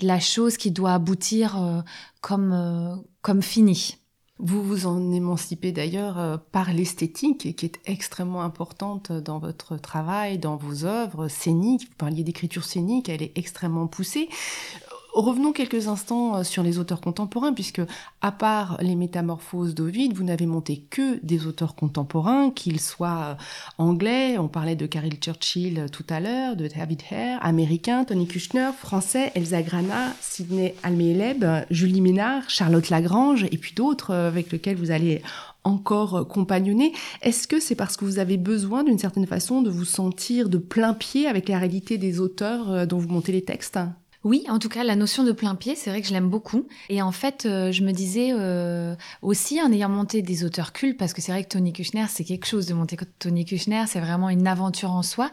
la 0.00 0.20
chose 0.20 0.56
qui 0.56 0.70
doit 0.70 0.94
aboutir 0.94 1.60
euh, 1.60 1.80
comme, 2.20 2.52
euh, 2.52 2.94
comme 3.22 3.42
fini. 3.42 3.96
Vous 4.40 4.62
vous 4.62 4.86
en 4.86 5.10
émancipez 5.10 5.72
d'ailleurs 5.72 6.18
euh, 6.18 6.36
par 6.52 6.72
l'esthétique 6.72 7.56
qui 7.56 7.66
est 7.66 7.80
extrêmement 7.86 8.42
importante 8.42 9.10
dans 9.10 9.40
votre 9.40 9.76
travail, 9.76 10.38
dans 10.38 10.56
vos 10.56 10.84
œuvres 10.84 11.26
scéniques. 11.26 11.88
Vous 11.88 11.96
parliez 11.96 12.22
d'écriture 12.22 12.64
scénique, 12.64 13.08
elle 13.08 13.22
est 13.22 13.36
extrêmement 13.36 13.88
poussée. 13.88 14.28
Revenons 15.14 15.52
quelques 15.52 15.88
instants 15.88 16.36
euh, 16.36 16.42
sur 16.44 16.62
les 16.62 16.78
auteurs 16.78 17.00
contemporains, 17.00 17.54
puisque 17.54 17.80
à 18.20 18.30
part 18.30 18.76
les 18.82 18.94
métamorphoses 18.94 19.74
d'Ovid, 19.74 20.12
vous 20.12 20.22
n'avez 20.22 20.44
monté 20.44 20.84
que 20.90 21.18
des 21.24 21.46
auteurs 21.46 21.74
contemporains, 21.74 22.50
qu'ils 22.50 22.78
soient 22.78 23.20
euh, 23.30 23.34
anglais, 23.78 24.36
on 24.36 24.48
parlait 24.48 24.76
de 24.76 24.84
Caril 24.86 25.14
Churchill 25.14 25.86
tout 25.90 26.04
à 26.10 26.20
l'heure, 26.20 26.56
de 26.56 26.68
David 26.68 27.02
Hare, 27.10 27.38
américain, 27.42 28.04
Tony 28.04 28.26
Kushner, 28.26 28.70
français, 28.78 29.32
Elsa 29.34 29.62
Grana, 29.62 30.12
Sidney 30.20 30.74
Almeeleb, 30.82 31.44
Julie 31.70 32.02
Ménard, 32.02 32.48
Charlotte 32.50 32.90
Lagrange, 32.90 33.44
et 33.50 33.56
puis 33.56 33.72
d'autres 33.74 34.10
euh, 34.12 34.28
avec 34.28 34.52
lesquels 34.52 34.76
vous 34.76 34.90
allez 34.90 35.22
encore 35.64 36.28
compagnonner. 36.28 36.92
Est-ce 37.22 37.48
que 37.48 37.60
c'est 37.60 37.74
parce 37.74 37.96
que 37.96 38.04
vous 38.04 38.18
avez 38.18 38.36
besoin 38.36 38.84
d'une 38.84 38.98
certaine 38.98 39.26
façon 39.26 39.62
de 39.62 39.70
vous 39.70 39.84
sentir 39.86 40.50
de 40.50 40.58
plein 40.58 40.92
pied 40.92 41.26
avec 41.26 41.48
la 41.48 41.58
réalité 41.58 41.98
des 41.98 42.20
auteurs 42.20 42.86
dont 42.86 42.98
vous 42.98 43.08
montez 43.08 43.32
les 43.32 43.42
textes? 43.42 43.78
Oui, 44.28 44.44
en 44.50 44.58
tout 44.58 44.68
cas, 44.68 44.84
la 44.84 44.94
notion 44.94 45.24
de 45.24 45.32
plein 45.32 45.54
pied, 45.54 45.74
c'est 45.74 45.88
vrai 45.88 46.02
que 46.02 46.06
je 46.06 46.12
l'aime 46.12 46.28
beaucoup. 46.28 46.66
Et 46.90 47.00
en 47.00 47.12
fait, 47.12 47.46
euh, 47.46 47.72
je 47.72 47.82
me 47.82 47.92
disais 47.92 48.32
euh, 48.32 48.94
aussi, 49.22 49.58
en 49.62 49.72
ayant 49.72 49.88
monté 49.88 50.20
des 50.20 50.44
auteurs 50.44 50.74
cultes, 50.74 50.98
parce 50.98 51.14
que 51.14 51.22
c'est 51.22 51.32
vrai 51.32 51.44
que 51.44 51.48
Tony 51.48 51.72
Kushner, 51.72 52.04
c'est 52.10 52.24
quelque 52.24 52.44
chose 52.46 52.66
de 52.66 52.74
monter 52.74 52.98
Tony 53.18 53.46
Kushner, 53.46 53.84
c'est 53.86 54.00
vraiment 54.00 54.28
une 54.28 54.46
aventure 54.46 54.92
en 54.92 55.02
soi. 55.02 55.30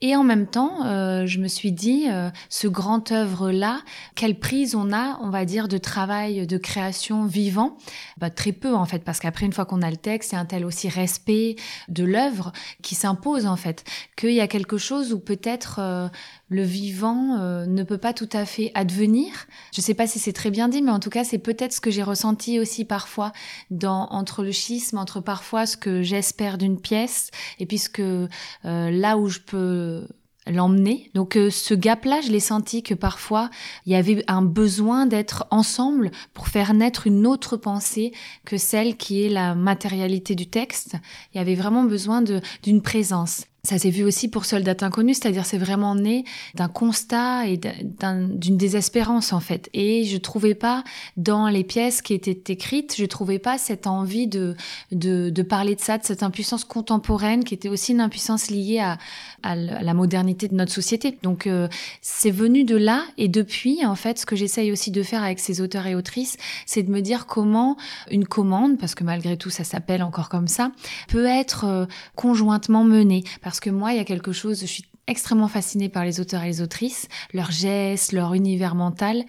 Et 0.00 0.14
en 0.16 0.22
même 0.22 0.46
temps, 0.46 0.86
euh, 0.86 1.26
je 1.26 1.40
me 1.40 1.48
suis 1.48 1.72
dit, 1.72 2.06
ce 2.48 2.68
grand 2.68 3.12
œuvre-là, 3.12 3.80
quelle 4.14 4.38
prise 4.38 4.74
on 4.74 4.92
a, 4.94 5.18
on 5.20 5.28
va 5.28 5.44
dire, 5.44 5.68
de 5.68 5.76
travail, 5.76 6.46
de 6.46 6.56
création 6.56 7.26
vivant? 7.26 7.76
Bah, 8.16 8.30
Très 8.30 8.52
peu, 8.52 8.74
en 8.74 8.86
fait, 8.86 9.00
parce 9.00 9.18
qu'après, 9.18 9.44
une 9.44 9.52
fois 9.52 9.66
qu'on 9.66 9.82
a 9.82 9.90
le 9.90 9.98
texte, 9.98 10.32
a 10.32 10.38
un 10.38 10.46
tel 10.46 10.64
aussi 10.64 10.88
respect 10.88 11.56
de 11.88 12.04
l'œuvre 12.04 12.52
qui 12.80 12.94
s'impose, 12.94 13.44
en 13.44 13.56
fait, 13.56 13.84
qu'il 14.16 14.32
y 14.32 14.40
a 14.40 14.48
quelque 14.48 14.78
chose 14.78 15.12
où 15.12 15.18
peut-être 15.18 16.10
le 16.50 16.62
vivant 16.62 17.38
ne 17.66 17.82
peut 17.82 17.98
pas 17.98 18.12
tout 18.12 18.28
à 18.32 18.44
fait 18.44 18.70
advenir. 18.74 19.32
Je 19.72 19.80
ne 19.80 19.84
sais 19.84 19.94
pas 19.94 20.06
si 20.06 20.18
c'est 20.18 20.32
très 20.32 20.50
bien 20.50 20.68
dit, 20.68 20.82
mais 20.82 20.90
en 20.90 21.00
tout 21.00 21.10
cas, 21.10 21.24
c'est 21.24 21.38
peut-être 21.38 21.72
ce 21.72 21.80
que 21.80 21.90
j'ai 21.90 22.02
ressenti 22.02 22.60
aussi 22.60 22.84
parfois 22.84 23.32
dans, 23.70 24.08
entre 24.10 24.42
le 24.42 24.52
schisme, 24.52 24.98
entre 24.98 25.20
parfois 25.20 25.64
ce 25.66 25.76
que 25.76 26.02
j'espère 26.02 26.58
d'une 26.58 26.80
pièce, 26.80 27.30
et 27.58 27.66
puis 27.66 27.78
ce 27.78 27.88
que 27.88 28.28
là 28.64 29.16
où 29.16 29.28
je 29.28 29.38
peux 29.38 30.06
l'emmener. 30.46 31.10
Donc 31.14 31.36
euh, 31.36 31.50
ce 31.50 31.74
gap-là, 31.74 32.20
je 32.22 32.30
l'ai 32.30 32.40
senti 32.40 32.82
que 32.82 32.94
parfois 32.94 33.50
il 33.86 33.92
y 33.92 33.96
avait 33.96 34.24
un 34.26 34.42
besoin 34.42 35.06
d'être 35.06 35.46
ensemble 35.50 36.10
pour 36.34 36.48
faire 36.48 36.74
naître 36.74 37.06
une 37.06 37.26
autre 37.26 37.56
pensée 37.56 38.12
que 38.44 38.56
celle 38.56 38.96
qui 38.96 39.22
est 39.24 39.28
la 39.28 39.54
matérialité 39.54 40.34
du 40.34 40.48
texte. 40.48 40.96
Il 41.32 41.38
y 41.38 41.40
avait 41.40 41.54
vraiment 41.54 41.84
besoin 41.84 42.22
d'une 42.62 42.82
présence. 42.82 43.44
Ça 43.62 43.78
s'est 43.78 43.90
vu 43.90 44.04
aussi 44.04 44.28
pour 44.28 44.46
Soldat 44.46 44.76
Inconnu, 44.80 45.12
c'est-à-dire 45.12 45.44
c'est 45.44 45.58
vraiment 45.58 45.94
né 45.94 46.24
d'un 46.54 46.68
constat 46.68 47.46
et 47.46 47.58
d'une 47.58 48.56
désespérance 48.56 49.34
en 49.34 49.40
fait. 49.40 49.68
Et 49.74 50.04
je 50.04 50.16
trouvais 50.16 50.54
pas 50.54 50.82
dans 51.18 51.48
les 51.48 51.62
pièces 51.62 52.00
qui 52.00 52.14
étaient 52.14 52.52
écrites, 52.52 52.94
je 52.96 53.04
trouvais 53.04 53.38
pas 53.38 53.58
cette 53.58 53.86
envie 53.86 54.26
de, 54.26 54.56
de, 54.92 55.42
parler 55.42 55.74
de 55.74 55.80
ça, 55.80 55.98
de 55.98 56.04
cette 56.04 56.22
impuissance 56.22 56.64
contemporaine 56.64 57.44
qui 57.44 57.52
était 57.52 57.68
aussi 57.68 57.92
une 57.92 58.00
impuissance 58.00 58.50
liée 58.50 58.78
à, 58.78 58.96
à 59.42 59.54
la 59.54 59.94
modernité 59.94 60.48
de 60.48 60.54
notre 60.54 60.72
société. 60.72 61.18
Donc 61.22 61.46
euh, 61.46 61.68
c'est 62.00 62.30
venu 62.30 62.64
de 62.64 62.76
là 62.76 63.04
et 63.18 63.28
depuis 63.28 63.84
en 63.84 63.94
fait 63.94 64.18
ce 64.18 64.24
que 64.26 64.36
j'essaye 64.36 64.72
aussi 64.72 64.90
de 64.90 65.02
faire 65.02 65.22
avec 65.22 65.38
ces 65.38 65.60
auteurs 65.60 65.86
et 65.86 65.94
autrices, 65.94 66.38
c'est 66.64 66.82
de 66.82 66.90
me 66.90 67.00
dire 67.00 67.26
comment 67.26 67.76
une 68.10 68.26
commande, 68.26 68.78
parce 68.78 68.94
que 68.94 69.04
malgré 69.04 69.36
tout 69.36 69.50
ça 69.50 69.64
s'appelle 69.64 70.02
encore 70.02 70.30
comme 70.30 70.48
ça, 70.48 70.72
peut 71.08 71.26
être 71.26 71.64
euh, 71.64 71.86
conjointement 72.16 72.84
menée 72.84 73.22
que 73.58 73.70
moi, 73.70 73.92
il 73.92 73.96
y 73.96 74.00
a 74.00 74.04
quelque 74.04 74.30
chose, 74.30 74.60
je 74.60 74.66
suis 74.66 74.84
extrêmement 75.08 75.48
fascinée 75.48 75.88
par 75.88 76.04
les 76.04 76.20
auteurs 76.20 76.44
et 76.44 76.46
les 76.46 76.60
autrices, 76.62 77.08
leurs 77.34 77.50
gestes, 77.50 78.12
leur 78.12 78.32
univers 78.34 78.76
mental. 78.76 79.24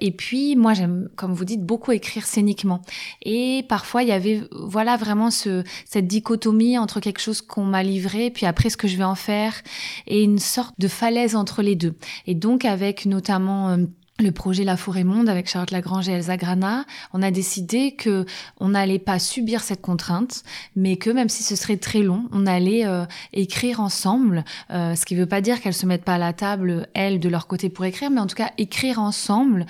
Et 0.00 0.12
puis, 0.12 0.54
moi, 0.54 0.72
j'aime, 0.72 1.08
comme 1.16 1.34
vous 1.34 1.44
dites, 1.44 1.64
beaucoup 1.64 1.90
écrire 1.90 2.24
scéniquement. 2.26 2.80
Et 3.22 3.64
parfois, 3.68 4.04
il 4.04 4.08
y 4.08 4.12
avait, 4.12 4.42
voilà, 4.52 4.96
vraiment 4.96 5.32
ce, 5.32 5.64
cette 5.84 6.06
dichotomie 6.06 6.78
entre 6.78 7.00
quelque 7.00 7.20
chose 7.20 7.42
qu'on 7.42 7.64
m'a 7.64 7.82
livré, 7.82 8.30
puis 8.30 8.46
après 8.46 8.70
ce 8.70 8.76
que 8.76 8.86
je 8.86 8.96
vais 8.96 9.04
en 9.04 9.16
faire, 9.16 9.54
et 10.06 10.22
une 10.22 10.38
sorte 10.38 10.74
de 10.78 10.86
falaise 10.86 11.34
entre 11.34 11.62
les 11.62 11.74
deux. 11.74 11.96
Et 12.26 12.34
donc, 12.34 12.64
avec 12.64 13.04
notamment 13.04 13.70
euh, 13.70 13.78
le 14.18 14.32
projet 14.32 14.64
La 14.64 14.76
Forêt 14.76 15.04
Monde 15.04 15.28
avec 15.28 15.48
Charlotte 15.48 15.70
Lagrange 15.70 16.08
et 16.08 16.12
Elsa 16.12 16.36
Grana, 16.36 16.84
on 17.12 17.22
a 17.22 17.30
décidé 17.30 17.92
que 17.92 18.24
on 18.58 18.68
n'allait 18.70 18.98
pas 18.98 19.18
subir 19.18 19.62
cette 19.62 19.82
contrainte, 19.82 20.42
mais 20.74 20.96
que 20.96 21.10
même 21.10 21.28
si 21.28 21.42
ce 21.42 21.54
serait 21.56 21.76
très 21.76 22.00
long, 22.00 22.28
on 22.32 22.46
allait 22.46 22.86
euh, 22.86 23.04
écrire 23.32 23.80
ensemble. 23.80 24.44
Euh, 24.70 24.94
ce 24.94 25.04
qui 25.04 25.14
ne 25.14 25.20
veut 25.20 25.26
pas 25.26 25.40
dire 25.40 25.60
qu'elles 25.60 25.74
se 25.74 25.86
mettent 25.86 26.04
pas 26.04 26.14
à 26.14 26.18
la 26.18 26.32
table 26.32 26.88
elles 26.94 27.20
de 27.20 27.28
leur 27.28 27.46
côté 27.46 27.68
pour 27.68 27.84
écrire, 27.84 28.10
mais 28.10 28.20
en 28.20 28.26
tout 28.26 28.36
cas 28.36 28.50
écrire 28.58 29.00
ensemble 29.00 29.66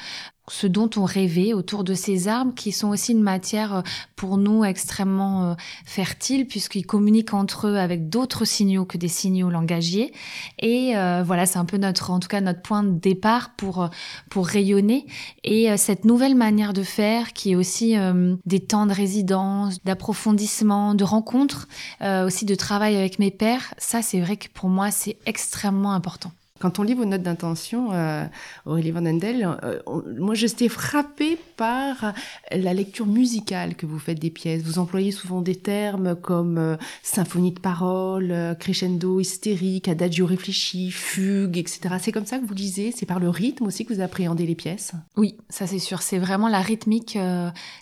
ce 0.48 0.66
dont 0.66 0.88
on 0.96 1.04
rêvait 1.04 1.52
autour 1.52 1.82
de 1.82 1.94
ces 1.94 2.28
arbres 2.28 2.54
qui 2.54 2.70
sont 2.70 2.88
aussi 2.88 3.12
une 3.12 3.22
matière 3.22 3.76
euh, 3.76 3.82
pour 4.14 4.38
nous 4.38 4.64
extrêmement 4.64 5.50
euh, 5.50 5.54
fertile 5.84 6.46
puisqu'ils 6.46 6.86
communiquent 6.86 7.34
entre 7.34 7.66
eux 7.66 7.76
avec 7.76 8.08
d'autres 8.08 8.44
signaux 8.44 8.84
que 8.84 8.96
des 8.96 9.08
signaux 9.08 9.50
langagiers. 9.50 10.12
Et 10.60 10.96
euh, 10.96 11.22
voilà 11.26 11.46
c'est 11.46 11.58
un 11.58 11.64
peu 11.64 11.78
notre 11.78 12.10
en 12.10 12.20
tout 12.20 12.28
cas 12.28 12.40
notre 12.40 12.62
point 12.62 12.82
de 12.82 12.98
départ 12.98 13.50
pour 13.56 13.90
pour 14.30 14.46
rayonner. 14.46 15.06
Et 15.42 15.76
cette 15.76 16.04
nouvelle 16.04 16.34
manière 16.34 16.72
de 16.72 16.82
faire 16.82 17.32
qui 17.32 17.52
est 17.52 17.56
aussi 17.56 17.96
des 18.44 18.60
temps 18.60 18.86
de 18.86 18.92
résidence 18.92 19.82
d'approfondissement 19.84 20.94
de 20.94 21.04
rencontres 21.04 21.68
aussi 22.02 22.44
de 22.44 22.54
travail 22.54 22.96
avec 22.96 23.18
mes 23.18 23.30
pères 23.30 23.74
ça 23.78 24.02
c'est 24.02 24.20
vrai 24.20 24.36
que 24.36 24.48
pour 24.52 24.68
moi 24.68 24.90
c'est 24.90 25.16
extrêmement 25.26 25.92
important 25.92 26.32
quand 26.58 26.78
on 26.78 26.82
lit 26.82 26.94
vos 26.94 27.04
notes 27.04 27.22
d'intention, 27.22 27.92
euh, 27.92 28.24
Aurélie 28.64 28.90
Van 28.90 29.04
Endel, 29.04 29.48
euh, 29.62 29.80
moi 30.18 30.34
j'étais 30.34 30.68
frappée 30.68 31.38
par 31.56 32.14
la 32.50 32.74
lecture 32.74 33.06
musicale 33.06 33.74
que 33.74 33.86
vous 33.86 33.98
faites 33.98 34.18
des 34.18 34.30
pièces. 34.30 34.62
Vous 34.62 34.78
employez 34.78 35.12
souvent 35.12 35.40
des 35.40 35.56
termes 35.56 36.16
comme 36.16 36.58
euh, 36.58 36.76
symphonie 37.02 37.52
de 37.52 37.60
parole, 37.60 38.30
euh, 38.30 38.54
crescendo 38.54 39.20
hystérique, 39.20 39.88
adagio 39.88 40.26
réfléchi, 40.26 40.90
fugue, 40.90 41.58
etc. 41.58 41.96
C'est 42.00 42.12
comme 42.12 42.26
ça 42.26 42.38
que 42.38 42.46
vous 42.46 42.54
lisez? 42.54 42.92
C'est 42.92 43.06
par 43.06 43.20
le 43.20 43.28
rythme 43.28 43.66
aussi 43.66 43.84
que 43.84 43.92
vous 43.92 44.00
appréhendez 44.00 44.46
les 44.46 44.54
pièces? 44.54 44.92
Oui, 45.16 45.36
ça 45.48 45.66
c'est 45.66 45.78
sûr. 45.78 46.02
C'est 46.02 46.18
vraiment 46.18 46.48
la 46.48 46.60
rythmique. 46.60 47.18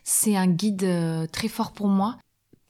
c'est 0.02 0.36
un 0.36 0.46
guide 0.46 0.86
très 1.32 1.48
fort 1.48 1.72
pour 1.72 1.88
moi 1.88 2.16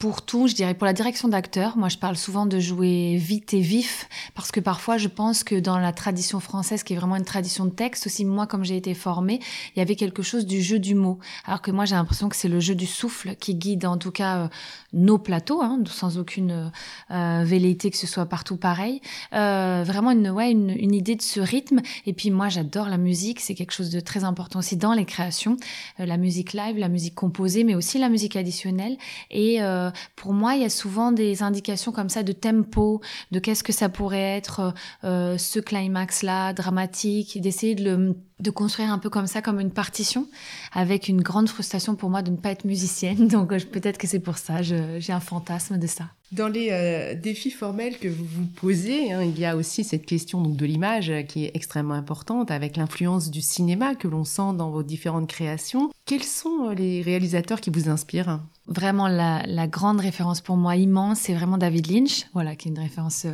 pour 0.05 0.21
tout, 0.21 0.49
je 0.49 0.55
dirais 0.55 0.75
pour 0.75 0.85
la 0.85 0.93
direction 0.93 1.29
d'acteur, 1.29 1.79
moi 1.79 1.88
je 1.88 1.97
parle 1.97 2.17
souvent 2.17 2.45
de 2.45 2.61
jouer 2.61 3.17
vite 3.17 3.55
et 3.55 3.62
vif 3.62 4.07
parce 4.35 4.53
que 4.53 4.61
parfois 4.61 4.99
je 4.99 5.09
pense 5.09 5.45
que 5.45 5.59
dans 5.59 5.79
la 5.79 5.95
tradition 5.95 6.40
française 6.40 6.83
qui 6.83 6.93
est 6.93 6.97
vraiment 6.97 7.17
une 7.17 7.25
tradition 7.25 7.64
de 7.64 7.71
texte, 7.71 8.07
aussi 8.07 8.27
moi 8.27 8.47
comme 8.47 8.67
j'ai 8.67 8.77
été 8.77 8.93
formée, 8.93 9.40
il 9.75 9.79
y 9.79 9.81
avait 9.81 9.97
quelque 9.97 10.23
chose 10.23 10.45
du 10.45 10.61
jeu 10.61 10.79
du 10.79 10.95
mot. 10.95 11.21
Alors 11.47 11.62
que 11.62 11.71
moi 11.71 11.87
j'ai 11.87 11.95
l'impression 11.95 12.29
que 12.29 12.37
c'est 12.37 12.51
le 12.51 12.61
jeu 12.61 12.75
du 12.75 12.85
souffle 12.85 13.35
qui 13.37 13.55
guide 13.55 13.87
en 13.87 13.97
tout 13.97 14.11
cas 14.11 14.37
euh, 14.37 14.49
nos 14.93 15.17
plateaux, 15.17 15.62
hein, 15.62 15.83
sans 15.87 16.19
aucune 16.19 16.71
euh, 17.11 17.43
velléité 17.47 17.90
que 17.90 17.97
ce 17.97 18.07
soit 18.07 18.27
partout 18.27 18.59
pareil. 18.59 19.01
Euh, 19.33 19.85
vraiment 19.87 20.11
une, 20.11 20.29
ouais, 20.29 20.51
une, 20.51 20.69
une, 20.69 20.95
idée 20.95 21.17
de 21.17 21.23
ce 21.23 21.40
rythme. 21.40 21.81
Et 22.05 22.12
puis 22.12 22.31
moi 22.31 22.51
j'adore 22.51 22.90
la 22.90 22.99
musique, 22.99 23.40
c'est 23.40 23.55
quelque 23.55 23.73
chose 23.73 23.88
de 23.88 24.01
très 24.01 24.25
important 24.25 24.59
aussi 24.59 24.77
dans 24.77 24.93
les 24.93 25.07
créations. 25.07 25.57
Euh, 25.99 26.05
la 26.05 26.19
musique 26.19 26.53
live, 26.53 26.77
la 26.77 26.90
musique 26.90 27.14
composée, 27.14 27.64
mais 27.64 27.75
aussi 27.75 27.99
la 27.99 28.11
musique 28.11 28.37
additionnelle. 28.37 28.99
Et 29.31 29.62
euh, 29.62 29.90
pour 30.17 30.33
moi, 30.33 30.55
il 30.55 30.63
y 30.63 30.65
a 30.65 30.71
souvent 30.71 31.13
des 31.13 31.43
indications 31.43 31.93
comme 31.93 32.09
ça 32.09 32.23
de 32.23 32.33
tempo, 32.33 33.01
de 33.31 33.39
qu'est-ce 33.39 33.65
que 33.65 33.73
ça 33.73 33.89
pourrait 33.89 34.37
être 34.37 34.75
euh, 35.05 35.39
ce 35.39 35.59
climax-là, 35.59 36.53
dramatique, 36.53 37.41
d'essayer 37.41 37.75
de 37.75 37.85
le 37.85 38.17
de 38.40 38.51
construire 38.51 38.92
un 38.92 38.99
peu 38.99 39.11
comme 39.11 39.27
ça, 39.27 39.42
comme 39.42 39.61
une 39.61 39.70
partition, 39.70 40.27
avec 40.73 41.09
une 41.09 41.20
grande 41.20 41.49
frustration 41.49 41.94
pour 41.94 42.11
moi 42.11 42.23
de 42.23 42.31
ne 42.31 42.37
pas 42.37 42.51
être 42.51 42.64
musicienne. 42.64 43.29
Donc 43.29 43.53
euh, 43.53 43.59
peut-être 43.59 43.99
que 43.99 44.07
c'est 44.07 44.20
pour 44.20 44.38
ça, 44.38 44.62
j'ai 44.62 45.12
un 45.12 45.20
fantasme 45.20 45.79
de 45.79 45.87
ça. 45.87 46.09
Dans 46.33 46.49
les 46.49 46.70
euh, 46.73 47.14
défis 47.14 47.53
formels 47.53 47.97
que 47.99 48.09
vous 48.09 48.25
vous 48.25 48.47
posez, 48.57 49.12
hein, 49.12 49.23
il 49.23 49.38
y 49.38 49.44
a 49.44 49.55
aussi 49.55 49.85
cette 49.85 50.05
question 50.05 50.40
donc, 50.40 50.57
de 50.57 50.66
l'image 50.66 51.11
euh, 51.11 51.23
qui 51.23 51.44
est 51.44 51.53
extrêmement 51.55 51.94
importante, 51.94 52.51
avec 52.51 52.77
l'influence 52.77 53.31
du 53.31 53.40
cinéma 53.40 53.94
que 53.94 54.09
l'on 54.09 54.25
sent 54.25 54.55
dans 54.57 54.70
vos 54.70 54.83
différentes 54.83 55.29
créations. 55.29 55.90
Quels 56.07 56.25
sont 56.25 56.70
les 56.70 57.03
réalisateurs 57.03 57.61
qui 57.61 57.70
vous 57.70 57.88
inspirent? 57.88 58.40
Vraiment, 58.66 59.07
la, 59.07 59.44
la, 59.47 59.68
grande 59.68 60.01
référence 60.01 60.40
pour 60.40 60.57
moi 60.57 60.75
immense, 60.75 61.20
c'est 61.20 61.35
vraiment 61.35 61.59
David 61.59 61.88
Lynch, 61.88 62.27
voilà, 62.33 62.57
qui 62.57 62.68
est 62.68 62.73
une 62.73 62.81
référence 62.81 63.27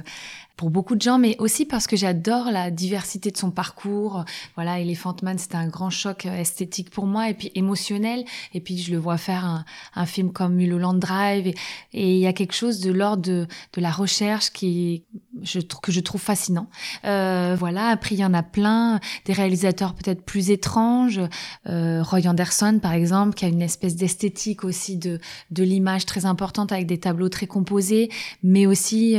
pour 0.60 0.68
beaucoup 0.68 0.94
de 0.94 1.00
gens, 1.00 1.16
mais 1.16 1.36
aussi 1.38 1.64
parce 1.64 1.86
que 1.86 1.96
j'adore 1.96 2.50
la 2.50 2.70
diversité 2.70 3.30
de 3.30 3.36
son 3.38 3.50
parcours. 3.50 4.26
Voilà, 4.56 4.78
Elephant 4.78 5.16
Man, 5.22 5.38
c'était 5.38 5.56
un 5.56 5.68
grand 5.68 5.88
choc 5.88 6.26
euh, 6.26 6.36
esthétique 6.36 6.90
pour 6.90 7.06
moi 7.06 7.30
et 7.30 7.32
puis 7.32 7.50
émotionnel. 7.54 8.26
Et 8.52 8.60
puis 8.60 8.76
je 8.76 8.92
le 8.92 8.98
vois 8.98 9.16
faire 9.16 9.64
un, 9.94 10.04
film 10.04 10.32
comme 10.32 10.56
Mulholland 10.56 10.98
Drive 10.98 11.46
et, 11.46 11.54
il 11.94 12.18
y 12.18 12.26
a 12.26 12.34
quelque 12.34 12.52
chose 12.52 12.80
de 12.80 12.92
l'ordre 12.92 13.22
de, 13.22 13.46
la 13.78 13.90
recherche 13.90 14.50
qui 14.50 15.04
je, 15.42 15.60
que 15.60 15.92
je 15.92 16.00
trouve 16.00 16.20
fascinant. 16.20 16.68
Euh, 17.06 17.56
voilà, 17.58 17.86
après 17.86 18.14
il 18.14 18.18
y 18.18 18.24
en 18.26 18.34
a 18.34 18.42
plein, 18.42 19.00
des 19.24 19.32
réalisateurs 19.32 19.94
peut-être 19.94 20.22
plus 20.26 20.50
étranges. 20.50 21.22
Euh, 21.66 22.02
Roy 22.02 22.26
Anderson, 22.26 22.80
par 22.82 22.92
exemple, 22.92 23.34
qui 23.34 23.46
a 23.46 23.48
une 23.48 23.62
espèce 23.62 23.96
d'esthétique 23.96 24.64
aussi 24.64 24.98
de, 24.98 25.20
l'image 25.56 26.04
très 26.04 26.26
importante 26.26 26.70
avec 26.70 26.86
des 26.86 26.98
tableaux 26.98 27.30
très 27.30 27.46
composés, 27.46 28.10
mais 28.42 28.66
aussi 28.66 29.16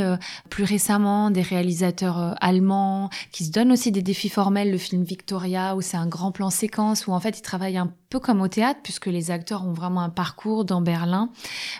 plus 0.48 0.62
récemment 0.62 1.31
des 1.32 1.42
réalisateurs 1.42 2.18
euh, 2.18 2.32
allemands 2.40 3.10
qui 3.32 3.44
se 3.44 3.50
donnent 3.50 3.72
aussi 3.72 3.90
des 3.90 4.02
défis 4.02 4.28
formels. 4.28 4.70
Le 4.70 4.78
film 4.78 5.02
Victoria, 5.02 5.74
où 5.76 5.80
c'est 5.80 5.96
un 5.96 6.06
grand 6.06 6.32
plan 6.32 6.50
séquence, 6.50 7.06
où 7.06 7.12
en 7.12 7.20
fait 7.20 7.38
ils 7.38 7.42
travaillent 7.42 7.78
un 7.78 7.92
peu 8.10 8.20
comme 8.20 8.40
au 8.42 8.48
théâtre, 8.48 8.80
puisque 8.82 9.06
les 9.06 9.30
acteurs 9.30 9.66
ont 9.66 9.72
vraiment 9.72 10.02
un 10.02 10.10
parcours 10.10 10.64
dans 10.64 10.80
Berlin. 10.80 11.30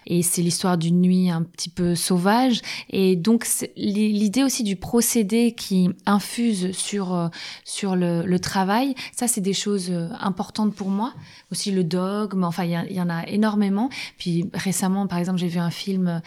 Et 0.07 0.23
c'est 0.23 0.43
l'histoire 0.43 0.79
d'une 0.79 1.01
nuit 1.01 1.31
un 1.31 1.43
petit 1.43 1.69
peu 1.69 1.95
sauvage. 1.95 2.63
Et 2.91 3.17
donc 3.17 3.47
l'idée 3.77 4.43
aussi 4.43 4.63
du 4.63 4.77
procédé 4.77 5.53
qui 5.53 5.91
infuse 6.07 6.73
sur, 6.73 7.15
euh, 7.15 7.29
sur 7.65 7.97
le, 7.97 8.39
travail, 8.39 8.95
ça 9.15 9.29
c'est 9.29 9.41
des 9.41 9.53
choses 9.53 9.91
euh, 9.91 10.09
importantes 10.19 10.75
pour 10.75 10.89
moi. 10.89 11.13
Aussi 11.51 11.71
le 11.71 11.85
dogme, 11.85 12.45
enfin 12.45 12.65
il 12.65 12.93
y, 12.93 13.01
en 13.01 13.11
a 13.11 13.27
énormément. 13.27 13.91
Puis 14.19 14.49
récemment, 14.55 15.07
par 15.07 15.19
exemple, 15.19 15.39
j'ai 15.39 15.49
vu 15.49 15.59
un 15.59 15.71
film 15.71 16.23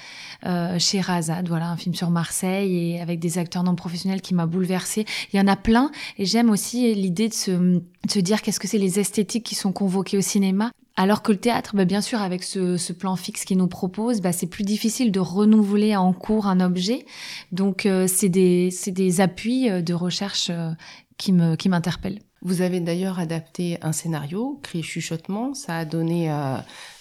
chez 0.77 1.01
Razad, 1.01 1.47
voilà, 1.47 1.69
un 1.69 1.77
film 1.77 1.95
sur 1.95 2.11
Marseille 2.11 2.93
et 2.93 3.01
avec 3.01 3.14
des 3.19 3.37
acteurs 3.37 3.63
non 3.63 3.75
professionnels 3.75 4.21
qui 4.21 4.33
m'a 4.33 4.45
bouleversée. 4.45 5.05
Il 5.33 5.37
y 5.37 5.39
en 5.39 5.47
a 5.47 5.55
plein 5.55 5.91
et 6.17 6.25
j'aime 6.25 6.49
aussi 6.49 6.93
l'idée 6.93 7.29
de 7.29 7.33
se, 7.33 7.51
de 7.51 7.81
se 8.09 8.19
dire 8.19 8.41
qu'est-ce 8.41 8.59
que 8.59 8.67
c'est 8.67 8.77
les 8.77 8.99
esthétiques 8.99 9.45
qui 9.45 9.55
sont 9.55 9.71
convoquées 9.71 10.17
au 10.17 10.21
cinéma. 10.21 10.71
Alors 10.97 11.21
que 11.21 11.33
le 11.33 11.37
théâtre, 11.37 11.75
bah 11.75 11.83
bien 11.83 11.99
sûr, 11.99 12.21
avec 12.21 12.43
ce, 12.43 12.77
ce 12.77 12.93
plan 12.93 13.15
fixe 13.17 13.43
qu'il 13.43 13.57
nous 13.57 13.67
propose, 13.67 14.21
bah 14.21 14.31
c'est 14.31 14.47
plus 14.47 14.63
difficile 14.63 15.11
de 15.11 15.19
renouveler 15.19 15.95
en 15.95 16.13
cours 16.13 16.47
un 16.47 16.61
objet. 16.61 17.05
Donc, 17.51 17.85
euh, 17.85 18.07
c'est 18.07 18.29
des, 18.29 18.69
des 18.87 19.21
appuis 19.21 19.69
euh, 19.69 19.81
de 19.81 19.93
recherche 19.93 20.49
euh, 20.51 20.69
qui 21.17 21.33
me 21.33 21.55
qui 21.55 21.67
m'interpellent. 21.67 22.21
Vous 22.41 22.61
avez 22.61 22.79
d'ailleurs 22.79 23.19
adapté 23.19 23.77
un 23.81 23.91
scénario, 23.91 24.59
Cri 24.61 24.83
chuchotement. 24.83 25.53
Ça 25.53 25.79
a 25.79 25.85
donné 25.85 26.29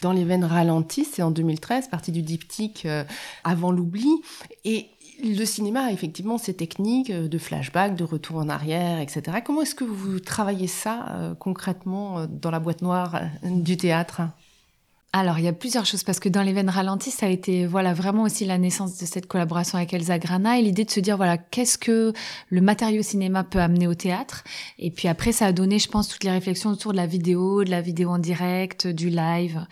dans 0.00 0.12
les 0.12 0.24
veines 0.24 0.44
ralenties, 0.44 1.04
c'est 1.04 1.20
en 1.20 1.30
2013, 1.30 1.88
partie 1.88 2.12
du 2.12 2.22
diptyque 2.22 2.88
Avant 3.42 3.70
l'oubli. 3.70 4.08
Et 4.64 4.86
le 5.22 5.44
cinéma 5.44 5.84
a 5.84 5.90
effectivement 5.92 6.38
ces 6.38 6.54
techniques 6.54 7.10
euh, 7.10 7.28
de 7.28 7.38
flashback, 7.38 7.96
de 7.96 8.04
retour 8.04 8.36
en 8.36 8.48
arrière, 8.48 9.00
etc. 9.00 9.38
Comment 9.44 9.62
est-ce 9.62 9.74
que 9.74 9.84
vous 9.84 10.20
travaillez 10.20 10.66
ça 10.66 11.06
euh, 11.10 11.34
concrètement 11.34 12.20
euh, 12.20 12.26
dans 12.28 12.50
la 12.50 12.60
boîte 12.60 12.82
noire 12.82 13.20
du 13.42 13.76
théâtre? 13.76 14.22
Alors, 15.16 15.38
il 15.38 15.44
y 15.44 15.48
a 15.48 15.52
plusieurs 15.52 15.86
choses 15.86 16.02
parce 16.02 16.18
que 16.18 16.28
dans 16.28 16.42
les 16.42 16.52
veines 16.52 16.68
ralenties, 16.68 17.12
ça 17.12 17.26
a 17.26 17.28
été 17.28 17.66
voilà 17.66 17.94
vraiment 17.94 18.24
aussi 18.24 18.44
la 18.44 18.58
naissance 18.58 18.98
de 18.98 19.06
cette 19.06 19.28
collaboration 19.28 19.78
avec 19.78 19.94
Elsa 19.94 20.18
Grana 20.18 20.58
et 20.58 20.62
l'idée 20.62 20.84
de 20.84 20.90
se 20.90 20.98
dire 20.98 21.16
voilà 21.16 21.38
qu'est-ce 21.38 21.78
que 21.78 22.12
le 22.48 22.60
matériau 22.60 23.00
cinéma 23.00 23.44
peut 23.44 23.60
amener 23.60 23.86
au 23.86 23.94
théâtre. 23.94 24.42
Et 24.80 24.90
puis 24.90 25.06
après, 25.06 25.30
ça 25.30 25.46
a 25.46 25.52
donné, 25.52 25.78
je 25.78 25.88
pense, 25.88 26.08
toutes 26.08 26.24
les 26.24 26.32
réflexions 26.32 26.70
autour 26.70 26.90
de 26.90 26.96
la 26.96 27.06
vidéo, 27.06 27.62
de 27.62 27.70
la 27.70 27.80
vidéo 27.80 28.10
en 28.10 28.18
direct, 28.18 28.88
du 28.88 29.08
live. 29.08 29.64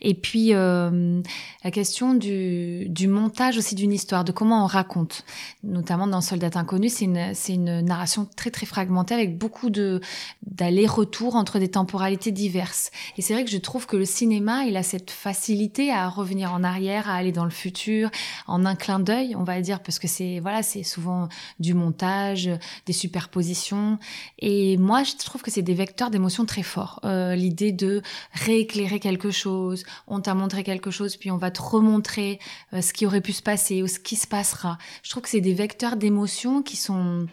Et 0.00 0.14
puis 0.14 0.54
euh, 0.54 1.20
la 1.62 1.70
question 1.70 2.14
du, 2.14 2.88
du 2.88 3.06
montage 3.06 3.58
aussi 3.58 3.74
d'une 3.74 3.92
histoire, 3.92 4.24
de 4.24 4.32
comment 4.32 4.64
on 4.64 4.66
raconte. 4.66 5.26
Notamment 5.62 6.06
dans 6.06 6.22
Soldat 6.22 6.48
inconnu, 6.54 6.88
c'est 6.88 7.04
une 7.04 7.34
c'est 7.34 7.52
une 7.52 7.82
narration 7.82 8.26
très 8.34 8.50
très 8.50 8.64
fragmentée 8.64 9.12
avec 9.12 9.36
beaucoup 9.36 9.68
de 9.68 10.00
d'aller-retour 10.46 11.36
entre 11.36 11.58
des 11.58 11.68
temporalités 11.68 12.32
diverses. 12.32 12.90
Et 13.18 13.20
c'est 13.20 13.34
vrai 13.34 13.44
que 13.44 13.50
je 13.50 13.58
trouve 13.58 13.84
que 13.84 13.98
le 13.98 14.06
cinéma, 14.06 14.64
il 14.64 14.78
a 14.78 14.85
cette 14.86 15.10
facilité 15.10 15.92
à 15.92 16.08
revenir 16.08 16.52
en 16.54 16.64
arrière, 16.64 17.10
à 17.10 17.14
aller 17.14 17.32
dans 17.32 17.44
le 17.44 17.50
futur, 17.50 18.10
en 18.46 18.64
un 18.64 18.74
clin 18.74 18.98
d'œil, 18.98 19.36
on 19.36 19.44
va 19.44 19.60
dire, 19.60 19.82
parce 19.82 19.98
que 19.98 20.08
c'est 20.08 20.40
voilà, 20.40 20.62
c'est 20.62 20.82
souvent 20.82 21.28
du 21.60 21.74
montage, 21.74 22.48
des 22.86 22.92
superpositions. 22.92 23.98
Et 24.38 24.76
moi, 24.78 25.02
je 25.02 25.16
trouve 25.16 25.42
que 25.42 25.50
c'est 25.50 25.62
des 25.62 25.74
vecteurs 25.74 26.10
d'émotions 26.10 26.46
très 26.46 26.62
forts. 26.62 27.00
Euh, 27.04 27.34
L'idée 27.34 27.72
de 27.72 28.02
rééclairer 28.32 29.00
quelque 29.00 29.30
chose, 29.30 29.84
on 30.06 30.20
t'a 30.20 30.34
montré 30.34 30.62
quelque 30.62 30.90
chose, 30.90 31.16
puis 31.16 31.30
on 31.30 31.36
va 31.36 31.50
te 31.50 31.60
remontrer 31.60 32.38
euh, 32.72 32.80
ce 32.80 32.92
qui 32.92 33.06
aurait 33.06 33.20
pu 33.20 33.32
se 33.32 33.42
passer 33.42 33.82
ou 33.82 33.88
ce 33.88 33.98
qui 33.98 34.16
se 34.16 34.26
passera. 34.26 34.78
Je 35.02 35.10
trouve 35.10 35.22
que 35.24 35.28
c'est 35.28 35.40
des 35.40 35.54
vecteurs 35.54 35.96
d'émotions 35.96 36.62
qui 36.62 36.76
sont 36.76 37.26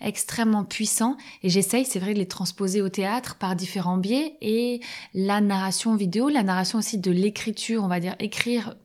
extrêmement 0.00 0.64
puissants 0.64 1.16
et 1.42 1.48
j'essaye, 1.48 1.84
c'est 1.84 1.98
vrai, 1.98 2.14
de 2.14 2.18
les 2.18 2.28
transposer 2.28 2.82
au 2.82 2.88
théâtre 2.88 3.36
par 3.36 3.56
différents 3.56 3.96
biais. 3.96 4.36
Et 4.40 4.80
la 5.14 5.40
narration 5.40 5.96
vidéo, 5.96 6.28
la 6.28 6.42
narration 6.42 6.78
aussi 6.78 6.98
de 6.98 7.10
l'écriture, 7.10 7.82
on 7.84 7.88
va 7.88 8.00
dire 8.00 8.14
écrire 8.18 8.76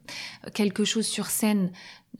quelque 0.54 0.86
chose 0.86 1.06
sur 1.06 1.28
scène 1.28 1.72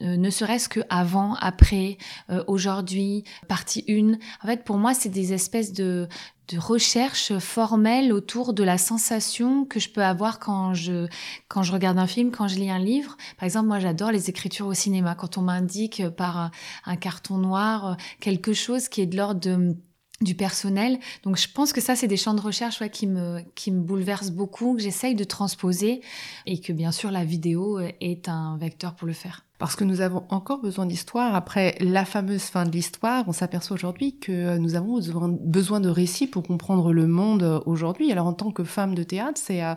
euh, 0.02 0.16
ne 0.16 0.30
serait-ce 0.30 0.68
que 0.68 0.80
avant, 0.90 1.34
après, 1.34 1.98
euh, 2.30 2.42
aujourd'hui, 2.46 3.24
partie 3.48 3.84
1. 3.88 4.14
En 4.42 4.46
fait, 4.46 4.64
pour 4.64 4.76
moi, 4.76 4.92
c'est 4.92 5.08
des 5.08 5.32
espèces 5.32 5.72
de, 5.72 6.08
de 6.48 6.58
recherche 6.58 7.38
formelle 7.38 8.12
autour 8.12 8.52
de 8.52 8.64
la 8.64 8.76
sensation 8.76 9.64
que 9.64 9.80
je 9.80 9.88
peux 9.88 10.02
avoir 10.02 10.38
quand 10.38 10.74
je 10.74 11.06
quand 11.48 11.62
je 11.62 11.72
regarde 11.72 11.98
un 11.98 12.06
film, 12.06 12.30
quand 12.30 12.48
je 12.48 12.56
lis 12.56 12.70
un 12.70 12.78
livre. 12.78 13.16
Par 13.38 13.44
exemple, 13.44 13.68
moi 13.68 13.78
j'adore 13.78 14.10
les 14.10 14.28
écritures 14.28 14.66
au 14.66 14.74
cinéma 14.74 15.14
quand 15.14 15.38
on 15.38 15.42
m'indique 15.42 16.06
par 16.10 16.50
un 16.84 16.96
carton 16.96 17.38
noir 17.38 17.86
euh, 17.86 17.94
quelque 18.20 18.52
chose 18.52 18.88
qui 18.88 19.00
est 19.00 19.06
de 19.06 19.16
l'ordre 19.16 19.40
du 20.20 20.34
personnel. 20.34 20.98
Donc 21.22 21.38
je 21.38 21.48
pense 21.48 21.72
que 21.72 21.80
ça, 21.80 21.96
c'est 21.96 22.08
des 22.08 22.16
champs 22.16 22.34
de 22.34 22.40
recherche 22.40 22.80
ouais, 22.80 22.90
qui, 22.90 23.06
me, 23.06 23.40
qui 23.54 23.70
me 23.70 23.80
bouleversent 23.80 24.30
beaucoup, 24.30 24.74
que 24.74 24.82
j'essaye 24.82 25.14
de 25.14 25.24
transposer 25.24 26.02
et 26.46 26.60
que 26.60 26.72
bien 26.72 26.92
sûr 26.92 27.10
la 27.10 27.24
vidéo 27.24 27.78
est 28.00 28.28
un 28.28 28.56
vecteur 28.58 28.94
pour 28.94 29.06
le 29.06 29.14
faire. 29.14 29.44
Parce 29.64 29.76
que 29.76 29.84
nous 29.84 30.02
avons 30.02 30.24
encore 30.28 30.60
besoin 30.60 30.84
d'histoire. 30.84 31.34
Après 31.34 31.74
la 31.80 32.04
fameuse 32.04 32.42
fin 32.42 32.66
de 32.66 32.70
l'histoire, 32.70 33.24
on 33.28 33.32
s'aperçoit 33.32 33.72
aujourd'hui 33.72 34.18
que 34.18 34.58
nous 34.58 34.74
avons 34.74 35.00
besoin 35.40 35.80
de 35.80 35.88
récits 35.88 36.26
pour 36.26 36.42
comprendre 36.42 36.92
le 36.92 37.06
monde 37.06 37.62
aujourd'hui. 37.64 38.12
Alors 38.12 38.26
en 38.26 38.34
tant 38.34 38.50
que 38.50 38.62
femme 38.62 38.94
de 38.94 39.02
théâtre, 39.02 39.40
c'est 39.42 39.64
euh, 39.64 39.74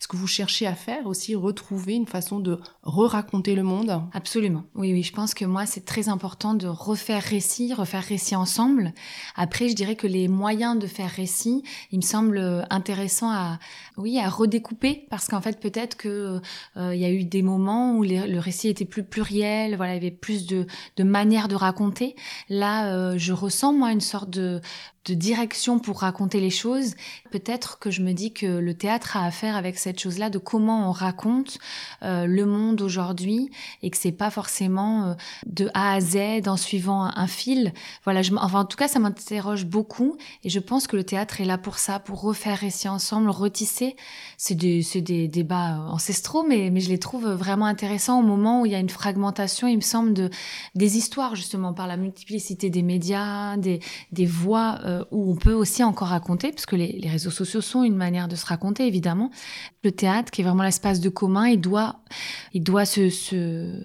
ce 0.00 0.08
que 0.08 0.16
vous 0.16 0.26
cherchez 0.26 0.66
à 0.66 0.74
faire 0.74 1.06
aussi, 1.06 1.34
retrouver 1.34 1.96
une 1.96 2.06
façon 2.06 2.40
de 2.40 2.58
re-raconter 2.86 3.54
le 3.56 3.64
monde 3.64 4.00
Absolument. 4.12 4.62
Oui, 4.74 4.92
oui, 4.92 5.02
je 5.02 5.12
pense 5.12 5.34
que 5.34 5.44
moi, 5.44 5.66
c'est 5.66 5.84
très 5.84 6.08
important 6.08 6.54
de 6.54 6.68
refaire 6.68 7.22
récit, 7.22 7.74
refaire 7.74 8.04
récit 8.04 8.36
ensemble. 8.36 8.94
Après, 9.34 9.68
je 9.68 9.74
dirais 9.74 9.96
que 9.96 10.06
les 10.06 10.28
moyens 10.28 10.78
de 10.78 10.86
faire 10.86 11.10
récit, 11.10 11.64
il 11.90 11.98
me 11.98 12.02
semble 12.02 12.66
intéressant 12.70 13.30
à, 13.30 13.58
oui, 13.96 14.18
à 14.20 14.28
redécouper 14.28 15.06
parce 15.10 15.26
qu'en 15.26 15.40
fait, 15.40 15.60
peut-être 15.60 15.96
que 15.96 16.40
euh, 16.76 16.94
il 16.94 17.00
y 17.00 17.04
a 17.04 17.10
eu 17.10 17.24
des 17.24 17.42
moments 17.42 17.96
où 17.96 18.04
le 18.04 18.38
récit 18.38 18.68
était 18.68 18.84
plus 18.84 19.02
pluriel, 19.02 19.76
voilà, 19.76 19.94
il 19.94 19.96
y 19.96 20.06
avait 20.06 20.10
plus 20.10 20.46
de, 20.46 20.66
de 20.96 21.02
manières 21.02 21.48
de 21.48 21.56
raconter. 21.56 22.14
Là, 22.48 22.94
euh, 22.94 23.18
je 23.18 23.32
ressens 23.32 23.72
moi 23.72 23.90
une 23.90 24.00
sorte 24.00 24.30
de, 24.30 24.60
de 25.06 25.14
direction 25.14 25.78
pour 25.78 26.00
raconter 26.00 26.40
les 26.40 26.50
choses. 26.50 26.94
Peut-être 27.30 27.78
que 27.78 27.90
je 27.90 28.02
me 28.02 28.12
dis 28.12 28.32
que 28.32 28.46
le 28.46 28.74
théâtre 28.74 29.16
a 29.16 29.24
à 29.24 29.30
faire 29.30 29.56
avec 29.56 29.78
cette 29.78 30.00
chose-là 30.00 30.30
de 30.30 30.38
comment 30.38 30.88
on 30.88 30.92
raconte 30.92 31.58
euh, 32.02 32.26
le 32.26 32.44
monde 32.44 32.82
aujourd'hui 32.82 33.50
et 33.82 33.90
que 33.90 33.96
c'est 33.96 34.12
pas 34.12 34.30
forcément 34.30 35.06
euh, 35.06 35.14
de 35.46 35.70
A 35.74 35.94
à 35.94 36.00
Z 36.00 36.48
en 36.48 36.56
suivant 36.56 37.04
un, 37.04 37.26
fil. 37.26 37.72
Voilà, 38.04 38.22
je, 38.22 38.32
enfin 38.34 38.60
en 38.60 38.64
tout 38.64 38.76
cas 38.76 38.88
ça 38.88 38.98
m'interroge 38.98 39.64
beaucoup 39.64 40.16
et 40.42 40.50
je 40.50 40.58
pense 40.58 40.86
que 40.86 40.96
le 40.96 41.04
théâtre 41.04 41.40
est 41.40 41.44
là 41.44 41.58
pour 41.58 41.78
ça, 41.78 41.98
pour 42.00 42.20
refaire 42.20 42.58
récit 42.58 42.88
ensemble, 42.88 43.30
retisser. 43.30 43.96
C'est 44.36 44.54
des, 44.54 44.84
des 44.96 45.28
débats 45.28 45.78
ancestraux, 45.88 46.44
mais, 46.46 46.70
mais 46.70 46.80
je 46.80 46.88
les 46.88 46.98
trouve 46.98 47.26
vraiment 47.28 47.66
intéressants 47.66 48.18
au 48.18 48.22
moment 48.22 48.62
où 48.62 48.66
il 48.66 48.72
y 48.72 48.74
a 48.74 48.80
une 48.80 48.90
fragmentation, 48.90 49.68
il 49.68 49.76
me 49.76 49.82
semble, 49.82 50.12
de 50.12 50.30
des 50.74 50.96
histoires 50.96 51.36
justement 51.36 51.72
par 51.72 51.86
la 51.86 51.96
multiplicité 51.96 52.70
des 52.70 52.82
médias, 52.82 53.56
des, 53.56 53.80
des 54.12 54.26
voix. 54.26 54.78
Euh, 54.84 54.95
où 55.10 55.32
on 55.32 55.36
peut 55.36 55.52
aussi 55.52 55.82
encore 55.84 56.08
raconter, 56.08 56.50
parce 56.50 56.66
que 56.66 56.76
les, 56.76 57.08
réseaux 57.08 57.30
sociaux 57.30 57.60
sont 57.60 57.82
une 57.82 57.96
manière 57.96 58.28
de 58.28 58.36
se 58.36 58.46
raconter, 58.46 58.86
évidemment. 58.86 59.30
Le 59.84 59.92
théâtre, 59.92 60.30
qui 60.30 60.40
est 60.40 60.44
vraiment 60.44 60.62
l'espace 60.62 61.00
de 61.00 61.08
commun, 61.08 61.46
il 61.46 61.60
doit, 61.60 62.00
il 62.52 62.62
doit 62.62 62.84
se, 62.84 63.10
se, 63.10 63.80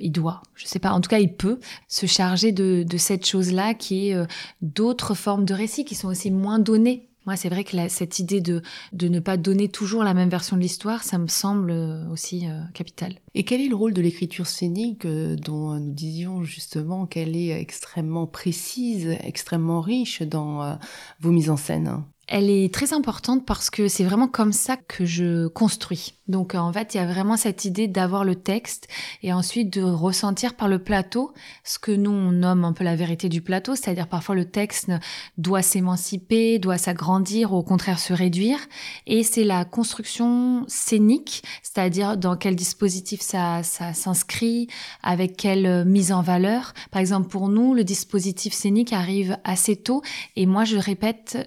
il 0.00 0.10
doit, 0.10 0.42
je 0.54 0.66
sais 0.66 0.78
pas, 0.78 0.92
en 0.92 1.00
tout 1.00 1.08
cas, 1.08 1.18
il 1.18 1.34
peut 1.34 1.60
se 1.88 2.06
charger 2.06 2.52
de, 2.52 2.82
de 2.82 2.96
cette 2.96 3.26
chose-là, 3.26 3.74
qui 3.74 4.08
est 4.08 4.14
euh, 4.14 4.26
d'autres 4.60 5.14
formes 5.14 5.44
de 5.44 5.54
récits 5.54 5.84
qui 5.84 5.94
sont 5.94 6.08
aussi 6.08 6.30
moins 6.30 6.58
données 6.58 7.11
moi, 7.26 7.36
c'est 7.36 7.48
vrai 7.48 7.64
que 7.64 7.88
cette 7.88 8.18
idée 8.18 8.40
de, 8.40 8.62
de 8.92 9.08
ne 9.08 9.20
pas 9.20 9.36
donner 9.36 9.68
toujours 9.68 10.04
la 10.04 10.14
même 10.14 10.28
version 10.28 10.56
de 10.56 10.62
l'histoire, 10.62 11.04
ça 11.04 11.18
me 11.18 11.28
semble 11.28 11.70
euh, 11.70 12.08
aussi 12.10 12.48
euh, 12.48 12.60
capital. 12.74 13.14
Et 13.34 13.44
quel 13.44 13.60
est 13.60 13.68
le 13.68 13.76
rôle 13.76 13.94
de 13.94 14.02
l'écriture 14.02 14.46
scénique 14.46 15.06
dont 15.06 15.74
nous 15.78 15.92
disions 15.92 16.42
justement 16.42 17.06
qu'elle 17.06 17.36
est 17.36 17.50
extrêmement 17.50 18.26
précise, 18.26 19.16
extrêmement 19.22 19.80
riche 19.80 20.22
dans 20.22 20.78
vos 21.20 21.30
mises 21.30 21.50
en 21.50 21.56
scène? 21.56 22.04
Elle 22.32 22.48
est 22.48 22.72
très 22.72 22.94
importante 22.94 23.44
parce 23.44 23.68
que 23.68 23.88
c'est 23.88 24.04
vraiment 24.04 24.26
comme 24.26 24.54
ça 24.54 24.78
que 24.78 25.04
je 25.04 25.48
construis. 25.48 26.14
Donc 26.28 26.54
en 26.54 26.72
fait, 26.72 26.94
il 26.94 26.96
y 26.96 27.00
a 27.00 27.04
vraiment 27.04 27.36
cette 27.36 27.66
idée 27.66 27.88
d'avoir 27.88 28.24
le 28.24 28.36
texte 28.36 28.88
et 29.22 29.34
ensuite 29.34 29.70
de 29.70 29.82
ressentir 29.82 30.54
par 30.54 30.66
le 30.66 30.78
plateau 30.78 31.34
ce 31.62 31.78
que 31.78 31.92
nous 31.92 32.10
on 32.10 32.32
nomme 32.32 32.64
un 32.64 32.72
peu 32.72 32.84
la 32.84 32.96
vérité 32.96 33.28
du 33.28 33.42
plateau, 33.42 33.74
c'est-à-dire 33.74 34.08
parfois 34.08 34.34
le 34.34 34.46
texte 34.46 34.90
doit 35.36 35.60
s'émanciper, 35.60 36.58
doit 36.58 36.78
s'agrandir, 36.78 37.52
au 37.52 37.62
contraire 37.62 37.98
se 37.98 38.14
réduire. 38.14 38.58
Et 39.06 39.24
c'est 39.24 39.44
la 39.44 39.66
construction 39.66 40.64
scénique, 40.68 41.42
c'est-à-dire 41.62 42.16
dans 42.16 42.36
quel 42.36 42.56
dispositif 42.56 43.20
ça, 43.20 43.62
ça 43.62 43.92
s'inscrit, 43.92 44.68
avec 45.02 45.36
quelle 45.36 45.84
mise 45.84 46.12
en 46.12 46.22
valeur. 46.22 46.72
Par 46.90 47.00
exemple, 47.00 47.28
pour 47.28 47.50
nous, 47.50 47.74
le 47.74 47.84
dispositif 47.84 48.54
scénique 48.54 48.94
arrive 48.94 49.36
assez 49.44 49.76
tôt 49.76 50.00
et 50.36 50.46
moi 50.46 50.64
je 50.64 50.78
répète 50.78 51.46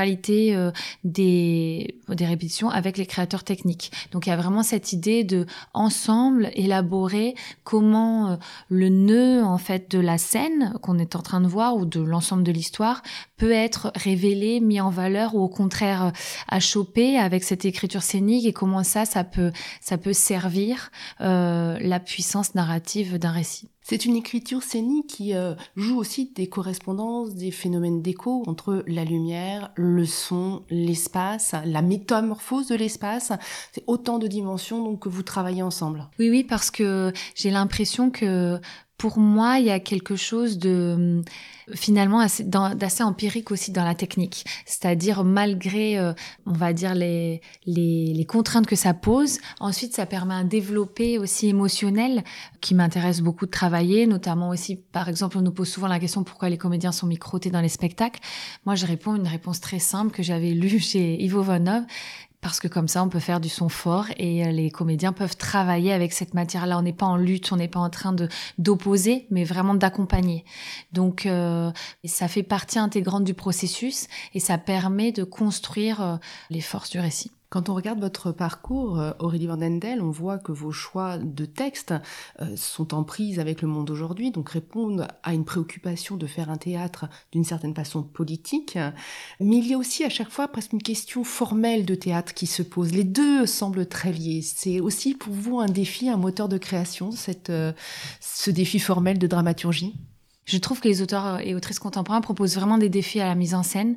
euh, 0.00 0.70
des, 1.04 1.94
des 2.08 2.26
répétitions 2.26 2.70
avec 2.70 2.96
les 2.98 3.06
créateurs 3.06 3.44
techniques. 3.44 3.92
Donc 4.12 4.26
il 4.26 4.30
y 4.30 4.32
a 4.32 4.36
vraiment 4.36 4.62
cette 4.62 4.92
idée 4.92 5.24
de 5.24 5.46
ensemble 5.74 6.50
élaborer 6.54 7.34
comment 7.64 8.30
euh, 8.30 8.36
le 8.68 8.88
nœud 8.88 9.42
en 9.44 9.58
fait 9.58 9.90
de 9.90 9.98
la 9.98 10.18
scène 10.18 10.74
qu'on 10.82 10.98
est 10.98 11.16
en 11.16 11.22
train 11.22 11.40
de 11.40 11.46
voir 11.46 11.76
ou 11.76 11.84
de 11.84 12.00
l'ensemble 12.00 12.42
de 12.42 12.52
l'histoire 12.52 13.02
peut 13.36 13.52
être 13.52 13.92
révélé, 13.94 14.60
mis 14.60 14.80
en 14.80 14.90
valeur 14.90 15.34
ou 15.34 15.40
au 15.40 15.48
contraire 15.48 16.06
euh, 16.06 16.10
à 16.48 16.60
choper 16.60 17.18
avec 17.18 17.44
cette 17.44 17.64
écriture 17.64 18.02
scénique 18.02 18.46
et 18.46 18.52
comment 18.52 18.84
ça 18.84 19.04
ça 19.04 19.24
peut 19.24 19.52
ça 19.80 19.98
peut 19.98 20.12
servir 20.12 20.90
la 21.20 22.00
puissance 22.00 22.54
narrative 22.54 23.18
d'un 23.18 23.32
récit. 23.32 23.68
C'est 23.90 24.04
une 24.04 24.16
écriture 24.16 24.62
scénique 24.62 25.06
qui 25.06 25.34
euh, 25.34 25.54
joue 25.74 25.96
aussi 25.96 26.30
des 26.36 26.46
correspondances, 26.46 27.34
des 27.34 27.50
phénomènes 27.50 28.02
d'écho 28.02 28.42
entre 28.46 28.84
la 28.86 29.02
lumière, 29.02 29.72
le 29.76 30.04
son, 30.04 30.62
l'espace, 30.68 31.54
la 31.64 31.80
métamorphose 31.80 32.68
de 32.68 32.74
l'espace. 32.74 33.32
C'est 33.72 33.84
autant 33.86 34.18
de 34.18 34.26
dimensions 34.26 34.84
donc 34.84 35.00
que 35.00 35.08
vous 35.08 35.22
travaillez 35.22 35.62
ensemble. 35.62 36.06
Oui, 36.18 36.28
oui, 36.28 36.44
parce 36.44 36.70
que 36.70 37.14
j'ai 37.34 37.50
l'impression 37.50 38.10
que 38.10 38.60
pour 38.98 39.18
moi, 39.18 39.60
il 39.60 39.66
y 39.66 39.70
a 39.70 39.78
quelque 39.78 40.16
chose 40.16 40.58
de 40.58 41.22
finalement 41.74 42.24
d'assez 42.74 43.02
empirique 43.02 43.50
aussi 43.50 43.70
dans 43.70 43.84
la 43.84 43.94
technique. 43.94 44.44
C'est-à-dire 44.64 45.22
malgré, 45.22 45.98
euh, 45.98 46.12
on 46.46 46.52
va 46.52 46.72
dire, 46.72 46.94
les, 46.94 47.40
les, 47.66 48.24
contraintes 48.24 48.66
que 48.66 48.76
ça 48.76 48.94
pose, 48.94 49.38
ensuite 49.60 49.94
ça 49.94 50.06
permet 50.06 50.34
un 50.34 50.44
développé 50.44 51.18
aussi 51.18 51.48
émotionnel 51.48 52.24
qui 52.60 52.74
m'intéresse 52.74 53.20
beaucoup 53.20 53.46
de 53.46 53.50
travailler, 53.50 54.06
notamment 54.06 54.48
aussi, 54.48 54.76
par 54.76 55.08
exemple, 55.08 55.38
on 55.38 55.42
nous 55.42 55.52
pose 55.52 55.68
souvent 55.68 55.88
la 55.88 56.00
question 56.00 56.24
pourquoi 56.24 56.48
les 56.48 56.58
comédiens 56.58 56.92
sont 56.92 57.06
microtés 57.06 57.50
dans 57.50 57.60
les 57.60 57.68
spectacles? 57.68 58.20
Moi, 58.66 58.74
je 58.74 58.86
réponds 58.86 59.14
une 59.14 59.28
réponse 59.28 59.60
très 59.60 59.78
simple 59.78 60.12
que 60.12 60.22
j'avais 60.22 60.52
lue 60.52 60.78
chez 60.80 61.22
Ivo 61.22 61.42
Vanov 61.42 61.84
parce 62.40 62.60
que 62.60 62.68
comme 62.68 62.88
ça, 62.88 63.02
on 63.02 63.08
peut 63.08 63.18
faire 63.18 63.40
du 63.40 63.48
son 63.48 63.68
fort 63.68 64.06
et 64.16 64.46
euh, 64.46 64.50
les 64.50 64.70
comédiens 64.70 65.12
peuvent 65.12 65.36
travailler 65.36 65.92
avec 65.92 66.12
cette 66.12 66.34
matière-là. 66.34 66.78
On 66.78 66.82
n'est 66.82 66.92
pas 66.92 67.06
en 67.06 67.16
lutte, 67.16 67.50
on 67.52 67.56
n'est 67.56 67.68
pas 67.68 67.80
en 67.80 67.90
train 67.90 68.12
de 68.12 68.28
d'opposer, 68.58 69.26
mais 69.30 69.44
vraiment 69.44 69.74
d'accompagner. 69.74 70.44
Donc, 70.92 71.26
euh, 71.26 71.70
ça 72.04 72.28
fait 72.28 72.42
partie 72.42 72.78
intégrante 72.78 73.24
du 73.24 73.34
processus 73.34 74.06
et 74.34 74.40
ça 74.40 74.56
permet 74.58 75.12
de 75.12 75.24
construire 75.24 76.00
euh, 76.00 76.16
les 76.50 76.60
forces 76.60 76.90
du 76.90 77.00
récit. 77.00 77.32
Quand 77.50 77.70
on 77.70 77.74
regarde 77.74 77.98
votre 77.98 78.30
parcours, 78.30 79.00
euh, 79.00 79.12
Aurélie 79.20 79.46
Vandendel, 79.46 80.02
on 80.02 80.10
voit 80.10 80.36
que 80.36 80.52
vos 80.52 80.70
choix 80.70 81.16
de 81.16 81.46
texte 81.46 81.94
euh, 82.42 82.56
sont 82.56 82.92
en 82.92 83.04
prise 83.04 83.40
avec 83.40 83.62
le 83.62 83.68
monde 83.68 83.90
aujourd'hui, 83.90 84.30
donc 84.30 84.50
répondent 84.50 85.08
à 85.22 85.32
une 85.32 85.46
préoccupation 85.46 86.18
de 86.18 86.26
faire 86.26 86.50
un 86.50 86.58
théâtre 86.58 87.06
d'une 87.32 87.44
certaine 87.44 87.74
façon 87.74 88.02
politique. 88.02 88.78
Mais 89.40 89.56
il 89.56 89.66
y 89.66 89.72
a 89.72 89.78
aussi 89.78 90.04
à 90.04 90.10
chaque 90.10 90.28
fois 90.28 90.48
presque 90.48 90.74
une 90.74 90.82
question 90.82 91.24
formelle 91.24 91.86
de 91.86 91.94
théâtre 91.94 92.34
qui 92.34 92.46
se 92.46 92.62
pose. 92.62 92.92
Les 92.92 93.04
deux 93.04 93.46
semblent 93.46 93.86
très 93.86 94.12
liés. 94.12 94.42
C'est 94.42 94.80
aussi 94.80 95.14
pour 95.14 95.32
vous 95.32 95.58
un 95.58 95.68
défi, 95.68 96.10
un 96.10 96.18
moteur 96.18 96.50
de 96.50 96.58
création, 96.58 97.10
euh, 97.48 97.72
ce 98.20 98.50
défi 98.50 98.78
formel 98.78 99.18
de 99.18 99.26
dramaturgie? 99.26 99.94
Je 100.44 100.56
trouve 100.58 100.80
que 100.80 100.88
les 100.88 101.02
auteurs 101.02 101.40
et 101.40 101.54
autrices 101.54 101.78
contemporains 101.78 102.22
proposent 102.22 102.56
vraiment 102.56 102.78
des 102.78 102.88
défis 102.88 103.20
à 103.20 103.26
la 103.26 103.34
mise 103.34 103.54
en 103.54 103.62
scène 103.62 103.96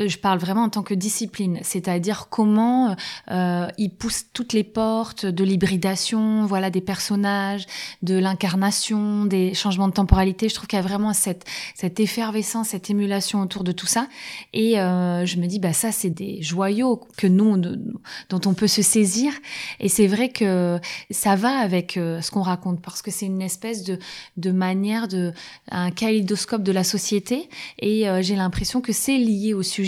je 0.00 0.16
parle 0.18 0.38
vraiment 0.38 0.62
en 0.62 0.68
tant 0.68 0.82
que 0.82 0.94
discipline, 0.94 1.58
c'est-à-dire 1.62 2.28
comment 2.30 2.94
euh, 3.30 3.66
ils 3.78 3.90
poussent 3.90 4.26
toutes 4.32 4.52
les 4.52 4.64
portes 4.64 5.26
de 5.26 5.44
l'hybridation, 5.44 6.46
voilà, 6.46 6.70
des 6.70 6.80
personnages, 6.80 7.66
de 8.02 8.16
l'incarnation, 8.16 9.24
des 9.24 9.54
changements 9.54 9.88
de 9.88 9.92
temporalité. 9.92 10.48
Je 10.48 10.54
trouve 10.54 10.68
qu'il 10.68 10.78
y 10.78 10.80
a 10.80 10.86
vraiment 10.86 11.12
cette 11.12 11.44
cette 11.74 12.00
effervescence, 12.00 12.68
cette 12.68 12.90
émulation 12.90 13.40
autour 13.40 13.64
de 13.64 13.72
tout 13.72 13.86
ça. 13.86 14.06
Et 14.52 14.78
euh, 14.78 15.26
je 15.26 15.38
me 15.38 15.46
dis, 15.46 15.58
bah 15.58 15.72
ça, 15.72 15.90
c'est 15.92 16.10
des 16.10 16.42
joyaux 16.42 17.00
que 17.16 17.26
nous 17.26 17.56
dont 17.56 18.40
on 18.46 18.54
peut 18.54 18.66
se 18.68 18.82
saisir. 18.82 19.32
Et 19.80 19.88
c'est 19.88 20.06
vrai 20.06 20.28
que 20.28 20.78
ça 21.10 21.34
va 21.34 21.58
avec 21.58 21.96
euh, 21.96 22.20
ce 22.20 22.30
qu'on 22.30 22.42
raconte 22.42 22.80
parce 22.82 23.02
que 23.02 23.10
c'est 23.10 23.26
une 23.26 23.42
espèce 23.42 23.84
de 23.84 23.98
de 24.36 24.50
manière 24.52 25.08
de 25.08 25.32
un 25.70 25.90
kaléidoscope 25.90 26.62
de 26.62 26.72
la 26.72 26.84
société. 26.84 27.48
Et 27.78 28.08
euh, 28.08 28.22
j'ai 28.22 28.36
l'impression 28.36 28.80
que 28.80 28.92
c'est 28.92 29.18
lié 29.18 29.54
au 29.54 29.62
sujet 29.62 29.87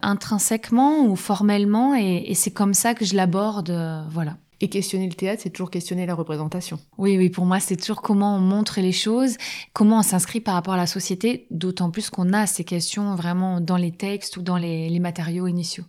intrinsèquement 0.00 1.06
ou 1.06 1.16
formellement, 1.16 1.94
et, 1.94 2.32
c'est 2.34 2.50
comme 2.50 2.74
ça 2.74 2.94
que 2.94 3.04
je 3.04 3.14
l'aborde, 3.14 3.70
euh, 3.70 4.02
voilà. 4.10 4.36
Et 4.62 4.68
questionner 4.68 5.08
le 5.08 5.14
théâtre, 5.14 5.40
c'est 5.42 5.50
toujours 5.50 5.70
questionner 5.70 6.04
la 6.04 6.14
représentation. 6.14 6.78
Oui, 6.98 7.16
oui, 7.16 7.30
pour 7.30 7.46
moi, 7.46 7.60
c'est 7.60 7.76
toujours 7.76 8.02
comment 8.02 8.36
on 8.36 8.40
montre 8.40 8.80
les 8.80 8.92
choses, 8.92 9.36
comment 9.72 10.00
on 10.00 10.02
s'inscrit 10.02 10.40
par 10.40 10.54
rapport 10.54 10.74
à 10.74 10.76
la 10.76 10.86
société, 10.86 11.46
d'autant 11.50 11.90
plus 11.90 12.10
qu'on 12.10 12.34
a 12.34 12.46
ces 12.46 12.64
questions 12.64 13.14
vraiment 13.14 13.60
dans 13.60 13.78
les 13.78 13.92
textes 13.92 14.36
ou 14.36 14.42
dans 14.42 14.58
les, 14.58 15.00
matériaux 15.00 15.46
initiaux. 15.46 15.84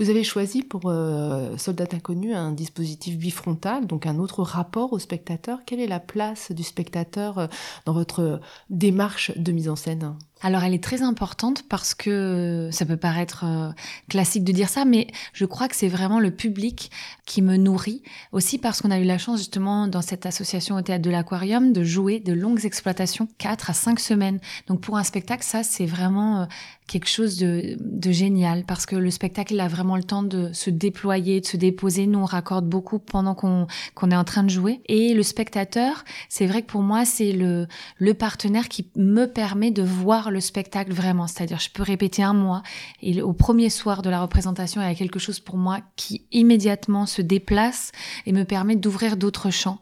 Vous 0.00 0.10
avez 0.10 0.24
choisi 0.24 0.62
pour 0.62 0.82
euh, 0.86 1.56
Soldat 1.56 1.86
Inconnu 1.92 2.34
un 2.34 2.50
dispositif 2.50 3.16
bifrontal, 3.16 3.86
donc 3.86 4.06
un 4.06 4.18
autre 4.18 4.42
rapport 4.42 4.92
au 4.92 4.98
spectateur. 4.98 5.60
Quelle 5.64 5.80
est 5.80 5.86
la 5.86 6.00
place 6.00 6.50
du 6.50 6.64
spectateur 6.64 7.38
euh, 7.38 7.46
dans 7.84 7.92
votre 7.92 8.40
démarche 8.68 9.30
de 9.36 9.52
mise 9.52 9.68
en 9.68 9.76
scène? 9.76 10.16
Alors 10.40 10.62
elle 10.62 10.74
est 10.74 10.82
très 10.82 11.02
importante 11.02 11.64
parce 11.68 11.94
que 11.94 12.68
ça 12.72 12.86
peut 12.86 12.96
paraître 12.96 13.44
euh, 13.44 13.70
classique 14.08 14.44
de 14.44 14.52
dire 14.52 14.68
ça, 14.68 14.84
mais 14.84 15.08
je 15.32 15.44
crois 15.44 15.68
que 15.68 15.74
c'est 15.74 15.88
vraiment 15.88 16.20
le 16.20 16.30
public 16.30 16.90
qui 17.26 17.42
me 17.42 17.56
nourrit. 17.56 18.02
Aussi 18.32 18.58
parce 18.58 18.80
qu'on 18.80 18.90
a 18.90 18.98
eu 18.98 19.04
la 19.04 19.18
chance 19.18 19.38
justement 19.38 19.88
dans 19.88 20.02
cette 20.02 20.26
association 20.26 20.76
au 20.76 20.82
théâtre 20.82 21.02
de 21.02 21.10
l'aquarium 21.10 21.72
de 21.72 21.82
jouer 21.82 22.20
de 22.20 22.32
longues 22.32 22.64
exploitations, 22.64 23.28
4 23.38 23.70
à 23.70 23.72
5 23.74 23.98
semaines. 23.98 24.38
Donc 24.68 24.80
pour 24.80 24.96
un 24.96 25.04
spectacle, 25.04 25.42
ça 25.42 25.62
c'est 25.62 25.86
vraiment 25.86 26.42
euh, 26.42 26.46
quelque 26.88 27.08
chose 27.08 27.36
de, 27.36 27.76
de, 27.78 28.10
génial 28.10 28.64
parce 28.64 28.86
que 28.86 28.96
le 28.96 29.10
spectacle 29.10 29.54
il 29.54 29.60
a 29.60 29.68
vraiment 29.68 29.96
le 29.96 30.02
temps 30.02 30.22
de 30.24 30.50
se 30.52 30.70
déployer, 30.70 31.40
de 31.40 31.46
se 31.46 31.56
déposer. 31.56 32.06
Nous 32.06 32.18
on 32.18 32.24
raccorde 32.24 32.66
beaucoup 32.66 32.98
pendant 32.98 33.34
qu'on 33.34 33.66
qu'on 33.94 34.10
est 34.10 34.16
en 34.16 34.24
train 34.24 34.42
de 34.42 34.50
jouer. 34.50 34.80
Et 34.86 35.14
le 35.14 35.22
spectateur, 35.22 36.04
c'est 36.28 36.46
vrai 36.46 36.62
que 36.62 36.66
pour 36.66 36.82
moi 36.82 37.04
c'est 37.04 37.32
le, 37.32 37.68
le 37.98 38.14
partenaire 38.14 38.68
qui 38.68 38.90
me 38.96 39.26
permet 39.26 39.70
de 39.70 39.82
voir 39.82 40.30
le 40.30 40.40
spectacle 40.40 40.92
vraiment. 40.92 41.26
C'est-à-dire, 41.26 41.60
je 41.60 41.70
peux 41.70 41.82
répéter 41.82 42.22
un 42.22 42.34
mois 42.34 42.62
et 43.02 43.22
au 43.22 43.32
premier 43.32 43.70
soir 43.70 44.02
de 44.02 44.10
la 44.10 44.20
représentation, 44.20 44.80
il 44.80 44.88
y 44.88 44.90
a 44.90 44.94
quelque 44.94 45.18
chose 45.18 45.40
pour 45.40 45.56
moi 45.56 45.80
qui 45.96 46.26
immédiatement 46.32 47.06
se 47.06 47.22
déplace 47.22 47.92
et 48.26 48.32
me 48.32 48.44
permet 48.44 48.76
d'ouvrir 48.76 49.16
d'autres 49.16 49.50
champs. 49.50 49.78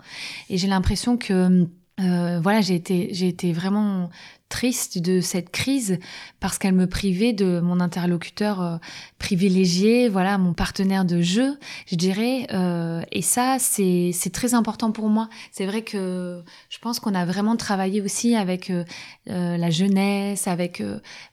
Et 0.51 0.59
j'ai 0.59 0.69
l'impression 0.69 1.17
que 1.17 1.69
euh, 2.01 2.41
voilà, 2.43 2.61
j'ai 2.61 2.75
été, 2.75 3.09
j'ai 3.13 3.29
été 3.29 3.53
vraiment 3.53 4.11
triste 4.49 4.99
de 4.99 5.21
cette 5.21 5.51
crise 5.51 5.99
parce 6.41 6.59
qu'elle 6.59 6.75
me 6.75 6.87
privait 6.87 7.33
de 7.33 7.59
mon 7.61 7.81
interlocuteur 7.81 8.61
euh, 8.61 8.77
privilégié, 9.19 10.09
voilà, 10.09 10.39
mon 10.39 10.53
partenaire 10.53 11.05
de 11.05 11.21
jeu, 11.21 11.59
je 11.87 11.97
dirais. 11.97 12.47
Euh, 12.53 13.03
et 13.13 13.23
ça, 13.23 13.57
c'est 13.59 14.11
c'est 14.13 14.31
très 14.31 14.55
important 14.55 14.93
pour 14.93 15.09
moi. 15.09 15.29
C'est 15.51 15.67
vrai 15.67 15.83
que 15.83 16.43
je 16.69 16.79
pense 16.79 17.01
qu'on 17.01 17.15
a 17.15 17.25
vraiment 17.25 17.57
travaillé 17.57 18.01
aussi 18.01 18.37
avec 18.37 18.71
euh, 18.71 18.85
la 19.27 19.71
jeunesse, 19.71 20.47
avec 20.47 20.83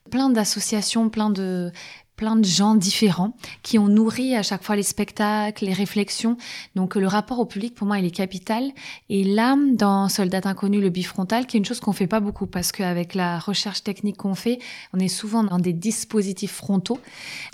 plein 0.09 0.29
d'associations, 0.29 1.09
plein 1.09 1.29
de 1.29 1.71
plein 2.15 2.35
de 2.35 2.45
gens 2.45 2.75
différents 2.75 3.35
qui 3.63 3.79
ont 3.79 3.87
nourri 3.87 4.35
à 4.35 4.43
chaque 4.43 4.63
fois 4.63 4.75
les 4.75 4.83
spectacles, 4.83 5.65
les 5.65 5.73
réflexions. 5.73 6.37
Donc 6.75 6.95
le 6.95 7.07
rapport 7.07 7.39
au 7.39 7.45
public 7.45 7.75
pour 7.75 7.87
moi 7.87 7.99
il 7.99 8.05
est 8.05 8.11
capital. 8.11 8.71
Et 9.09 9.23
là, 9.23 9.55
dans 9.73 10.09
Soldat 10.09 10.41
inconnu, 10.45 10.81
le 10.81 10.89
bifrontal, 10.89 11.45
qui 11.45 11.57
est 11.57 11.59
une 11.59 11.65
chose 11.65 11.79
qu'on 11.79 11.93
fait 11.93 12.07
pas 12.07 12.19
beaucoup 12.19 12.47
parce 12.47 12.71
qu'avec 12.71 13.15
la 13.15 13.39
recherche 13.39 13.83
technique 13.83 14.17
qu'on 14.17 14.35
fait, 14.35 14.59
on 14.93 14.99
est 14.99 15.07
souvent 15.07 15.43
dans 15.43 15.59
des 15.59 15.73
dispositifs 15.73 16.53
frontaux. 16.53 16.99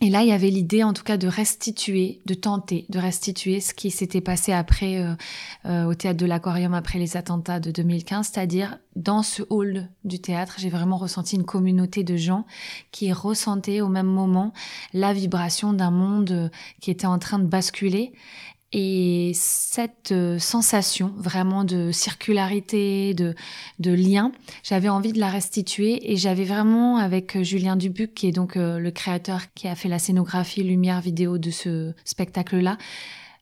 Et 0.01 0.09
là, 0.09 0.21
il 0.21 0.29
y 0.29 0.33
avait 0.33 0.49
l'idée 0.49 0.83
en 0.83 0.93
tout 0.93 1.03
cas 1.03 1.17
de 1.17 1.27
restituer, 1.27 2.21
de 2.25 2.33
tenter 2.33 2.85
de 2.89 2.99
restituer 2.99 3.59
ce 3.59 3.73
qui 3.73 3.91
s'était 3.91 4.21
passé 4.21 4.51
après 4.51 4.97
euh, 4.97 5.13
euh, 5.65 5.85
au 5.85 5.93
théâtre 5.93 6.19
de 6.19 6.25
l'Aquarium 6.25 6.73
après 6.73 6.99
les 6.99 7.17
attentats 7.17 7.59
de 7.59 7.71
2015, 7.71 8.29
c'est-à-dire 8.31 8.77
dans 8.99 9.23
ce 9.23 9.43
hall 9.49 9.88
du 10.03 10.19
théâtre, 10.19 10.55
j'ai 10.57 10.69
vraiment 10.69 10.97
ressenti 10.97 11.38
une 11.38 11.45
communauté 11.45 12.03
de 12.03 12.17
gens 12.17 12.45
qui 12.91 13.12
ressentaient 13.13 13.79
au 13.81 13.88
même 13.88 14.07
moment 14.07 14.53
la 14.93 15.13
vibration 15.13 15.71
d'un 15.71 15.89
monde 15.89 16.51
qui 16.81 16.91
était 16.91 17.07
en 17.07 17.17
train 17.17 17.39
de 17.39 17.45
basculer. 17.45 18.12
Et 18.71 19.31
cette 19.33 20.12
euh, 20.12 20.38
sensation 20.38 21.12
vraiment 21.17 21.63
de 21.63 21.91
circularité, 21.91 23.15
de, 23.15 23.33
de 23.79 23.91
lien, 23.91 24.31
j'avais 24.62 24.89
envie 24.89 25.12
de 25.12 25.19
la 25.19 25.29
restituer 25.29 26.12
et 26.12 26.17
j'avais 26.17 26.43
vraiment 26.43 26.97
avec 26.97 27.41
Julien 27.41 27.77
Dubuc, 27.77 28.13
qui 28.13 28.27
est 28.27 28.31
donc 28.31 28.57
euh, 28.57 28.77
le 28.77 28.91
créateur 28.91 29.41
qui 29.55 29.67
a 29.67 29.73
fait 29.73 29.89
la 29.89 29.97
scénographie, 29.97 30.62
lumière, 30.62 31.01
vidéo 31.01 31.39
de 31.39 31.49
ce 31.49 31.93
spectacle-là, 32.05 32.77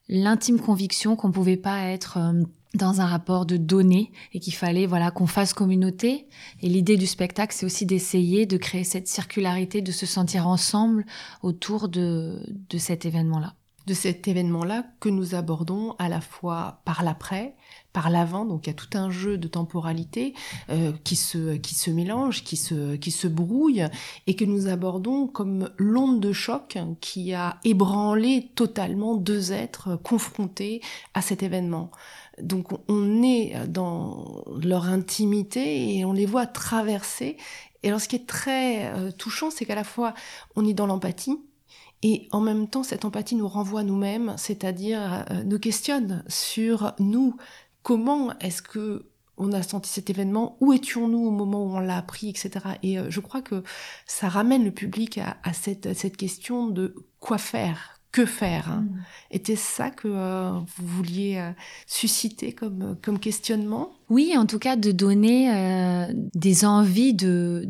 l'intime 0.08 0.62
conviction 0.62 1.18
qu'on 1.18 1.32
pouvait 1.32 1.58
pas 1.58 1.82
être 1.90 2.18
euh, 2.20 2.44
dans 2.78 3.02
un 3.02 3.06
rapport 3.06 3.46
de 3.46 3.58
données 3.58 4.12
et 4.34 4.40
qu'il 4.40 4.54
fallait 4.54 4.86
voilà 4.86 5.12
qu'on 5.12 5.28
fasse 5.28 5.54
communauté. 5.54 6.28
Et 6.62 6.70
l'idée 6.70 6.98
du 6.98 7.08
spectacle 7.08 7.54
c'est 7.56 7.66
aussi 7.66 7.86
d'essayer 7.86 8.46
de 8.46 8.58
créer 8.58 8.84
cette 8.84 9.08
circularité 9.08 9.82
de 9.82 9.92
se 9.92 10.06
sentir 10.06 10.48
ensemble 10.48 11.06
autour 11.42 11.90
de, 11.90 12.42
de 12.70 12.78
cet 12.78 13.06
événement 13.06 13.40
là 13.40 13.56
de 13.88 13.94
cet 13.94 14.28
événement 14.28 14.66
là 14.66 14.86
que 15.00 15.08
nous 15.08 15.34
abordons 15.34 15.96
à 15.98 16.10
la 16.10 16.20
fois 16.20 16.82
par 16.84 17.04
l'après 17.04 17.56
par 17.94 18.10
l'avant. 18.10 18.46
Donc 18.46 18.68
il 18.68 18.70
y 18.70 18.72
a 18.72 18.76
tout 18.76 18.96
un 18.96 19.10
jeu 19.10 19.38
de 19.38 19.48
temporalité 19.48 20.34
euh, 20.70 20.92
qui 21.06 21.16
se 21.16 21.56
qui 21.56 21.74
se 21.74 21.90
mélange 21.90 22.44
qui 22.44 22.58
se 22.58 22.98
qui 22.98 23.12
se 23.12 23.28
brouille 23.28 23.86
et 24.28 24.36
que 24.36 24.44
nous 24.44 24.68
abordons 24.68 25.26
comme 25.26 25.70
l'onde 25.78 26.20
de 26.20 26.34
choc 26.34 26.78
qui 27.00 27.34
a 27.34 27.60
ébranlé 27.64 28.52
totalement 28.56 29.16
deux 29.16 29.54
êtres 29.54 29.96
confrontés 29.96 30.82
à 31.14 31.22
cet 31.22 31.42
événement 31.42 31.90
donc 32.42 32.68
on 32.88 33.24
est 33.24 33.68
dans 33.68 34.44
leur 34.62 34.86
intimité 34.86 35.96
et 35.96 36.06
on 36.06 36.14
les 36.14 36.26
voit 36.26 36.46
traverser. 36.46 37.38
Et 37.84 37.90
alors 37.90 38.02
ce 38.02 38.08
qui 38.08 38.16
est 38.16 38.28
très 38.28 38.88
euh, 38.88 39.12
touchant, 39.12 39.50
c'est 39.52 39.66
qu'à 39.66 39.76
la 39.76 39.84
fois 39.84 40.14
on 40.56 40.66
est 40.66 40.74
dans 40.74 40.88
l'empathie, 40.88 41.38
et 42.04 42.28
en 42.32 42.42
même 42.42 42.68
temps, 42.68 42.84
cette 42.84 43.06
empathie 43.06 43.36
nous 43.36 43.48
renvoie 43.48 43.84
nous-mêmes, 43.84 44.36
c'est-à-dire 44.38 45.26
euh, 45.32 45.44
nous 45.44 45.60
questionne 45.60 46.24
sur 46.28 46.94
nous. 47.00 47.36
Comment 47.82 48.38
est-ce 48.40 48.62
que 48.62 49.10
on 49.38 49.52
a 49.52 49.64
senti 49.64 49.90
cet 49.90 50.10
événement? 50.10 50.58
Où 50.62 50.74
étions-nous 50.74 51.28
au 51.28 51.32
moment 51.32 51.64
où 51.66 51.76
on 51.76 51.80
l'a 51.80 51.98
appris, 51.98 52.30
etc. 52.30 52.52
Et 52.84 53.00
euh, 53.00 53.10
je 53.10 53.20
crois 53.20 53.42
que 53.42 53.64
ça 54.06 54.30
ramène 54.30 54.64
le 54.64 54.72
public 54.72 55.18
à, 55.18 55.54
cette, 55.54 55.94
cette 55.96 56.18
question 56.18 56.68
de 56.68 56.96
quoi 57.20 57.38
faire, 57.38 57.97
que 58.12 58.26
faire 58.26 58.70
hein. 58.72 58.86
mm. 59.32 59.56
Ça 59.56 59.90
que 59.90 60.08
euh, 60.08 60.52
vous 60.78 60.88
vouliez 60.88 61.38
euh, 61.38 61.52
susciter 61.86 62.54
comme, 62.54 62.98
comme 63.02 63.20
questionnement? 63.20 63.97
Oui, 64.10 64.36
en 64.38 64.46
tout 64.46 64.60
cas 64.60 64.78
de 64.78 64.94
donner 64.94 65.52
euh, 65.54 66.06
des 66.34 66.64
envies 66.64 67.14
de 67.14 67.66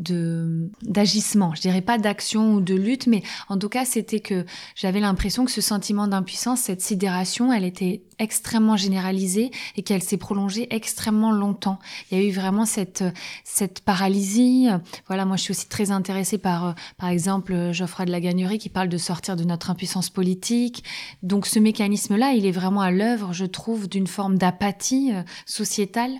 d'agissement. 0.82 1.52
Je 1.56 1.60
dirais 1.60 1.80
pas 1.80 1.98
d'action 1.98 2.54
ou 2.54 2.60
de 2.60 2.74
lutte, 2.74 3.08
mais 3.08 3.22
en 3.48 3.58
tout 3.58 3.68
cas 3.68 3.84
c'était 3.84 4.20
que 4.20 4.46
j'avais 4.76 5.00
l'impression 5.00 5.44
que 5.44 5.50
ce 5.50 5.60
sentiment 5.60 6.06
d'impuissance, 6.06 6.60
cette 6.60 6.80
sidération, 6.80 7.52
elle 7.52 7.64
était 7.64 8.02
extrêmement 8.20 8.76
généralisée 8.76 9.50
et 9.76 9.82
qu'elle 9.82 10.02
s'est 10.02 10.16
prolongée 10.16 10.66
extrêmement 10.74 11.32
longtemps. 11.32 11.78
Il 12.10 12.18
y 12.18 12.20
a 12.20 12.24
eu 12.24 12.30
vraiment 12.30 12.66
cette 12.66 13.04
cette 13.44 13.80
paralysie. 13.80 14.68
Voilà, 15.08 15.24
moi 15.24 15.36
je 15.36 15.42
suis 15.42 15.50
aussi 15.50 15.68
très 15.68 15.90
intéressée 15.90 16.38
par 16.38 16.76
par 16.98 17.08
exemple 17.08 17.72
Geoffroy 17.72 18.04
de 18.04 18.12
la 18.12 18.20
Gagnerie 18.20 18.58
qui 18.58 18.68
parle 18.68 18.88
de 18.88 18.98
sortir 18.98 19.34
de 19.34 19.44
notre 19.44 19.70
impuissance 19.70 20.08
politique. 20.08 20.84
Donc 21.24 21.46
ce 21.46 21.58
mécanisme-là, 21.58 22.32
il 22.32 22.46
est 22.46 22.52
vraiment 22.52 22.80
à 22.80 22.92
l'œuvre, 22.92 23.32
je 23.32 23.44
trouve, 23.44 23.88
d'une 23.88 24.06
forme 24.06 24.38
d'apathie 24.38 25.12
euh, 25.12 25.22
sociétale 25.46 26.12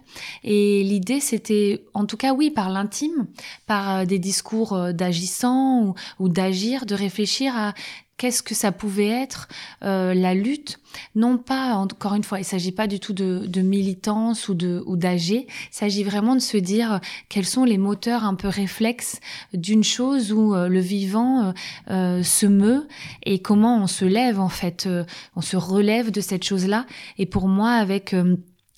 et 0.44 0.82
l'idée, 0.82 1.20
c'était, 1.20 1.84
en 1.94 2.06
tout 2.06 2.16
cas, 2.16 2.32
oui, 2.32 2.50
par 2.50 2.70
l'intime, 2.70 3.26
par 3.66 3.90
euh, 3.90 4.04
des 4.04 4.18
discours 4.18 4.72
euh, 4.72 4.92
d'agissant 4.92 5.94
ou, 6.18 6.28
d'agir, 6.28 6.86
de 6.86 6.94
réfléchir 6.94 7.56
à 7.56 7.74
qu'est-ce 8.16 8.42
que 8.42 8.54
ça 8.54 8.72
pouvait 8.72 9.06
être 9.06 9.46
la 9.80 10.34
lutte. 10.34 10.80
Non 11.14 11.38
pas, 11.38 11.74
encore 11.74 12.14
une 12.14 12.24
fois, 12.24 12.40
il 12.40 12.44
s'agit 12.44 12.72
pas 12.72 12.88
du 12.88 12.98
tout 12.98 13.12
de, 13.12 13.44
de 13.46 13.60
militance 13.60 14.48
ou 14.48 14.54
de 14.54 14.82
ou 14.86 14.96
d'âger. 14.96 15.46
Il 15.46 15.76
s'agit 15.76 16.02
vraiment 16.02 16.34
de 16.34 16.40
se 16.40 16.56
dire 16.56 16.98
quels 17.28 17.46
sont 17.46 17.62
les 17.62 17.78
moteurs 17.78 18.24
un 18.24 18.34
peu 18.34 18.48
réflexes 18.48 19.20
d'une 19.54 19.84
chose 19.84 20.32
où 20.32 20.52
le 20.52 20.80
vivant 20.80 21.54
se 21.86 22.46
meut 22.46 22.88
et 23.24 23.38
comment 23.38 23.84
on 23.84 23.86
se 23.86 24.04
lève 24.04 24.40
en 24.40 24.48
fait, 24.48 24.88
on 25.36 25.40
se 25.40 25.56
relève 25.56 26.10
de 26.10 26.20
cette 26.20 26.42
chose-là. 26.42 26.86
Et 27.18 27.26
pour 27.26 27.46
moi, 27.46 27.70
avec 27.70 28.16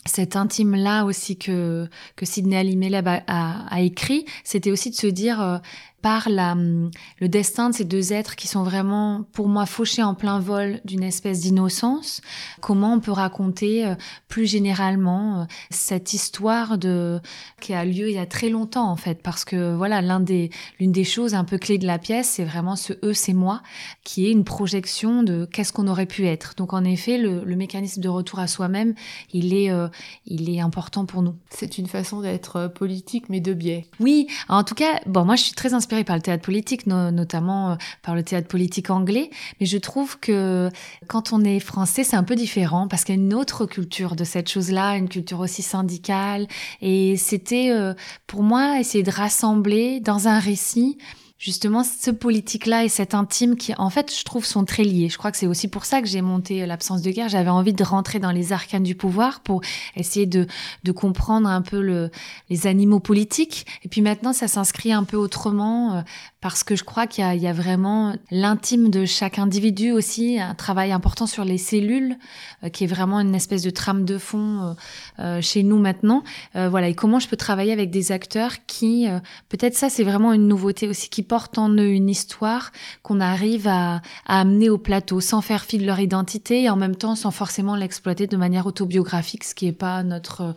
cet 0.06 0.34
intime-là 0.36 1.04
aussi 1.04 1.36
que, 1.36 1.88
que 2.16 2.24
Sidney 2.24 2.56
Alimeleb 2.56 3.06
a, 3.06 3.22
a, 3.26 3.80
écrit, 3.80 4.24
c'était 4.44 4.70
aussi 4.70 4.90
de 4.90 4.94
se 4.94 5.06
dire, 5.06 5.40
euh, 5.40 5.58
par 6.02 6.28
la, 6.28 6.54
le 6.54 7.28
destin 7.28 7.70
de 7.70 7.74
ces 7.74 7.84
deux 7.84 8.12
êtres 8.12 8.36
qui 8.36 8.48
sont 8.48 8.62
vraiment, 8.62 9.24
pour 9.32 9.48
moi, 9.48 9.66
fauchés 9.66 10.02
en 10.02 10.14
plein 10.14 10.38
vol 10.38 10.80
d'une 10.84 11.02
espèce 11.02 11.40
d'innocence, 11.40 12.22
comment 12.60 12.94
on 12.94 13.00
peut 13.00 13.12
raconter 13.12 13.86
euh, 13.86 13.94
plus 14.28 14.46
généralement 14.46 15.40
euh, 15.42 15.44
cette 15.70 16.14
histoire 16.14 16.78
de 16.78 17.20
qui 17.60 17.74
a 17.74 17.84
lieu 17.84 18.08
il 18.08 18.14
y 18.14 18.18
a 18.18 18.26
très 18.26 18.48
longtemps 18.48 18.90
en 18.90 18.96
fait, 18.96 19.22
parce 19.22 19.44
que 19.44 19.74
voilà, 19.74 20.00
l'un 20.00 20.20
des 20.20 20.50
l'une 20.78 20.92
des 20.92 21.04
choses 21.04 21.34
un 21.34 21.44
peu 21.44 21.58
clés 21.58 21.78
de 21.78 21.86
la 21.86 21.98
pièce, 21.98 22.28
c'est 22.28 22.44
vraiment 22.44 22.76
ce 22.76 22.94
eux, 23.04 23.14
c'est 23.14 23.34
moi, 23.34 23.62
qui 24.02 24.26
est 24.26 24.30
une 24.30 24.44
projection 24.44 25.22
de 25.22 25.44
qu'est-ce 25.44 25.72
qu'on 25.72 25.88
aurait 25.88 26.06
pu 26.06 26.26
être. 26.26 26.54
Donc 26.56 26.72
en 26.72 26.84
effet, 26.84 27.18
le, 27.18 27.44
le 27.44 27.56
mécanisme 27.56 28.00
de 28.00 28.08
retour 28.08 28.38
à 28.38 28.46
soi-même, 28.46 28.94
il 29.32 29.52
est 29.52 29.70
euh, 29.70 29.88
il 30.24 30.48
est 30.48 30.60
important 30.60 31.04
pour 31.04 31.22
nous. 31.22 31.36
C'est 31.50 31.76
une 31.76 31.86
façon 31.86 32.20
d'être 32.20 32.68
politique, 32.68 33.28
mais 33.28 33.40
de 33.40 33.52
biais. 33.52 33.86
Oui, 34.00 34.28
en 34.48 34.64
tout 34.64 34.74
cas, 34.74 35.00
bon, 35.06 35.24
moi 35.24 35.36
je 35.36 35.42
suis 35.42 35.52
très 35.52 35.74
inspirée 35.74 35.89
par 36.04 36.16
le 36.16 36.22
théâtre 36.22 36.42
politique, 36.42 36.86
notamment 36.86 37.72
euh, 37.72 37.74
par 38.02 38.14
le 38.14 38.22
théâtre 38.22 38.48
politique 38.48 38.90
anglais. 38.90 39.30
Mais 39.60 39.66
je 39.66 39.78
trouve 39.78 40.18
que 40.18 40.70
quand 41.06 41.32
on 41.32 41.44
est 41.44 41.60
français, 41.60 42.04
c'est 42.04 42.16
un 42.16 42.22
peu 42.22 42.36
différent 42.36 42.88
parce 42.88 43.04
qu'il 43.04 43.14
y 43.14 43.18
a 43.18 43.20
une 43.20 43.34
autre 43.34 43.66
culture 43.66 44.16
de 44.16 44.24
cette 44.24 44.48
chose-là, 44.48 44.96
une 44.96 45.08
culture 45.08 45.40
aussi 45.40 45.62
syndicale. 45.62 46.46
Et 46.80 47.16
c'était 47.16 47.70
euh, 47.70 47.94
pour 48.26 48.42
moi 48.42 48.78
essayer 48.80 49.04
de 49.04 49.10
rassembler 49.10 50.00
dans 50.00 50.28
un 50.28 50.38
récit 50.38 50.98
justement 51.40 51.82
ce 51.84 52.10
politique-là 52.10 52.84
et 52.84 52.90
cet 52.90 53.14
intime 53.14 53.56
qui, 53.56 53.72
en 53.78 53.88
fait, 53.88 54.14
je 54.14 54.24
trouve, 54.24 54.44
sont 54.44 54.66
très 54.66 54.84
liés. 54.84 55.08
Je 55.08 55.16
crois 55.16 55.32
que 55.32 55.38
c'est 55.38 55.46
aussi 55.46 55.68
pour 55.68 55.86
ça 55.86 56.02
que 56.02 56.06
j'ai 56.06 56.20
monté 56.20 56.66
l'absence 56.66 57.00
de 57.00 57.10
guerre. 57.10 57.30
J'avais 57.30 57.48
envie 57.48 57.72
de 57.72 57.82
rentrer 57.82 58.18
dans 58.18 58.30
les 58.30 58.52
arcanes 58.52 58.82
du 58.82 58.94
pouvoir 58.94 59.40
pour 59.40 59.62
essayer 59.96 60.26
de, 60.26 60.46
de 60.84 60.92
comprendre 60.92 61.48
un 61.48 61.62
peu 61.62 61.80
le, 61.80 62.10
les 62.50 62.66
animaux 62.66 63.00
politiques. 63.00 63.66
Et 63.84 63.88
puis 63.88 64.02
maintenant, 64.02 64.34
ça 64.34 64.48
s'inscrit 64.48 64.92
un 64.92 65.02
peu 65.02 65.16
autrement 65.16 65.94
euh, 65.94 66.02
parce 66.42 66.62
que 66.62 66.76
je 66.76 66.84
crois 66.84 67.06
qu'il 67.06 67.24
y, 67.24 67.38
y, 67.38 67.46
a 67.46 67.52
vraiment 67.54 68.14
l'intime 68.30 68.90
de 68.90 69.06
chaque 69.06 69.38
individu 69.38 69.92
aussi, 69.92 70.38
un 70.38 70.54
travail 70.54 70.92
important 70.92 71.26
sur 71.26 71.46
les 71.46 71.58
cellules, 71.58 72.16
euh, 72.64 72.68
qui 72.68 72.84
est 72.84 72.86
vraiment 72.86 73.18
une 73.18 73.34
espèce 73.34 73.62
de 73.62 73.70
trame 73.70 74.04
de 74.04 74.18
fond 74.18 74.76
euh, 75.18 75.40
chez 75.40 75.62
nous 75.62 75.78
maintenant. 75.78 76.22
voilà, 76.54 76.88
et 76.88 76.94
comment 76.94 77.18
je 77.18 77.28
peux 77.28 77.36
travailler 77.36 77.72
avec 77.72 77.90
des 77.90 78.12
acteurs 78.12 78.66
qui, 78.66 79.06
peut-être 79.48 79.74
ça, 79.74 79.88
c'est 79.88 80.04
vraiment 80.04 80.34
une 80.34 80.46
nouveauté 80.46 80.86
aussi, 80.86 81.08
qui 81.08 81.22
portent 81.30 81.58
en 81.58 81.70
eux 81.70 81.90
une 81.90 82.08
histoire 82.08 82.72
qu'on 83.04 83.20
arrive 83.20 83.68
à, 83.68 84.02
amener 84.26 84.68
au 84.68 84.78
plateau 84.78 85.20
sans 85.20 85.40
faire 85.40 85.62
fi 85.62 85.78
de 85.78 85.86
leur 85.86 86.00
identité 86.00 86.64
et 86.64 86.70
en 86.70 86.74
même 86.74 86.96
temps 86.96 87.14
sans 87.14 87.30
forcément 87.30 87.76
l'exploiter 87.76 88.26
de 88.26 88.36
manière 88.36 88.66
autobiographique, 88.66 89.44
ce 89.44 89.54
qui 89.54 89.66
n'est 89.66 89.72
pas 89.72 90.02
notre, 90.02 90.56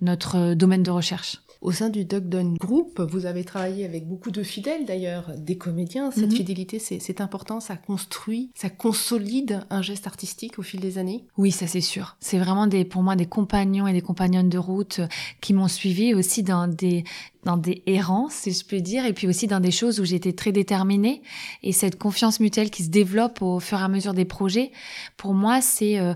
notre 0.00 0.54
domaine 0.54 0.84
de 0.84 0.92
recherche. 0.92 1.42
Au 1.60 1.70
sein 1.70 1.90
du 1.90 2.04
Doc 2.04 2.24
Group, 2.58 3.00
vous 3.00 3.26
avez 3.26 3.44
travaillé 3.44 3.84
avec 3.84 4.08
beaucoup 4.08 4.32
de 4.32 4.42
fidèles 4.42 4.84
d'ailleurs, 4.84 5.30
des 5.36 5.56
comédiens. 5.56 6.10
Cette 6.10 6.30
mhm. 6.30 6.36
fidélité, 6.36 6.78
c'est 6.78 7.20
important, 7.20 7.60
ça 7.60 7.76
construit, 7.76 8.50
ça 8.54 8.68
consolide 8.68 9.64
un 9.70 9.80
geste 9.80 10.08
artistique 10.08 10.58
au 10.58 10.62
fil 10.62 10.80
des 10.80 10.98
années. 10.98 11.24
Oui, 11.36 11.52
ça 11.52 11.68
c'est 11.68 11.80
sûr. 11.80 12.16
C'est 12.18 12.38
vraiment 12.38 12.66
des, 12.66 12.84
pour 12.84 13.02
moi 13.02 13.14
des 13.14 13.26
compagnons 13.26 13.86
et 13.86 13.92
des 13.92 14.02
compagnonnes 14.02 14.48
de 14.48 14.58
route 14.58 15.00
qui 15.40 15.52
m'ont 15.52 15.68
suivi 15.68 16.14
aussi 16.14 16.42
dans 16.42 16.66
des, 16.66 17.04
dans 17.44 17.56
des 17.56 17.82
errances, 17.86 18.34
si 18.34 18.52
je 18.52 18.64
peux 18.64 18.80
dire, 18.80 19.04
et 19.04 19.12
puis 19.12 19.26
aussi 19.26 19.48
dans 19.48 19.58
des 19.58 19.72
choses 19.72 19.98
où 19.98 20.04
j'étais 20.04 20.32
très 20.32 20.52
déterminée. 20.52 21.22
Et 21.62 21.72
cette 21.72 21.98
confiance 21.98 22.38
mutuelle 22.38 22.70
qui 22.70 22.84
se 22.84 22.88
développe 22.88 23.42
au 23.42 23.58
fur 23.58 23.80
et 23.80 23.82
à 23.82 23.88
mesure 23.88 24.14
des 24.14 24.24
projets, 24.24 24.70
pour 25.16 25.34
moi, 25.34 25.60
c'est 25.60 25.98
euh, 25.98 26.14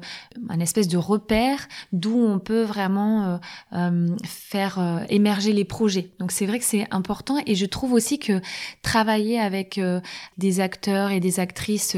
un 0.48 0.60
espèce 0.60 0.86
de 0.86 0.96
repère 0.96 1.66
d'où 1.92 2.16
on 2.16 2.38
peut 2.38 2.62
vraiment 2.62 3.24
euh, 3.24 3.36
euh, 3.72 4.16
faire 4.24 5.04
émerger 5.08 5.52
les 5.52 5.64
projets. 5.64 6.10
Donc 6.20 6.30
c'est 6.30 6.46
vrai 6.46 6.58
que 6.58 6.64
c'est 6.64 6.86
important, 6.92 7.38
et 7.44 7.54
je 7.54 7.66
trouve 7.66 7.92
aussi 7.92 8.18
que 8.18 8.40
travailler 8.82 9.40
avec 9.40 9.80
des 10.38 10.60
acteurs 10.60 11.10
et 11.10 11.20
des 11.20 11.40
actrices 11.40 11.96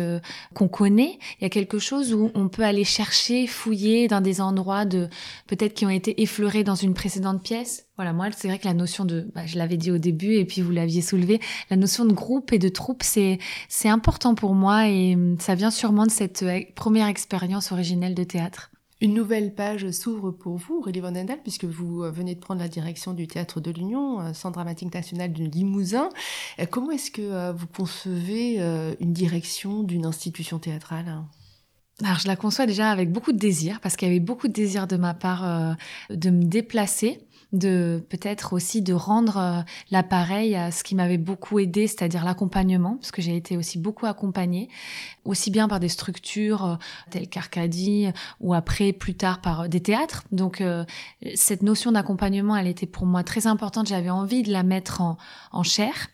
qu'on 0.55 0.69
connaît, 0.69 1.19
il 1.41 1.43
y 1.43 1.47
a 1.47 1.51
quelque 1.51 1.79
chose 1.79 2.15
où 2.15 2.31
on 2.35 2.49
peut 2.49 2.63
aller 2.63 2.85
chercher, 2.85 3.47
fouiller 3.47 4.09
dans 4.09 4.21
des 4.21 4.41
endroits 4.41 4.85
de 4.85 5.09
peut-être 5.47 5.75
qui 5.75 5.87
ont 5.87 5.91
été 5.91 6.23
effleurés 6.23 6.65
dans 6.65 6.75
une 6.75 6.95
précédente 6.95 7.43
pièce 7.43 7.88
voilà, 7.99 8.13
moi, 8.13 8.29
c'est 8.31 8.47
vrai 8.47 8.61
que 8.61 8.65
la 8.65 8.75
notion 8.75 9.05
de, 9.05 9.29
bah, 9.35 9.45
je 9.45 9.59
l'avais 9.59 9.77
dit 9.77 9.91
au 9.91 9.99
début 9.99 10.35
et 10.35 10.45
puis 10.45 10.61
vous 10.61 10.71
l'aviez 10.71 11.03
soulevé, 11.03 11.41
la 11.69 11.77
notion 11.77 12.05
de 12.05 12.13
groupe 12.13 12.53
et 12.53 12.61
de 12.61 12.69
troupe, 12.69 13.03
c'est 13.03 13.41
c'est 13.69 13.89
important 13.89 14.37
pour 14.37 14.55
moi 14.55 14.87
et 14.89 15.17
hum, 15.17 15.37
ça 15.41 15.57
vient 15.57 15.73
sûrement 15.73 16.07
de 16.07 16.13
cette 16.13 16.45
euh, 16.45 16.61
première 16.77 17.09
expérience 17.09 17.73
originelle 17.73 18.15
de 18.15 18.23
théâtre. 18.23 18.71
Une 19.01 19.15
nouvelle 19.15 19.53
page 19.53 19.91
s'ouvre 19.91 20.31
pour 20.31 20.59
vous, 20.59 20.77
Aurélie 20.77 21.01
Van 21.01 21.09
Endal, 21.09 21.41
puisque 21.43 21.65
vous 21.65 22.05
euh, 22.05 22.13
venez 22.13 22.37
de 22.37 22.39
prendre 22.39 22.61
la 22.61 22.69
direction 22.69 23.15
du 23.15 23.27
Théâtre 23.27 23.61
de 23.61 23.73
l'Union, 23.73 24.21
euh, 24.21 24.33
Centre 24.33 24.55
dramatique 24.55 24.95
national 24.95 25.33
de 25.33 25.43
Limousin. 25.43 26.09
Comment 26.71 26.93
est-ce 26.93 27.11
que 27.11 27.51
vous 27.51 27.67
concevez 27.67 28.61
une 29.01 29.13
direction 29.13 29.83
d'une 29.83 30.07
institution 30.07 30.61
théâtrale? 30.61 31.25
Alors, 32.05 32.21
je 32.21 32.29
la 32.29 32.37
conçois 32.37 32.67
déjà 32.67 32.91
avec 32.91 33.11
beaucoup 33.11 33.33
de 33.33 33.39
désir, 33.39 33.81
parce 33.81 33.97
qu'il 33.97 34.07
y 34.07 34.11
avait 34.13 34.21
beaucoup 34.21 34.47
de 34.47 34.53
désir 34.53 34.87
de 34.87 34.97
ma 34.97 35.15
part 35.15 35.77
de 36.11 36.31
me 36.31 36.45
déplacer 36.45 37.21
de 37.53 38.05
peut-être 38.11 38.53
aussi 38.53 38.83
de 38.83 38.93
rendre 38.93 39.39
euh, 39.39 39.61
l'appareil 39.91 40.55
à 40.55 40.71
ce 40.71 40.85
qui 40.85 40.95
m'avait 40.95 41.17
beaucoup 41.19 41.59
aidé, 41.59 41.87
c'est-à-dire 41.87 42.25
l'accompagnement, 42.25 42.97
parce 42.97 43.11
que 43.11 43.23
j'ai 43.23 43.37
été 43.37 43.57
aussi 43.57 43.79
beaucoup 43.79 44.05
accompagnée, 44.05 44.69
aussi 45.25 45.51
bien 45.51 45.67
par 45.67 45.81
des 45.81 45.89
structures 45.89 46.65
euh, 46.65 46.77
telles 47.11 47.29
qu'Arcadie 47.29 48.09
ou 48.41 48.53
après 48.53 48.93
plus 48.93 49.15
tard 49.15 49.41
par 49.41 49.63
euh, 49.63 49.69
des 49.69 49.81
théâtres. 49.81 50.25
Donc 50.31 50.63
cette 51.35 51.63
notion 51.63 51.93
d'accompagnement, 51.93 52.57
elle 52.57 52.67
était 52.67 52.87
pour 52.87 53.07
moi 53.07 53.23
très 53.23 53.47
importante. 53.47 53.87
J'avais 53.87 54.11
envie 54.11 54.43
de 54.43 54.53
la 54.53 54.63
mettre 54.63 55.01
en, 55.01 55.17
en 55.53 55.63
chair. 55.63 56.09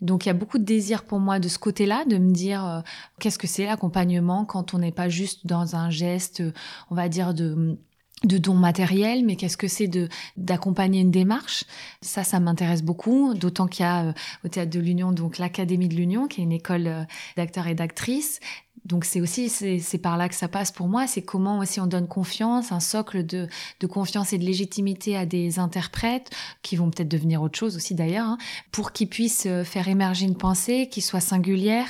Donc 0.00 0.24
il 0.24 0.28
y 0.28 0.30
a 0.30 0.34
beaucoup 0.34 0.58
de 0.58 0.64
désir 0.64 1.04
pour 1.04 1.20
moi 1.20 1.38
de 1.38 1.48
ce 1.48 1.58
côté-là, 1.58 2.04
de 2.06 2.16
me 2.16 2.32
dire 2.32 2.82
qu'est-ce 3.20 3.38
que 3.38 3.46
c'est 3.46 3.66
l'accompagnement 3.66 4.44
quand 4.44 4.74
on 4.74 4.78
n'est 4.78 4.92
pas 4.92 5.08
juste 5.08 5.46
dans 5.46 5.76
un 5.76 5.90
geste, 5.90 6.42
on 6.90 6.94
va 6.94 7.08
dire 7.08 7.34
de 7.34 7.78
de 8.24 8.38
dons 8.38 8.54
matériels, 8.54 9.24
mais 9.24 9.36
qu'est-ce 9.36 9.56
que 9.56 9.68
c'est 9.68 9.86
de 9.86 10.08
d'accompagner 10.36 11.00
une 11.00 11.10
démarche? 11.10 11.64
Ça, 12.00 12.24
ça 12.24 12.40
m'intéresse 12.40 12.82
beaucoup, 12.82 13.34
d'autant 13.34 13.66
qu'il 13.66 13.84
y 13.84 13.88
a 13.88 14.06
euh, 14.06 14.12
au 14.44 14.48
théâtre 14.48 14.70
de 14.70 14.80
l'Union 14.80 15.12
donc 15.12 15.38
l'Académie 15.38 15.88
de 15.88 15.94
l'Union, 15.94 16.26
qui 16.26 16.40
est 16.40 16.44
une 16.44 16.52
école 16.52 16.86
euh, 16.86 17.04
d'acteurs 17.36 17.66
et 17.66 17.74
d'actrices, 17.74 18.40
donc 18.84 19.04
c'est 19.04 19.20
aussi 19.20 19.48
c'est 19.48 19.98
par 19.98 20.16
là 20.16 20.28
que 20.28 20.34
ça 20.34 20.48
passe 20.48 20.72
pour 20.72 20.88
moi, 20.88 21.06
c'est 21.06 21.22
comment 21.22 21.58
aussi 21.58 21.80
on 21.80 21.86
donne 21.86 22.06
confiance, 22.06 22.72
un 22.72 22.80
socle 22.80 23.24
de, 23.24 23.48
de 23.80 23.86
confiance 23.86 24.32
et 24.32 24.38
de 24.38 24.44
légitimité 24.44 25.16
à 25.16 25.26
des 25.26 25.58
interprètes 25.58 26.30
qui 26.62 26.76
vont 26.76 26.90
peut-être 26.90 27.08
devenir 27.08 27.42
autre 27.42 27.58
chose 27.58 27.76
aussi 27.76 27.94
d'ailleurs, 27.94 28.26
hein, 28.26 28.38
pour 28.72 28.92
qu'ils 28.92 29.08
puissent 29.08 29.46
euh, 29.46 29.64
faire 29.64 29.88
émerger 29.88 30.26
une 30.26 30.36
pensée 30.36 30.88
qui 30.88 31.00
soit 31.00 31.20
singulière, 31.20 31.88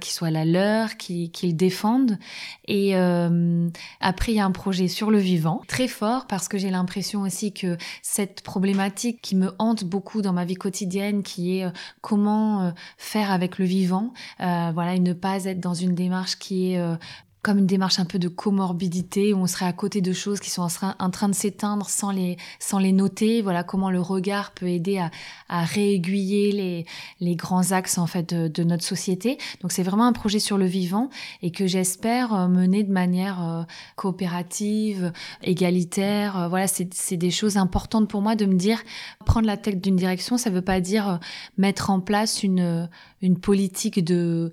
qui 0.00 0.12
soit 0.12 0.30
la 0.30 0.44
leur, 0.44 0.96
qui 0.96 1.30
qu'ils 1.30 1.56
défendent. 1.56 2.18
Et 2.66 2.96
euh, 2.96 3.68
après 4.00 4.32
il 4.32 4.36
y 4.36 4.40
a 4.40 4.44
un 4.44 4.50
projet 4.50 4.88
sur 4.88 5.10
le 5.10 5.18
vivant 5.18 5.62
très 5.68 5.88
fort 5.88 6.26
parce 6.26 6.48
que 6.48 6.58
j'ai 6.58 6.70
l'impression 6.70 7.22
aussi 7.22 7.52
que 7.52 7.76
cette 8.02 8.42
problématique 8.42 9.20
qui 9.20 9.36
me 9.36 9.52
hante 9.58 9.84
beaucoup 9.84 10.22
dans 10.22 10.32
ma 10.32 10.44
vie 10.44 10.54
quotidienne, 10.54 11.22
qui 11.22 11.58
est 11.58 11.64
euh, 11.64 11.70
comment 12.00 12.72
faire 12.96 13.30
avec 13.30 13.58
le 13.58 13.64
vivant, 13.64 14.12
voilà 14.38 14.94
et 14.94 15.00
ne 15.00 15.12
pas 15.12 15.44
être 15.44 15.60
dans 15.60 15.74
une 15.74 15.94
démarche 15.94 16.21
qui 16.36 16.72
est 16.72 16.78
euh, 16.78 16.96
comme 17.42 17.58
une 17.58 17.66
démarche 17.66 17.98
un 17.98 18.04
peu 18.04 18.20
de 18.20 18.28
comorbidité 18.28 19.34
où 19.34 19.38
on 19.38 19.48
serait 19.48 19.66
à 19.66 19.72
côté 19.72 20.00
de 20.00 20.12
choses 20.12 20.38
qui 20.38 20.48
sont 20.48 20.66
en 20.98 21.10
train 21.10 21.28
de 21.28 21.34
s'éteindre 21.34 21.90
sans 21.90 22.12
les 22.12 22.36
sans 22.60 22.78
les 22.78 22.92
noter. 22.92 23.42
Voilà 23.42 23.64
comment 23.64 23.90
le 23.90 24.00
regard 24.00 24.52
peut 24.52 24.68
aider 24.68 24.98
à, 24.98 25.10
à 25.48 25.64
réaiguiller 25.64 26.52
les 26.52 26.86
les 27.18 27.34
grands 27.34 27.72
axes 27.72 27.98
en 27.98 28.06
fait 28.06 28.32
de, 28.32 28.62
notre 28.62 28.84
société. 28.84 29.38
Donc 29.60 29.72
c'est 29.72 29.82
vraiment 29.82 30.06
un 30.06 30.12
projet 30.12 30.38
sur 30.38 30.56
le 30.56 30.66
vivant 30.66 31.10
et 31.42 31.50
que 31.50 31.66
j'espère 31.66 32.32
euh, 32.32 32.46
mener 32.46 32.84
de 32.84 32.92
manière 32.92 33.42
euh, 33.42 33.62
coopérative 33.96 35.12
égalitaire. 35.42 36.48
Voilà 36.48 36.68
c'est 36.68 37.16
des 37.16 37.32
choses 37.32 37.56
importantes 37.56 38.08
pour 38.08 38.22
moi 38.22 38.36
de 38.36 38.46
me 38.46 38.54
dire 38.54 38.80
prendre 39.26 39.48
la 39.48 39.56
tête 39.56 39.80
d'une 39.80 39.96
direction 39.96 40.38
ça 40.38 40.48
veut 40.48 40.62
pas 40.62 40.80
dire 40.80 41.18
mettre 41.58 41.90
en 41.90 41.98
place 41.98 42.44
une 42.44 42.88
une 43.20 43.38
politique 43.38 44.04
de 44.04 44.50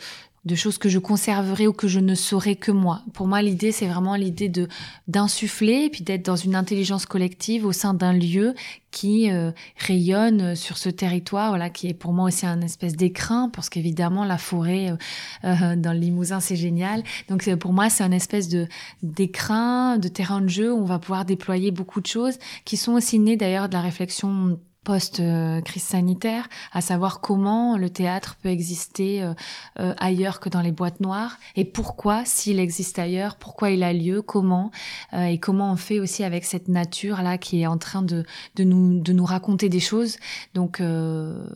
de 0.49 0.55
choses 0.55 0.79
que 0.79 0.89
je 0.89 0.97
conserverai 0.97 1.67
ou 1.67 1.73
que 1.73 1.87
je 1.87 1.99
ne 1.99 2.15
saurai 2.15 2.55
que 2.55 2.71
moi. 2.71 3.03
Pour 3.13 3.27
moi, 3.27 3.41
l'idée, 3.41 3.71
c'est 3.71 3.87
vraiment 3.87 4.15
l'idée 4.15 4.49
de 4.49 4.67
d'insuffler 5.07 5.85
et 5.85 5.89
puis 5.89 6.03
d'être 6.03 6.25
dans 6.25 6.35
une 6.35 6.55
intelligence 6.55 7.05
collective 7.05 7.65
au 7.65 7.71
sein 7.71 7.93
d'un 7.93 8.13
lieu 8.13 8.55
qui 8.91 9.31
euh, 9.31 9.51
rayonne 9.77 10.55
sur 10.55 10.77
ce 10.77 10.89
territoire, 10.89 11.49
voilà, 11.49 11.69
qui 11.69 11.87
est 11.87 11.93
pour 11.93 12.13
moi 12.13 12.25
aussi 12.25 12.47
un 12.47 12.61
espèce 12.61 12.95
d'écrin, 12.95 13.49
parce 13.49 13.69
qu'évidemment 13.69 14.25
la 14.25 14.39
forêt 14.39 14.89
euh, 14.89 14.95
euh, 15.43 15.75
dans 15.75 15.93
le 15.93 15.99
Limousin 15.99 16.39
c'est 16.39 16.55
génial. 16.55 17.03
Donc 17.27 17.47
pour 17.57 17.71
moi 17.71 17.89
c'est 17.91 18.03
un 18.03 18.11
espèce 18.11 18.49
de 18.49 18.67
d'écrin, 19.03 19.99
de 19.99 20.07
terrain 20.07 20.41
de 20.41 20.49
jeu 20.49 20.73
où 20.73 20.77
on 20.77 20.85
va 20.85 20.97
pouvoir 20.97 21.25
déployer 21.25 21.69
beaucoup 21.69 22.01
de 22.01 22.07
choses 22.07 22.39
qui 22.65 22.77
sont 22.77 22.93
aussi 22.93 23.19
nées 23.19 23.37
d'ailleurs 23.37 23.69
de 23.69 23.73
la 23.73 23.81
réflexion 23.81 24.59
post-crise 24.83 25.83
sanitaire, 25.83 26.47
à 26.71 26.81
savoir 26.81 27.19
comment 27.19 27.77
le 27.77 27.89
théâtre 27.89 28.37
peut 28.41 28.49
exister 28.49 29.21
euh, 29.21 29.33
euh, 29.79 29.93
ailleurs 29.97 30.39
que 30.39 30.47
dans 30.47 30.61
les 30.61 30.71
boîtes 30.71 31.01
noires 31.01 31.37
et 31.55 31.65
pourquoi, 31.65 32.23
s'il 32.25 32.59
existe 32.59 32.97
ailleurs, 32.97 33.35
pourquoi 33.35 33.71
il 33.71 33.83
a 33.83 33.91
lieu, 33.91 34.21
comment 34.21 34.71
euh, 35.13 35.25
et 35.25 35.37
comment 35.37 35.71
on 35.71 35.75
fait 35.75 35.99
aussi 35.99 36.23
avec 36.23 36.45
cette 36.45 36.69
nature 36.69 37.21
là 37.21 37.37
qui 37.37 37.61
est 37.61 37.67
en 37.67 37.77
train 37.77 38.01
de, 38.01 38.23
de 38.55 38.63
nous 38.63 39.01
de 39.01 39.11
nous 39.11 39.25
raconter 39.25 39.67
des 39.67 39.79
choses. 39.79 40.17
Donc 40.53 40.81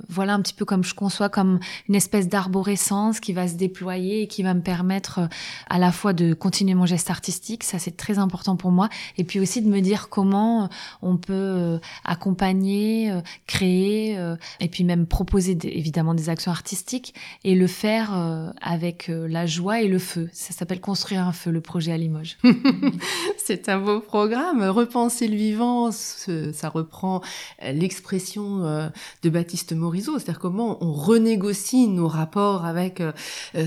voilà 0.09 0.33
un 0.33 0.41
petit 0.41 0.53
peu 0.53 0.65
comme 0.65 0.83
je 0.83 0.93
conçois 0.93 1.29
comme 1.29 1.59
une 1.87 1.95
espèce 1.95 2.27
d'arborescence 2.27 3.19
qui 3.19 3.33
va 3.33 3.47
se 3.47 3.55
déployer 3.55 4.23
et 4.23 4.27
qui 4.27 4.43
va 4.43 4.53
me 4.53 4.61
permettre 4.61 5.21
à 5.69 5.79
la 5.79 5.91
fois 5.91 6.13
de 6.13 6.33
continuer 6.33 6.75
mon 6.75 6.85
geste 6.85 7.09
artistique, 7.09 7.63
ça 7.63 7.79
c'est 7.79 7.95
très 7.95 8.19
important 8.19 8.55
pour 8.57 8.71
moi, 8.71 8.89
et 9.17 9.23
puis 9.23 9.39
aussi 9.39 9.61
de 9.61 9.69
me 9.69 9.79
dire 9.79 10.09
comment 10.09 10.69
on 11.01 11.17
peut 11.17 11.79
accompagner 12.03 13.12
créer 13.47 14.17
euh, 14.17 14.35
et 14.59 14.67
puis 14.67 14.83
même 14.83 15.05
proposer 15.05 15.57
évidemment 15.63 16.13
des 16.13 16.29
actions 16.29 16.51
artistiques 16.51 17.13
et 17.43 17.55
le 17.55 17.67
faire 17.67 18.11
euh, 18.15 18.49
avec 18.61 19.09
la 19.09 19.45
joie 19.45 19.81
et 19.81 19.87
le 19.87 19.99
feu. 19.99 20.29
Ça 20.33 20.53
s'appelle 20.53 20.79
construire 20.79 21.25
un 21.27 21.33
feu, 21.33 21.51
le 21.51 21.61
projet 21.61 21.91
à 21.91 21.97
Limoges. 21.97 22.37
C'est 23.37 23.69
un 23.69 23.79
beau 23.79 23.99
programme. 23.99 24.63
Repenser 24.63 25.27
le 25.27 25.35
vivant, 25.35 25.91
ça 25.91 26.69
reprend 26.69 27.21
l'expression 27.61 28.89
de 29.21 29.29
Baptiste 29.29 29.73
Morisot, 29.73 30.19
c'est-à-dire 30.19 30.39
comment 30.39 30.77
on 30.83 30.93
renégocie 30.93 31.87
nos 31.87 32.07
rapports 32.07 32.65
avec 32.65 33.01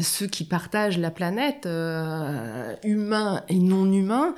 ceux 0.03 0.27
qui 0.27 0.45
partagent 0.45 0.99
la 0.99 1.11
planète, 1.11 1.69
humains 2.85 3.43
et 3.49 3.59
non 3.59 3.93
humains. 3.93 4.35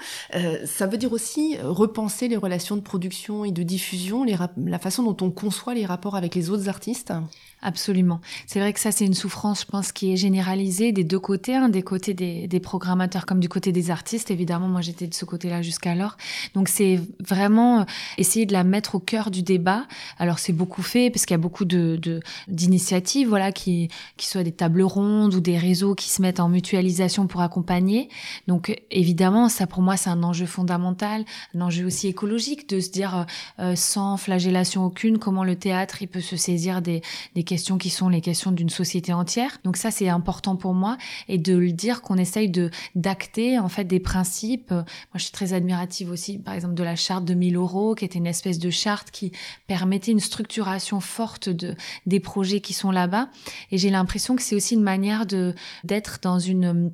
Ça 0.65 0.87
veut 0.87 0.99
dire 0.99 1.13
aussi 1.13 1.57
repenser 1.63 2.29
les 2.29 2.37
relations 2.37 2.77
de 2.77 2.83
production 2.83 3.45
et 3.45 3.53
de 3.53 3.63
diffusion, 3.63 4.25
les 4.25 4.37
la 4.57 4.79
façon 4.79 4.98
dont 5.03 5.17
on 5.25 5.31
conçoit 5.31 5.75
les 5.75 5.87
rapports 5.87 6.17
avec 6.17 6.35
les 6.35 6.51
autres 6.51 6.69
artistes 6.69 7.13
Absolument. 7.61 8.21
C'est 8.47 8.61
vrai 8.61 8.73
que 8.73 8.79
ça, 8.79 8.93
c'est 8.93 9.05
une 9.05 9.15
souffrance, 9.15 9.63
je 9.63 9.67
pense, 9.67 9.91
qui 9.91 10.13
est 10.13 10.17
généralisée 10.17 10.93
des 10.93 11.03
deux 11.03 11.19
côtés, 11.19 11.57
hein, 11.57 11.69
des 11.69 11.83
côtés 11.83 12.15
des, 12.15 12.47
des, 12.47 12.61
programmateurs 12.61 13.27
comme 13.27 13.41
du 13.41 13.49
côté 13.49 13.73
des 13.73 13.91
artistes. 13.91 14.31
Évidemment, 14.31 14.69
moi, 14.69 14.81
j'étais 14.81 15.09
de 15.09 15.15
ce 15.15 15.25
côté-là 15.25 15.61
jusqu'alors. 15.61 16.17
Donc, 16.55 16.69
c'est 16.69 17.01
vraiment 17.19 17.81
euh, 17.81 17.85
essayer 18.17 18.47
de 18.47 18.53
la 18.53 18.63
mettre 18.63 18.95
au 18.95 19.01
cœur 19.01 19.33
du 19.33 19.43
débat. 19.43 19.87
Alors, 20.21 20.39
c'est 20.39 20.53
beaucoup 20.53 20.83
fait 20.83 21.11
parce 21.11 21.27
qu'il 21.27 21.35
y 21.35 21.41
a 21.41 21.43
beaucoup 21.43 21.65
de 21.65 21.99
d'initiatives, 22.47 23.29
voilà, 23.29 23.51
qui 23.51 23.89
qui 24.17 24.29
soient 24.29 24.45
des 24.45 24.53
tables 24.53 24.83
rondes 24.83 25.35
ou 25.35 25.41
des 25.41 25.59
réseaux 25.59 25.97
qui 25.97 26.11
se 26.11 26.23
mettent 26.23 26.39
en 26.39 26.49
mutualisation 26.49 27.27
pour 27.27 27.41
accompagner. 27.41 28.09
Donc, 28.47 28.81
évidemment, 28.93 29.49
ça 29.49 29.67
pour 29.67 29.83
moi, 29.83 29.97
c'est 29.97 30.11
un 30.11 30.23
enjeu 30.23 30.47
fondamental, 30.47 31.25
un 31.57 31.61
enjeu 31.63 31.85
aussi 31.87 32.07
écologique 32.07 32.69
de 32.69 32.79
se 32.79 32.91
dire 32.91 33.27
euh, 33.59 33.75
sans 33.75 34.17
flagellation 34.17 34.85
aucune 34.85 35.19
comment 35.19 35.43
le 35.43 35.57
théâtre 35.57 36.03
il 36.03 36.07
peut 36.07 36.21
se 36.21 36.37
saisir 36.37 36.83
des 36.83 37.03
questions 37.49 37.79
qui 37.79 37.91
sont 37.91 38.09
les 38.09 38.21
questions 38.21 38.53
d'une 38.53 38.69
société 38.69 39.13
entière. 39.13 39.59
Donc 39.65 39.77
ça, 39.77 39.91
c'est 39.91 40.09
important 40.09 40.55
pour 40.55 40.75
moi 40.75 40.99
et 41.29 41.39
de 41.39 41.57
le 41.57 41.73
dire 41.73 42.03
qu'on 42.03 42.17
essaye 42.17 42.51
de 42.51 42.71
d'acter 42.95 43.59
en 43.59 43.69
fait 43.69 43.85
des 43.85 44.01
principes. 44.01 44.71
Moi, 44.71 44.85
je 45.15 45.23
suis 45.23 45.33
très 45.33 45.55
admirative 45.55 46.11
aussi, 46.11 46.39
par 46.39 46.55
exemple, 46.55 46.75
de 46.75 46.83
la 46.85 46.95
charte 46.95 47.25
de 47.25 47.35
1000 47.35 47.57
euros, 47.57 47.95
qui 47.95 48.05
était 48.05 48.19
une 48.19 48.27
espèce 48.27 48.59
de 48.59 48.71
charte 48.71 49.11
qui 49.11 49.33
permettait 49.67 50.13
une 50.13 50.21
structuration 50.21 51.01
forte 51.01 51.49
de 51.49 51.75
des 52.07 52.21
projets 52.21 52.61
qui 52.61 52.75
sont 52.75 52.91
là-bas. 52.91 53.31
Et 53.73 53.79
j'ai 53.79 53.91
l'impression 53.91 54.37
que 54.37 54.43
c'est 54.43 54.55
aussi 54.55 54.75
une 54.75 54.83
manière 54.83 55.25
de 55.25 55.55
d'être 55.85 56.19
dans 56.23 56.39
une 56.39 56.93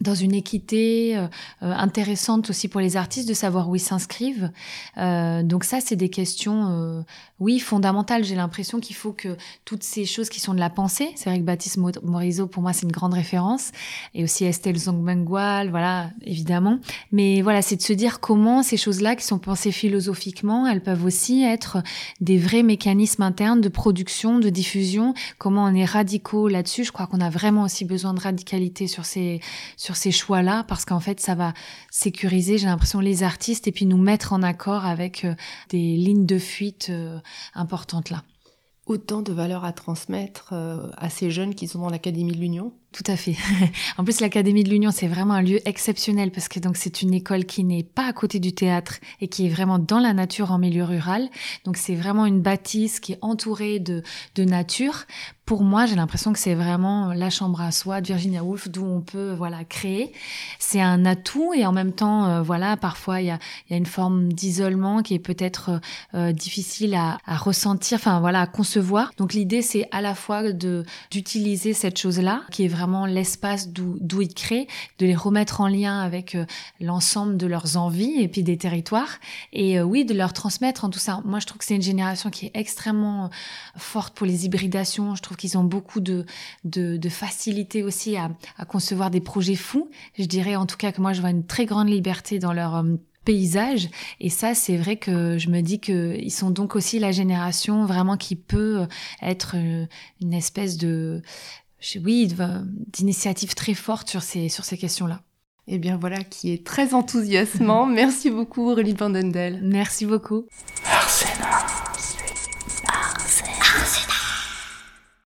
dans 0.00 0.14
une 0.14 0.34
équité 0.34 1.16
euh, 1.16 1.26
euh, 1.62 1.72
intéressante 1.72 2.50
aussi 2.50 2.68
pour 2.68 2.80
les 2.80 2.96
artistes 2.96 3.28
de 3.28 3.34
savoir 3.34 3.68
où 3.68 3.76
ils 3.76 3.80
s'inscrivent. 3.80 4.50
Euh, 4.98 5.42
donc 5.42 5.64
ça, 5.64 5.78
c'est 5.80 5.96
des 5.96 6.10
questions, 6.10 7.04
oui, 7.40 7.58
fondamentales. 7.58 8.24
J'ai 8.24 8.34
l'impression 8.34 8.80
qu'il 8.80 8.96
faut 8.96 9.12
que 9.12 9.36
toutes 9.64 9.82
ces 9.82 10.04
choses 10.04 10.28
qui 10.28 10.40
sont 10.40 10.54
de 10.54 10.58
la 10.58 10.70
pensée, 10.70 11.10
c'est 11.16 11.30
vrai 11.30 11.38
que 11.38 11.44
Baptiste 11.44 11.78
Morisot, 11.78 12.46
pour 12.46 12.62
moi, 12.62 12.72
c'est 12.72 12.84
une 12.84 12.92
grande 12.92 13.14
référence, 13.14 13.72
et 14.14 14.24
aussi 14.24 14.44
Estelle 14.44 14.78
Zongmengual, 14.78 15.70
voilà, 15.70 16.10
évidemment. 16.22 16.78
Mais 17.12 17.42
voilà, 17.42 17.62
c'est 17.62 17.76
de 17.76 17.82
se 17.82 17.92
dire 17.92 18.20
comment 18.20 18.62
ces 18.62 18.76
choses-là 18.76 19.16
qui 19.16 19.24
sont 19.24 19.38
pensées 19.38 19.72
philosophiquement, 19.72 20.66
elles 20.66 20.82
peuvent 20.82 21.04
aussi 21.04 21.42
être 21.42 21.78
des 22.20 22.38
vrais 22.38 22.62
mécanismes 22.62 23.22
internes 23.22 23.60
de 23.60 23.68
production, 23.68 24.38
de 24.38 24.48
diffusion. 24.48 25.14
Comment 25.38 25.64
on 25.64 25.74
est 25.74 25.84
radicaux 25.84 26.48
là-dessus. 26.48 26.84
Je 26.84 26.92
crois 26.92 27.06
qu'on 27.06 27.20
a 27.20 27.30
vraiment 27.30 27.62
aussi 27.62 27.84
besoin 27.84 28.14
de 28.14 28.20
radicalité 28.20 28.86
sur 28.86 29.04
ces 29.04 29.40
ces 29.94 30.10
choix-là 30.10 30.64
parce 30.66 30.84
qu'en 30.84 30.98
fait, 30.98 31.20
ça 31.20 31.36
va 31.36 31.54
sécuriser, 31.90 32.58
j'ai 32.58 32.66
l'impression, 32.66 32.98
les 32.98 33.22
artistes 33.22 33.68
et 33.68 33.72
puis 33.72 33.86
nous 33.86 33.98
mettre 33.98 34.32
en 34.32 34.42
accord 34.42 34.84
avec 34.84 35.24
euh, 35.24 35.34
des 35.68 35.96
lignes 35.96 36.26
de 36.26 36.38
fuite 36.38 36.88
euh, 36.90 37.18
importantes 37.54 38.10
là. 38.10 38.24
Autant 38.86 39.20
de 39.20 39.32
valeurs 39.32 39.64
à 39.64 39.72
transmettre 39.72 40.50
euh, 40.52 40.88
à 40.96 41.10
ces 41.10 41.30
jeunes 41.30 41.54
qui 41.54 41.66
sont 41.68 41.80
dans 41.80 41.90
l'Académie 41.90 42.32
de 42.32 42.38
l'Union 42.38 42.72
tout 42.96 43.12
à 43.12 43.16
fait. 43.16 43.36
en 43.98 44.04
plus, 44.04 44.20
l'Académie 44.20 44.64
de 44.64 44.70
l'Union, 44.70 44.90
c'est 44.90 45.06
vraiment 45.06 45.34
un 45.34 45.42
lieu 45.42 45.60
exceptionnel 45.68 46.30
parce 46.30 46.48
que 46.48 46.60
donc 46.60 46.78
c'est 46.78 47.02
une 47.02 47.12
école 47.12 47.44
qui 47.44 47.62
n'est 47.62 47.82
pas 47.82 48.06
à 48.06 48.14
côté 48.14 48.40
du 48.40 48.54
théâtre 48.54 49.00
et 49.20 49.28
qui 49.28 49.44
est 49.44 49.50
vraiment 49.50 49.78
dans 49.78 49.98
la 49.98 50.14
nature 50.14 50.50
en 50.50 50.56
milieu 50.58 50.82
rural. 50.82 51.28
Donc 51.64 51.76
c'est 51.76 51.94
vraiment 51.94 52.24
une 52.24 52.40
bâtisse 52.40 52.98
qui 52.98 53.12
est 53.12 53.18
entourée 53.20 53.80
de, 53.80 54.02
de 54.34 54.44
nature. 54.44 55.04
Pour 55.46 55.62
moi, 55.62 55.86
j'ai 55.86 55.94
l'impression 55.94 56.32
que 56.32 56.40
c'est 56.40 56.56
vraiment 56.56 57.12
la 57.14 57.30
chambre 57.30 57.60
à 57.60 57.70
soi 57.70 58.00
de 58.00 58.08
Virginia 58.08 58.42
Woolf 58.42 58.68
d'où 58.68 58.84
on 58.84 59.00
peut 59.00 59.32
voilà 59.32 59.64
créer. 59.64 60.12
C'est 60.58 60.80
un 60.80 61.04
atout 61.04 61.54
et 61.54 61.64
en 61.64 61.70
même 61.70 61.92
temps, 61.92 62.26
euh, 62.26 62.42
voilà, 62.42 62.76
parfois 62.76 63.20
il 63.20 63.28
y 63.28 63.30
a, 63.30 63.38
une 63.70 63.86
forme 63.86 64.32
d'isolement 64.32 65.02
qui 65.02 65.14
est 65.14 65.20
peut-être 65.20 65.80
euh, 66.14 66.32
difficile 66.32 66.94
à, 66.94 67.18
ressentir, 67.36 67.98
enfin 67.98 68.18
voilà, 68.18 68.40
à 68.40 68.46
concevoir. 68.48 69.12
Donc 69.18 69.34
l'idée, 69.34 69.62
c'est 69.62 69.88
à 69.92 70.00
la 70.00 70.16
fois 70.16 70.42
d'utiliser 70.52 71.74
cette 71.74 71.96
chose-là 71.96 72.42
qui 72.50 72.64
est 72.64 72.68
vraiment 72.68 73.06
l'espace 73.06 73.68
d'où 73.68 74.22
ils 74.22 74.34
créent, 74.34 74.66
de 74.98 75.06
les 75.06 75.14
remettre 75.14 75.60
en 75.60 75.68
lien 75.68 76.00
avec 76.00 76.34
euh, 76.34 76.44
l'ensemble 76.80 77.36
de 77.36 77.46
leurs 77.46 77.76
envies 77.76 78.20
et 78.20 78.28
puis 78.28 78.42
des 78.42 78.56
territoires. 78.56 79.18
Et 79.52 79.78
euh, 79.78 79.82
oui, 79.82 80.04
de 80.04 80.14
leur 80.14 80.32
transmettre 80.32 80.84
en 80.84 80.90
tout 80.90 80.98
ça. 80.98 81.20
Moi, 81.24 81.38
je 81.38 81.46
trouve 81.46 81.58
que 81.58 81.64
c'est 81.64 81.76
une 81.76 81.82
génération 81.82 82.30
qui 82.30 82.46
est 82.46 82.50
extrêmement 82.54 83.24
euh, 83.24 83.28
forte 83.76 84.14
pour 84.14 84.26
les 84.26 84.46
hybridations. 84.46 85.14
Je 85.14 85.22
trouve 85.22 85.35
qu'ils 85.36 85.58
ont 85.58 85.64
beaucoup 85.64 86.00
de, 86.00 86.24
de, 86.64 87.08
facilité 87.08 87.82
aussi 87.82 88.16
à, 88.16 88.30
à, 88.58 88.64
concevoir 88.64 89.10
des 89.10 89.20
projets 89.20 89.54
fous. 89.54 89.90
Je 90.18 90.24
dirais 90.24 90.56
en 90.56 90.66
tout 90.66 90.76
cas 90.76 90.92
que 90.92 91.00
moi, 91.00 91.12
je 91.12 91.20
vois 91.20 91.30
une 91.30 91.46
très 91.46 91.66
grande 91.66 91.88
liberté 91.88 92.38
dans 92.38 92.52
leur 92.52 92.84
paysage. 93.24 93.88
Et 94.20 94.30
ça, 94.30 94.54
c'est 94.54 94.76
vrai 94.76 94.96
que 94.96 95.36
je 95.36 95.50
me 95.50 95.60
dis 95.60 95.80
qu'ils 95.80 96.32
sont 96.32 96.50
donc 96.50 96.76
aussi 96.76 96.98
la 96.98 97.12
génération 97.12 97.84
vraiment 97.84 98.16
qui 98.16 98.36
peut 98.36 98.86
être 99.20 99.56
une 100.20 100.32
espèce 100.32 100.78
de 100.78 101.22
oui, 102.02 102.32
d'initiatives 102.92 103.54
très 103.54 103.74
fortes 103.74 104.08
sur 104.08 104.22
ces, 104.22 104.48
sur 104.48 104.64
ces 104.64 104.78
questions-là. 104.78 105.20
Eh 105.68 105.78
bien 105.78 105.96
voilà, 105.96 106.22
qui 106.22 106.52
est 106.52 106.64
très 106.64 106.94
enthousiasmant. 106.94 107.86
Merci 108.02 108.30
beaucoup 108.30 108.70
Aurélie 108.70 108.94
Vandendel. 108.94 109.60
Merci 109.62 110.06
beaucoup. 110.06 110.46
Arsena. 110.84 111.75